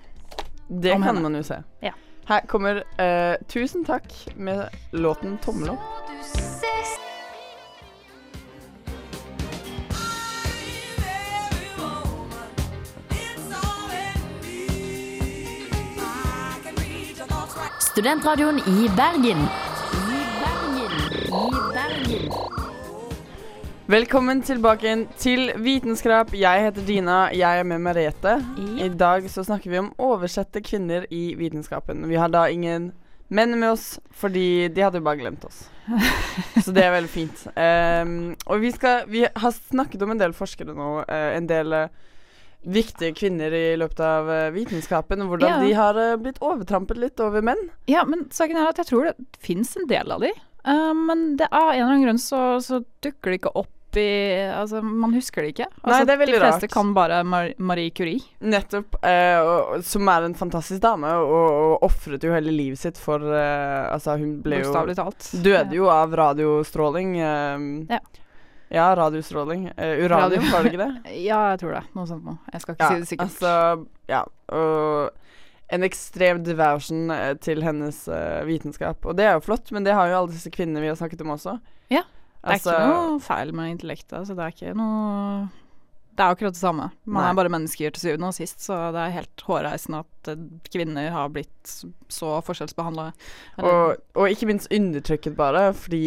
Det 0.69 0.93
Om 0.95 1.03
kan 1.03 1.09
henne. 1.17 1.23
man 1.25 1.41
jo 1.41 1.43
se. 1.49 1.63
Ja. 1.83 1.95
Her 2.29 2.41
kommer 2.47 2.75
uh, 2.77 3.37
'Tusen 3.49 3.85
takk' 3.85 4.37
med 4.37 4.69
låten 4.93 5.39
'Tommel 5.39 5.71
opp'. 5.71 5.79
Studentradioen 17.81 18.59
i 18.59 18.91
Bergen. 18.97 19.49
Velkommen 23.89 24.43
tilbake 24.45 24.91
til 25.17 25.49
Vitenskap. 25.65 26.35
Jeg 26.37 26.61
heter 26.61 26.85
Dina. 26.85 27.31
Jeg 27.33 27.63
er 27.63 27.65
med 27.65 27.81
Merete. 27.81 28.35
I 28.77 28.91
dag 28.93 29.25
så 29.33 29.41
snakker 29.47 29.71
vi 29.73 29.79
om 29.81 29.87
oversette 29.97 30.61
kvinner 30.61 31.07
i 31.09 31.31
vitenskapen. 31.39 32.03
Vi 32.05 32.19
har 32.21 32.29
da 32.29 32.43
ingen 32.53 32.91
menn 33.33 33.55
med 33.57 33.71
oss, 33.71 33.87
fordi 34.13 34.69
de 34.69 34.83
hadde 34.85 35.01
jo 35.01 35.07
bare 35.07 35.23
glemt 35.23 35.47
oss. 35.49 35.63
Så 36.67 36.75
det 36.77 36.85
er 36.85 36.93
veldig 36.99 37.11
fint. 37.15 37.47
Um, 37.57 38.35
og 38.45 38.61
vi, 38.61 38.75
skal, 38.77 39.09
vi 39.09 39.23
har 39.25 39.57
snakket 39.57 40.05
om 40.05 40.13
en 40.13 40.21
del 40.21 40.37
forskere 40.37 40.77
nå, 40.77 40.91
eh, 41.09 41.31
en 41.39 41.49
del 41.49 41.73
eh, 41.79 41.89
viktige 42.69 43.17
kvinner 43.17 43.57
i 43.57 43.65
løpet 43.81 44.05
av 44.05 44.29
eh, 44.35 44.51
vitenskapen, 44.53 45.25
og 45.25 45.33
hvordan 45.33 45.55
Ja. 45.55 45.65
de 45.65 45.73
har 45.81 46.03
blitt 46.21 46.43
overtrampet 46.45 47.01
litt 47.01 47.25
over 47.25 47.41
menn. 47.41 47.71
Ja, 47.89 48.05
men 48.05 48.29
saken 48.37 48.61
er 48.61 48.69
at 48.69 48.85
jeg 48.85 48.93
tror 48.93 49.09
det 49.09 49.17
fins 49.41 49.73
en 49.81 49.89
del 49.89 50.13
av 50.13 50.29
de. 50.29 50.35
Uh, 50.69 50.93
men 50.93 51.39
det, 51.41 51.49
av 51.49 51.71
en 51.73 51.79
eller 51.79 51.89
annen 51.89 52.05
grunn 52.05 52.21
så, 52.21 52.61
så 52.61 52.83
dukker 53.01 53.33
det 53.33 53.41
ikke 53.41 53.57
opp 53.57 53.73
i 53.97 54.51
Altså, 54.53 54.83
man 54.85 55.13
husker 55.15 55.43
det 55.43 55.55
ikke. 55.55 55.67
Altså, 55.83 55.95
Nei, 55.95 56.05
det 56.05 56.13
er 56.15 56.19
veldig 56.19 56.35
de 56.35 56.41
fleste 56.43 56.67
rart. 56.69 56.73
kan 56.75 56.93
bare 56.95 57.23
Mar 57.25 57.49
Marie 57.59 57.91
Curie. 57.91 58.21
Nettopp. 58.41 58.99
Eh, 59.03 59.39
og, 59.41 59.83
som 59.85 60.09
er 60.13 60.27
en 60.29 60.35
fantastisk 60.35 60.81
dame, 60.83 61.09
og, 61.23 61.49
og 61.73 61.83
ofret 61.89 62.23
jo 62.23 62.33
hele 62.35 62.53
livet 62.53 62.79
sitt 62.79 62.99
for 63.01 63.23
eh, 63.23 63.89
Altså, 63.93 64.19
hun 64.21 64.41
ble 64.45 64.61
jo 64.61 64.69
Bokstavelig 64.69 64.97
talt. 65.01 65.31
Døde 65.45 65.75
jo 65.79 65.89
av 65.89 66.13
radiostråling. 66.15 67.17
eh, 67.21 67.69
Ja. 67.97 68.01
Ja, 68.71 68.91
radiostråling. 68.95 69.71
Eh, 69.79 70.05
uranium, 70.05 70.43
Radio- 70.43 70.53
var 70.53 70.63
det 70.63 70.73
ikke 70.75 70.85
det? 70.85 71.15
Ja, 71.25 71.39
jeg 71.55 71.61
tror 71.63 71.73
det. 71.79 71.85
Noe 71.97 72.05
sånt 72.07 72.25
noe. 72.27 72.37
Jeg 72.53 72.61
skal 72.61 72.75
ikke 72.77 72.85
Ja, 72.85 72.91
si 72.93 73.01
det 73.01 73.09
sikkert. 73.09 73.31
altså 73.31 73.87
Ja. 74.13 74.25
Og 74.53 75.11
en 75.71 75.83
ekstrem 75.85 76.43
diversion 76.45 77.11
eh, 77.11 77.35
til 77.41 77.63
hennes 77.65 78.07
eh, 78.09 78.43
vitenskap. 78.45 79.05
Og 79.09 79.17
det 79.17 79.25
er 79.25 79.35
jo 79.39 79.41
flott, 79.45 79.73
men 79.73 79.85
det 79.85 79.93
har 79.97 80.09
jo 80.09 80.19
alle 80.23 80.33
disse 80.33 80.51
kvinnene 80.53 80.81
vi 80.85 80.89
har 80.89 80.97
snakket 81.01 81.21
om 81.25 81.33
også. 81.35 81.59
Ja, 81.93 82.03
Det 82.49 82.57
er 82.57 82.59
Altså, 82.59 82.75
ikke 82.75 82.91
noe 83.13 83.23
feil 83.29 83.55
med 83.55 83.71
intellektet. 83.77 84.27
Så 84.29 84.35
det 84.39 84.45
er 84.49 84.55
ikke 84.57 84.77
noe 84.79 85.49
Det 86.19 86.25
er 86.27 86.33
akkurat 86.35 86.55
det 86.57 86.59
samme. 86.59 86.87
Man 87.07 87.23
Nei. 87.23 87.29
er 87.31 87.35
bare 87.39 87.51
mennesker 87.55 87.93
til 87.95 88.03
syvende 88.03 88.27
og 88.27 88.35
sist, 88.35 88.59
så 88.65 88.75
det 88.91 88.99
er 89.05 89.13
helt 89.21 89.43
hårreisende 89.47 90.01
at 90.03 90.31
eh, 90.33 90.41
kvinner 90.75 91.13
har 91.15 91.29
blitt 91.31 91.75
så 92.11 92.33
forskjellsbehandla. 92.43 93.05
og, 93.63 94.01
og 94.19 94.27
ikke 94.33 94.49
minst 94.51 94.67
undertrykket, 94.75 95.37
bare, 95.39 95.69
fordi 95.79 96.01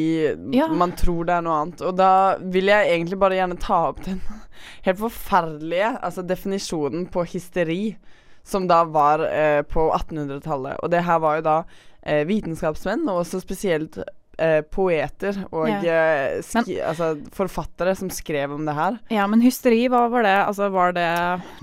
Ja. 0.58 0.67
man 0.67 0.91
tror 0.99 1.23
det 1.30 1.38
er 1.38 1.45
noe 1.47 1.62
annet. 1.62 1.82
Og 1.88 1.95
da 1.95 2.36
vil 2.43 2.65
jeg 2.73 2.89
egentlig 2.91 3.19
bare 3.23 3.38
gjerne 3.39 3.56
ta 3.63 3.80
opp 3.93 4.04
den 4.04 4.19
helt 4.89 4.99
forferdelige 4.99 5.93
altså 6.04 6.27
definisjonen 6.27 7.08
på 7.08 7.23
hysteri, 7.32 7.95
som 8.43 8.67
da 8.67 8.84
var 8.84 9.23
eh, 9.30 9.62
på 9.63 9.88
1800-tallet. 9.95 10.75
Og 10.84 10.91
det 10.91 11.06
her 11.08 11.19
var 11.23 11.39
jo 11.39 11.47
da 11.47 11.58
eh, 12.04 12.25
vitenskapsmenn, 12.27 13.08
og 13.08 13.23
også 13.23 13.39
spesielt 13.39 14.01
eh, 14.41 14.62
poeter 14.65 15.38
og 15.51 15.67
Ja. 15.69 15.80
eh, 15.82 16.41
ski, 16.45 16.80
altså, 16.82 17.13
forfattere 17.36 17.95
som 17.97 18.10
skrev 18.13 18.56
om 18.56 18.65
det 18.65 18.75
her. 18.77 18.97
Ja, 19.13 19.27
men 19.30 19.43
hysteri, 19.45 19.84
hva 19.91 20.08
var 20.12 20.25
det? 20.27 20.38
Altså, 20.47 20.69
var 20.73 20.95
det 20.97 21.10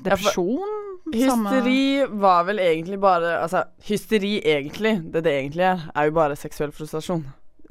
depresjon? 0.07 0.77
Hysteri 1.15 2.05
var 2.21 2.45
vel 2.45 2.59
egentlig 2.61 2.99
bare 3.01 3.39
Altså, 3.41 3.65
hysteri 3.89 4.39
egentlig, 4.45 4.99
det 5.13 5.25
det 5.25 5.33
egentlig 5.33 5.65
er, 5.65 5.91
er 5.95 6.09
jo 6.11 6.17
bare 6.19 6.37
seksuell 6.37 6.73
frustrasjon. 6.73 7.25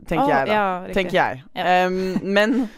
Tenker 0.07 0.25
oh, 0.25 0.29
jeg, 0.29 0.47
da. 0.47 0.53
Ja, 0.53 0.93
tenker 0.93 1.17
jeg. 1.17 1.43
Em, 1.57 2.19
men 2.23 2.69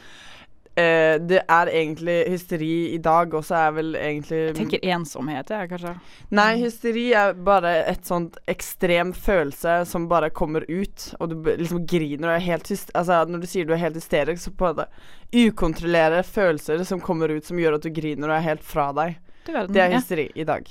eh, 0.79 1.15
det 1.21 1.41
er 1.43 1.71
egentlig 1.71 2.17
hysteri 2.31 2.71
i 2.95 2.99
dag 3.03 3.33
også 3.35 3.57
er 3.59 3.75
vel 3.75 3.93
egentlig 3.99 4.39
Jeg 4.47 4.57
tenker 4.57 4.87
ensomhet, 4.95 5.51
jeg, 5.53 5.69
kanskje. 5.73 5.93
Nei, 6.39 6.49
hysteri 6.63 7.05
er 7.19 7.35
bare 7.35 7.75
et 7.91 8.07
sånt 8.07 8.39
ekstrem 8.49 9.13
følelse 9.13 9.81
som 9.89 10.09
bare 10.11 10.31
kommer 10.33 10.65
ut, 10.69 11.09
og 11.19 11.33
du 11.33 11.51
liksom 11.51 11.85
griner 11.89 12.31
og 12.31 12.37
er 12.37 12.47
helt 12.47 12.71
hyst... 12.71 12.93
Altså, 12.97 13.21
når 13.29 13.43
du 13.43 13.49
sier 13.51 13.67
du 13.67 13.75
er 13.75 13.83
helt 13.83 13.99
hysterisk, 13.99 14.43
så 14.43 14.55
på 14.55 14.71
måte 14.71 14.89
ukontrollere 15.29 16.23
følelser 16.25 16.83
som 16.87 17.01
kommer 17.03 17.29
ut 17.29 17.45
som 17.45 17.59
gjør 17.59 17.77
at 17.77 17.85
du 17.85 17.91
griner 17.93 18.31
og 18.31 18.39
er 18.39 18.47
helt 18.47 18.65
fra 18.65 18.89
deg. 18.97 19.19
Verden. 19.49 19.73
Det 19.73 19.81
er 19.81 19.89
ja. 19.89 19.97
hysteri 19.97 20.27
i 20.35 20.45
dag. 20.45 20.67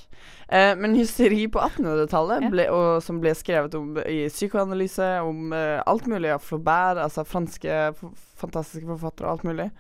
Eh, 0.49 0.75
men 0.79 0.95
hysteri 0.95 1.49
på 1.51 1.59
1800-tallet, 1.59 2.47
Ja. 2.55 3.01
som 3.01 3.21
ble 3.21 3.35
skrevet 3.35 3.75
om 3.75 3.97
i 3.99 4.29
psykoanalyse, 4.29 5.21
om 5.25 5.53
eh, 5.53 5.83
alt 5.87 6.07
mulig 6.07 6.31
av 6.31 6.45
Flaubert, 6.45 7.01
altså 7.03 7.25
franske 7.27 7.95
fantastiske 8.39 8.87
forfattere 8.87 9.27
og 9.27 9.33
alt 9.33 9.49
mulig, 9.49 9.71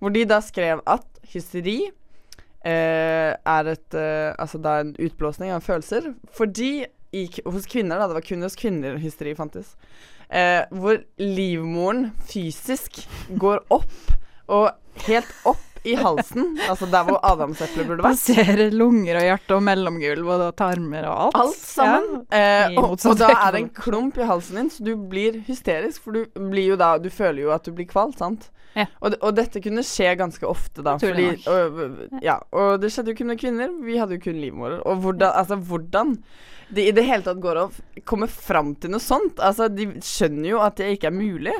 hvor 0.00 0.12
de 0.14 0.24
da 0.28 0.40
skrev 0.44 0.82
at 0.86 1.06
hysteri 1.32 1.78
eh, 2.66 3.32
er 3.32 3.72
et 3.72 3.96
eh, 3.96 4.34
Altså 4.38 4.60
da 4.62 4.80
en 4.82 4.94
utblåsning 4.98 5.52
av 5.54 5.64
følelser, 5.64 6.12
fordi 6.34 6.86
i, 7.16 7.28
hos 7.46 7.68
kvinner, 7.70 7.96
da, 7.96 8.08
det 8.10 8.18
var 8.18 8.26
kun 8.26 8.44
hos 8.44 8.58
kvinner 8.58 8.98
hysteri 9.00 9.32
fantes, 9.38 9.74
eh, 10.28 10.66
hvor 10.74 11.00
livmoren 11.22 12.10
fysisk 12.28 13.00
går 13.40 13.62
opp, 13.72 13.94
og 14.52 14.70
helt 15.06 15.32
opp 15.48 15.75
i 15.86 15.94
halsen, 15.98 16.56
altså 16.66 16.88
der 16.90 17.06
hvor 17.06 17.20
adamseplet 17.26 17.86
burde 17.88 18.04
vært. 18.04 18.18
Passerer 18.18 18.74
lunger 18.74 19.20
og 19.20 19.26
hjerte 19.28 19.56
og 19.56 19.64
mellomgulv 19.66 20.32
og 20.34 20.44
tarmer 20.58 21.06
og 21.10 21.22
alt. 21.26 21.38
Alt 21.44 21.62
sammen. 21.62 22.18
Eh, 22.34 22.76
og, 22.80 22.96
og 22.98 23.20
da 23.20 23.30
er 23.36 23.54
det 23.54 23.62
en 23.64 23.72
klump 23.76 24.18
i 24.20 24.26
halsen 24.28 24.60
din, 24.60 24.72
så 24.72 24.86
du 24.86 24.92
blir 25.10 25.40
hysterisk. 25.46 26.02
For 26.04 26.16
du 26.16 26.46
blir 26.50 26.72
jo 26.72 26.80
da 26.80 26.96
Du 27.02 27.08
føler 27.12 27.44
jo 27.46 27.54
at 27.54 27.66
du 27.66 27.72
blir 27.76 27.88
kvalt, 27.90 28.18
sant? 28.20 28.50
Ja. 28.76 28.84
Og, 29.00 29.14
og 29.24 29.36
dette 29.38 29.62
kunne 29.64 29.84
skje 29.86 30.10
ganske 30.20 30.44
ofte, 30.48 30.84
da. 30.84 30.98
Fordi, 31.00 31.30
og, 31.48 32.18
ja, 32.24 32.36
og 32.52 32.82
det 32.82 32.90
skjedde 32.92 33.14
jo 33.14 33.20
kun 33.22 33.32
med 33.32 33.40
kvinner. 33.40 33.72
Vi 33.86 33.96
hadde 33.96 34.18
jo 34.18 34.26
kun 34.26 34.42
livmorer. 34.42 34.82
Og 34.84 35.00
hvordan, 35.04 35.32
altså, 35.32 35.56
hvordan 35.56 36.18
det 36.68 36.88
i 36.88 36.92
det 36.94 37.06
hele 37.06 37.24
tatt 37.24 37.40
går 37.40 37.60
å 37.62 37.70
komme 38.08 38.28
fram 38.30 38.74
til 38.80 38.92
noe 38.92 39.02
sånt. 39.02 39.40
Altså, 39.40 39.70
de 39.72 39.88
skjønner 40.04 40.50
jo 40.50 40.60
at 40.64 40.76
det 40.80 40.90
ikke 40.96 41.12
er 41.12 41.16
mulig. 41.16 41.54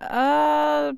Eh, 0.00 0.92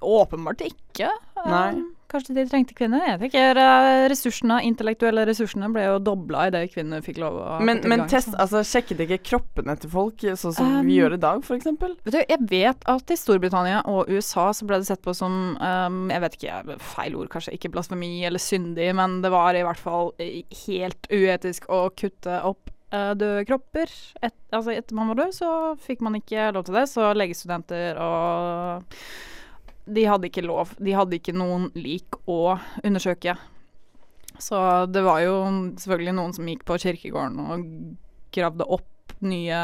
åpenbart 0.00 0.60
ikke. 0.60 1.08
Eh, 1.36 1.50
Nei. 1.50 1.82
kanskje 2.10 2.34
de 2.36 2.44
trengte 2.48 2.74
kvinner. 2.76 3.00
Jeg 3.06 3.20
tenker 3.20 3.56
ikke. 3.56 4.08
ressursene, 4.12 4.58
intellektuelle 4.68 5.24
ressursene 5.28 5.70
ble 5.72 5.84
jo 5.86 6.00
dobla 6.02 6.48
idet 6.50 6.66
kvinner 6.74 7.00
fikk 7.04 7.22
lov 7.22 7.38
å 7.40 7.46
Men, 7.64 7.80
men 7.88 8.02
gang, 8.02 8.10
test, 8.10 8.34
altså, 8.36 8.60
sjekket 8.66 9.00
ikke 9.06 9.20
kroppene 9.30 9.76
til 9.80 9.92
folk 9.92 10.20
sånn 10.20 10.56
som 10.56 10.72
Um, 10.72 10.86
vi 10.86 10.98
gjør 10.98 11.16
i 11.16 11.22
dag, 11.22 11.40
f.eks.? 11.46 11.70
Vet 12.04 12.12
du, 12.12 12.20
jeg 12.20 12.50
vet 12.50 12.84
at 12.90 13.14
i 13.14 13.18
Storbritannia 13.18 13.80
og 13.90 14.10
USA 14.12 14.50
så 14.56 14.68
ble 14.68 14.82
det 14.82 14.90
sett 14.90 15.02
på 15.04 15.14
som 15.16 15.56
um, 15.56 16.04
Jeg 16.12 16.22
vet 16.26 16.36
ikke, 16.38 16.76
feil 16.92 17.16
ord 17.18 17.32
kanskje, 17.32 17.56
ikke 17.56 17.72
blasfemi 17.72 18.12
eller 18.28 18.42
syndig, 18.42 18.92
men 18.98 19.20
det 19.24 19.32
var 19.32 19.56
i 19.56 19.64
hvert 19.66 19.80
fall 19.80 20.12
eh, 20.22 20.42
helt 20.66 21.08
uetisk 21.10 21.68
å 21.72 21.86
kutte 21.96 22.42
opp 22.46 22.70
eh, 22.92 23.12
døde 23.18 23.44
kropper. 23.48 23.90
Et, 24.22 24.34
altså 24.54 24.74
etter 24.76 24.96
man 24.98 25.10
var 25.12 25.22
død, 25.24 25.34
så 25.36 25.50
fikk 25.82 26.02
man 26.04 26.18
ikke 26.20 26.50
lov 26.56 26.66
til 26.68 26.78
det, 26.78 26.86
så 26.92 27.12
legestudenter 27.16 27.98
og 28.02 28.84
De 29.92 30.04
hadde 30.06 30.28
ikke 30.30 30.44
lov. 30.46 30.76
De 30.78 30.92
hadde 30.94 31.18
ikke 31.18 31.34
noen 31.34 31.70
lik 31.74 32.20
å 32.30 32.54
undersøke. 32.86 33.34
Så 34.38 34.58
det 34.90 35.02
var 35.04 35.20
jo 35.24 35.34
selvfølgelig 35.80 36.14
noen 36.16 36.32
som 36.36 36.46
gikk 36.48 36.62
på 36.68 36.78
kirkegården 36.84 37.40
og 37.42 37.66
gravde 38.32 38.64
opp 38.64 38.88
nye 39.22 39.58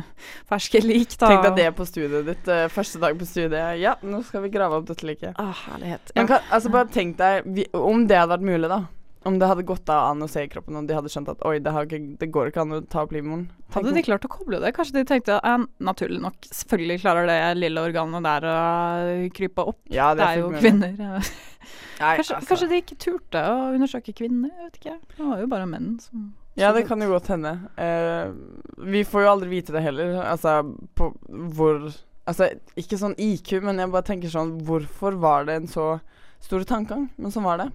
ferske 0.50 0.80
lik, 0.84 1.16
da. 1.20 1.28
Tenk 1.28 1.42
deg 1.48 1.56
det 1.58 1.66
på 1.76 1.84
studiet 1.88 2.28
ditt. 2.28 2.46
eh, 2.48 2.68
første 2.72 3.00
dag 3.02 3.16
på 3.18 3.26
studiet. 3.28 3.80
Ja, 3.80 3.96
nå 4.04 4.22
skal 4.24 4.44
vi 4.46 4.52
grave 4.54 4.78
opp 4.78 4.86
dette 4.88 5.04
liket. 5.08 5.34
Ah, 5.40 5.52
herlighet. 5.72 6.12
Men 6.16 6.30
kan, 6.30 6.44
altså 6.52 6.72
bare 6.72 6.88
tenk 6.92 7.18
deg 7.20 7.48
Om 7.76 8.06
det 8.08 8.16
hadde 8.20 8.32
vært 8.36 8.46
mulig, 8.46 8.70
da. 8.72 8.78
Om 9.24 9.36
det 9.38 9.46
hadde 9.46 9.62
gått 9.62 9.90
an 9.94 10.24
å 10.24 10.28
se 10.30 10.42
i 10.42 10.50
kroppen, 10.50 10.74
og 10.80 10.88
de 10.88 10.96
hadde 10.96 11.10
skjønt 11.12 11.30
at 11.30 11.42
oi, 11.46 11.58
det, 11.62 11.70
ikke, 11.84 12.00
det 12.18 12.28
går 12.34 12.50
ikke 12.50 12.64
an 12.64 12.74
å 12.74 12.80
ta 12.90 13.04
opp 13.04 13.12
livmoren. 13.14 13.44
Hadde 13.74 13.94
de 13.94 14.02
klart 14.02 14.26
å 14.26 14.30
koble 14.32 14.58
det? 14.62 14.72
Kanskje 14.74 14.96
de 14.98 15.04
tenkte 15.08 15.38
ja, 15.38 15.54
naturlig 15.78 16.18
nok, 16.24 16.48
selvfølgelig 16.50 17.02
klarer 17.04 17.30
det 17.30 17.38
lille 17.60 17.84
organet 17.86 18.26
der 18.26 18.48
å 18.50 18.58
krype 19.36 19.66
opp. 19.72 19.80
ja, 19.94 20.10
Det 20.18 20.26
er 20.26 20.42
jo 20.42 20.50
kvinner. 20.56 20.96
Nei, 20.98 21.22
Kanskje, 22.18 22.34
altså. 22.34 22.48
kanskje 22.48 22.70
de 22.72 22.78
ikke 22.82 22.98
turte 22.98 23.42
å 23.46 23.58
undersøke 23.76 24.14
kvinner? 24.18 24.50
Jeg 24.50 24.68
vet 24.68 24.78
ikke. 24.80 24.96
Det 25.14 25.26
var 25.28 25.42
jo 25.44 25.50
bare 25.52 25.68
menn 25.70 25.92
som 26.02 26.32
Ja, 26.58 26.72
det 26.74 26.82
kan 26.88 27.00
jo 27.00 27.12
godt 27.12 27.30
hende. 27.30 27.52
Uh, 27.78 28.34
vi 28.90 29.04
får 29.06 29.22
jo 29.22 29.30
aldri 29.36 29.52
vite 29.52 29.74
det 29.76 29.84
heller. 29.86 30.16
Altså 30.26 30.62
på 30.98 31.12
hvor 31.54 31.92
Altså 32.22 32.52
ikke 32.78 32.98
sånn 33.00 33.16
IQ, 33.18 33.56
men 33.66 33.80
jeg 33.82 33.90
bare 33.90 34.06
tenker 34.06 34.30
sånn 34.30 34.52
Hvorfor 34.66 35.16
var 35.18 35.48
det 35.48 35.56
en 35.58 35.70
så 35.70 35.86
stor 36.42 36.62
tankegang? 36.66 37.08
Men 37.18 37.34
sånn 37.34 37.46
var 37.46 37.58
det. 37.58 37.70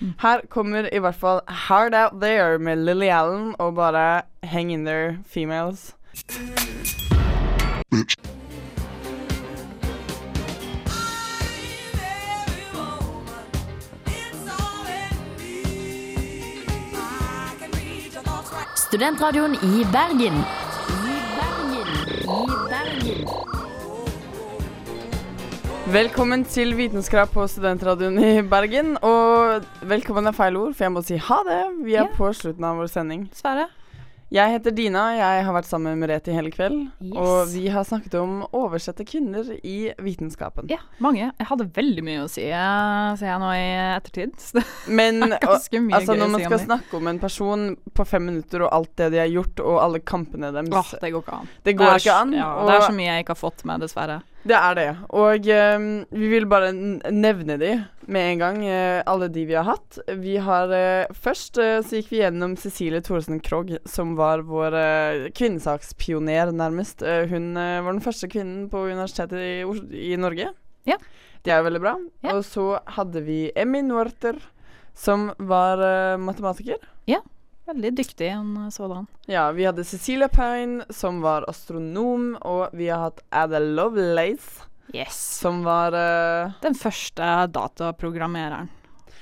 Mm. 0.00 0.14
Her 0.22 0.40
kommer 0.48 0.88
i 0.92 0.98
hvert 0.98 1.14
fall 1.14 1.40
Hard 1.48 1.94
Out 1.94 2.20
There 2.22 2.58
med 2.58 2.76
Lily 2.76 3.08
Allen 3.08 3.54
og 3.58 3.74
bare 3.74 4.22
Hang 4.42 4.72
in 4.72 4.84
there, 4.84 5.18
females. 5.26 5.94
Studentradioen 18.86 19.54
i 19.54 19.84
Bergen. 19.92 20.34
I 20.34 21.16
Bergen. 21.36 21.88
I 22.22 22.46
Bergen. 22.70 23.35
Velkommen 25.86 26.42
til 26.50 26.72
Vitenskap 26.74 27.30
på 27.30 27.44
Studentradioen 27.46 28.16
i 28.18 28.30
Bergen. 28.42 28.96
Og 29.06 29.62
velkommen 29.86 30.26
er 30.26 30.34
feil 30.34 30.56
ord, 30.58 30.74
for 30.74 30.86
jeg 30.88 30.92
må 30.96 31.02
si 31.06 31.18
ha 31.22 31.38
det. 31.46 31.62
Vi 31.86 31.94
er 31.94 32.08
Ja. 32.08 32.12
på 32.16 32.32
slutten 32.34 32.64
av 32.64 32.76
vår 32.76 32.88
sending. 32.90 33.28
Sverre? 33.32 33.68
Jeg 34.28 34.50
heter 34.50 34.74
Dina, 34.74 35.14
jeg 35.14 35.44
har 35.44 35.54
vært 35.54 35.66
sammen 35.70 35.96
med 35.96 36.08
Merete 36.08 36.32
i 36.32 36.34
hele 36.34 36.50
kveld. 36.50 36.90
Yes. 37.00 37.14
Og 37.14 37.46
vi 37.54 37.68
har 37.68 37.84
snakket 37.84 38.14
om 38.20 38.42
oversette 38.52 39.06
kvinner 39.06 39.46
i 39.62 39.92
vitenskapen. 40.02 40.68
Ja, 40.68 40.78
mange. 40.98 41.30
Jeg 41.38 41.46
hadde 41.46 41.70
veldig 41.72 42.02
mye 42.02 42.24
å 42.24 42.28
si, 42.28 42.42
eh, 42.42 43.14
ser 43.14 43.26
jeg 43.26 43.38
nå 43.38 43.52
i 43.54 43.96
ettertid. 44.00 44.34
Så 44.36 44.54
det 44.58 44.64
Men 44.88 45.22
er 45.22 45.38
ganske 45.38 45.80
mye 45.80 45.94
altså, 46.00 46.14
gøy 46.14 46.18
når 46.18 46.28
man 46.34 46.40
skal 46.42 46.58
snakke 46.58 46.94
om 46.96 47.06
en 47.06 47.18
person 47.20 47.76
på 47.94 48.04
fem 48.04 48.26
minutter, 48.26 48.62
og 48.66 48.72
alt 48.72 48.96
det 48.96 49.12
de 49.12 49.18
har 49.18 49.28
gjort, 49.30 49.60
og 49.60 49.78
alle 49.80 50.00
kampene 50.00 50.50
deres 50.52 50.74
Åh, 50.74 50.98
det 51.00 51.12
går 51.12 51.22
ikke 51.22 51.38
an. 51.38 51.48
Det 51.62 51.76
går 51.78 51.86
er 51.86 51.96
ikke 52.02 52.20
an. 52.20 52.32
Ja, 52.32 52.66
det 52.66 52.74
er 52.74 52.80
så 52.90 52.92
mye 52.98 53.06
jeg 53.14 53.24
ikke 53.24 53.36
har 53.38 53.50
fått 53.50 53.64
med, 53.64 53.80
dessverre. 53.80 54.22
Det 54.46 54.56
er 54.56 54.76
det. 54.78 54.86
Og 55.18 55.48
um, 55.50 55.86
vi 56.14 56.30
vil 56.30 56.46
bare 56.50 56.70
nevne 56.72 57.56
de 57.60 57.72
med 58.06 58.28
en 58.30 58.42
gang, 58.42 58.58
uh, 58.62 59.00
alle 59.10 59.28
de 59.32 59.44
vi 59.48 59.56
har 59.58 59.66
hatt. 59.66 59.98
Vi 60.22 60.36
har 60.42 60.70
uh, 60.70 61.14
Først 61.26 61.58
uh, 61.58 61.80
så 61.82 61.98
gikk 61.98 62.12
vi 62.14 62.20
gjennom 62.22 62.56
Cecilie 62.60 63.02
Thoresen 63.04 63.40
Krogh, 63.44 63.76
som 63.88 64.14
var 64.18 64.44
vår 64.46 64.78
kvinnesakspioner, 65.36 66.54
nærmest. 66.54 67.04
Hun 67.30 67.52
var 67.56 67.90
den 67.92 68.04
første 68.04 68.30
kvinnen 68.30 68.66
på 68.72 68.86
universitetet 68.86 69.42
i, 69.42 70.10
i 70.12 70.16
Norge. 70.20 70.52
Ja. 70.86 70.98
Det 71.46 71.54
er 71.54 71.64
veldig 71.66 71.82
bra. 71.82 71.96
Ja. 72.24 72.36
Og 72.36 72.44
så 72.46 72.76
hadde 72.96 73.22
vi 73.26 73.46
Emmy 73.58 73.82
Noerter, 73.86 74.38
som 74.96 75.30
var 75.38 75.82
matematiker. 76.18 76.78
matematiker. 77.10 77.35
Veldig 77.66 77.90
dyktig 77.98 78.28
en 78.30 78.70
sådan. 78.70 79.06
Ja, 79.26 79.48
vi 79.52 79.64
hadde 79.66 79.84
Cecilia 79.84 80.28
Pine, 80.30 80.84
som 80.94 81.20
var 81.24 81.44
astronom, 81.50 82.36
og 82.46 82.70
vi 82.78 82.86
har 82.92 83.08
hatt 83.08 83.22
Ada 83.34 83.58
Lovelace, 83.58 84.62
Yes. 84.94 85.16
som 85.40 85.64
var 85.66 85.90
uh, 85.98 86.52
Den 86.62 86.76
første 86.78 87.26
dataprogrammereren. 87.50 88.68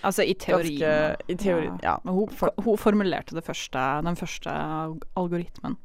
Altså 0.05 0.23
i 0.29 0.35
teorien. 0.37 0.77
Ganske- 0.77 1.33
i 1.33 1.37
teorien, 1.41 1.79
ja. 1.83 1.95
ja. 2.05 2.11
hun, 2.13 2.29
For- 2.29 2.53
hun 2.61 2.77
formulerte 2.77 3.33
det 3.35 3.45
første, 3.47 3.81
den 4.05 4.17
første 4.21 4.53
algoritmen. 5.17 5.79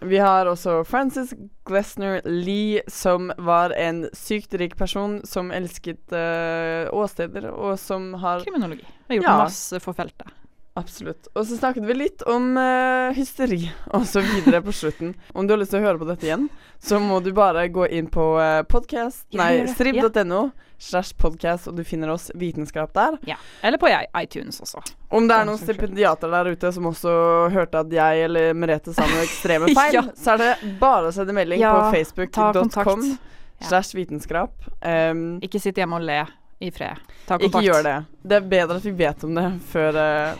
Vi 0.00 0.14
har 0.22 0.46
også 0.46 0.84
Frances 0.86 1.32
Glesner 1.66 2.20
Lee, 2.24 2.84
som 2.86 3.32
var 3.36 3.72
en 3.74 4.04
sykt 4.14 4.54
rik 4.54 4.76
person 4.78 5.16
som 5.26 5.50
elsket 5.50 6.12
uh, 6.14 6.86
åsteder, 6.94 7.48
og 7.50 7.74
som 7.82 8.12
har 8.22 8.44
Kriminologi. 8.46 8.86
Har 9.08 9.16
gjort 9.18 9.26
Ja. 9.26 9.38
masse 9.42 9.80
for 9.82 9.92
feltet. 9.98 10.30
Absolutt. 10.78 11.26
Og 11.34 11.44
så 11.48 11.58
snakket 11.58 11.84
vi 11.88 11.96
litt 11.98 12.22
om 12.30 12.52
uh, 12.56 13.10
hysteri 13.16 13.64
og 13.96 14.06
så 14.06 14.22
videre 14.22 14.60
på 14.62 14.72
slutten. 14.74 15.12
Om 15.34 15.48
du 15.48 15.54
har 15.56 15.60
lyst 15.60 15.74
til 15.74 15.82
å 15.82 15.86
høre 15.88 15.98
på 16.00 16.06
dette 16.08 16.28
igjen, 16.28 16.46
så 16.78 17.00
må 17.02 17.18
du 17.24 17.32
bare 17.36 17.66
gå 17.74 17.88
inn 17.98 18.06
på 18.14 18.30
uh, 18.38 18.62
podcast, 18.70 19.26
nei, 19.34 19.64
strib.no 19.72 20.48
slash 20.78 21.16
podcast, 21.18 21.66
og 21.66 21.74
du 21.74 21.82
finner 21.82 22.12
oss 22.14 22.28
vitenskap 22.38 22.92
der. 22.94 23.16
Ja. 23.26 23.34
Eller 23.66 23.80
på 23.82 23.90
iTunes 23.90 24.60
også. 24.62 24.78
Om 25.10 25.26
det 25.26 25.34
er 25.40 25.48
noen 25.48 25.58
stipendiater 25.58 26.30
der 26.30 26.52
ute 26.54 26.70
som 26.76 26.86
også 26.86 27.10
hørte 27.50 27.82
at 27.82 27.90
jeg 27.92 28.28
eller 28.28 28.54
Merete 28.54 28.94
sa 28.94 29.06
noe 29.10 29.24
ekstreme 29.26 29.72
feil, 29.78 29.98
Ja. 29.98 30.04
så 30.14 30.36
er 30.36 30.44
det 30.44 30.76
bare 30.78 31.10
å 31.10 31.14
sende 31.16 31.34
melding 31.34 31.58
Ja, 31.64 31.74
på 31.74 31.96
facebook.com 31.98 32.68
kontakt. 32.70 33.34
Slash 33.66 33.90
vitenskap. 33.98 34.54
Um, 34.86 35.40
Ikke 35.42 35.58
sitt 35.58 35.80
hjemme 35.82 35.98
og 35.98 36.06
le 36.06 36.20
i 36.62 36.70
fred. 36.74 37.02
Ta 37.26 37.40
ikke 37.42 37.62
gjør 37.62 37.82
det. 37.86 37.96
Det 38.22 38.38
er 38.38 38.46
bedre 38.50 38.78
at 38.78 38.86
vi 38.86 38.92
vet 39.02 39.26
om 39.26 39.34
det 39.34 39.48
før 39.72 39.98
Ja. 39.98 40.36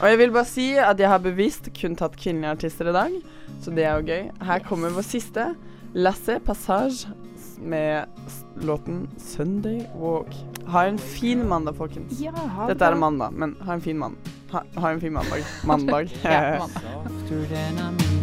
Og 0.00 0.08
jeg 0.08 0.16
vil 0.18 0.30
bare 0.32 0.48
si 0.48 0.66
at 0.80 1.00
jeg 1.00 1.10
har 1.12 1.20
bevisst 1.20 1.68
kun 1.76 1.96
tatt 1.98 2.14
kvinnelige 2.16 2.54
artister 2.54 2.88
i 2.88 2.94
dag, 2.96 3.16
så 3.60 3.72
det 3.76 3.84
er 3.84 3.98
jo 3.98 4.06
gøy. 4.08 4.30
Her 4.48 4.62
kommer 4.64 4.94
vår 4.96 5.04
siste, 5.04 5.50
Lasse 5.92 6.38
Passage, 6.46 7.10
med 7.60 8.08
låten 8.64 9.08
'Sunday 9.18 9.84
Walk'. 10.00 10.38
Ha 10.72 10.86
en 10.88 10.98
fin 10.98 11.44
mandag, 11.48 11.76
folkens. 11.76 12.20
Ja, 12.20 12.32
ha 12.32 12.68
Dette 12.68 12.84
er 12.84 12.94
mandag, 12.94 13.32
men 13.32 13.56
ha 13.60 13.74
en 13.74 13.84
fin 13.84 13.98
mandag. 13.98 14.32
Ha, 14.52 14.62
ha 14.76 14.90
en 14.90 15.00
fin 15.00 15.12
mandag. 15.12 15.44
Mandag. 15.64 16.08
Ja, 16.24 16.58
mandag. 16.64 18.16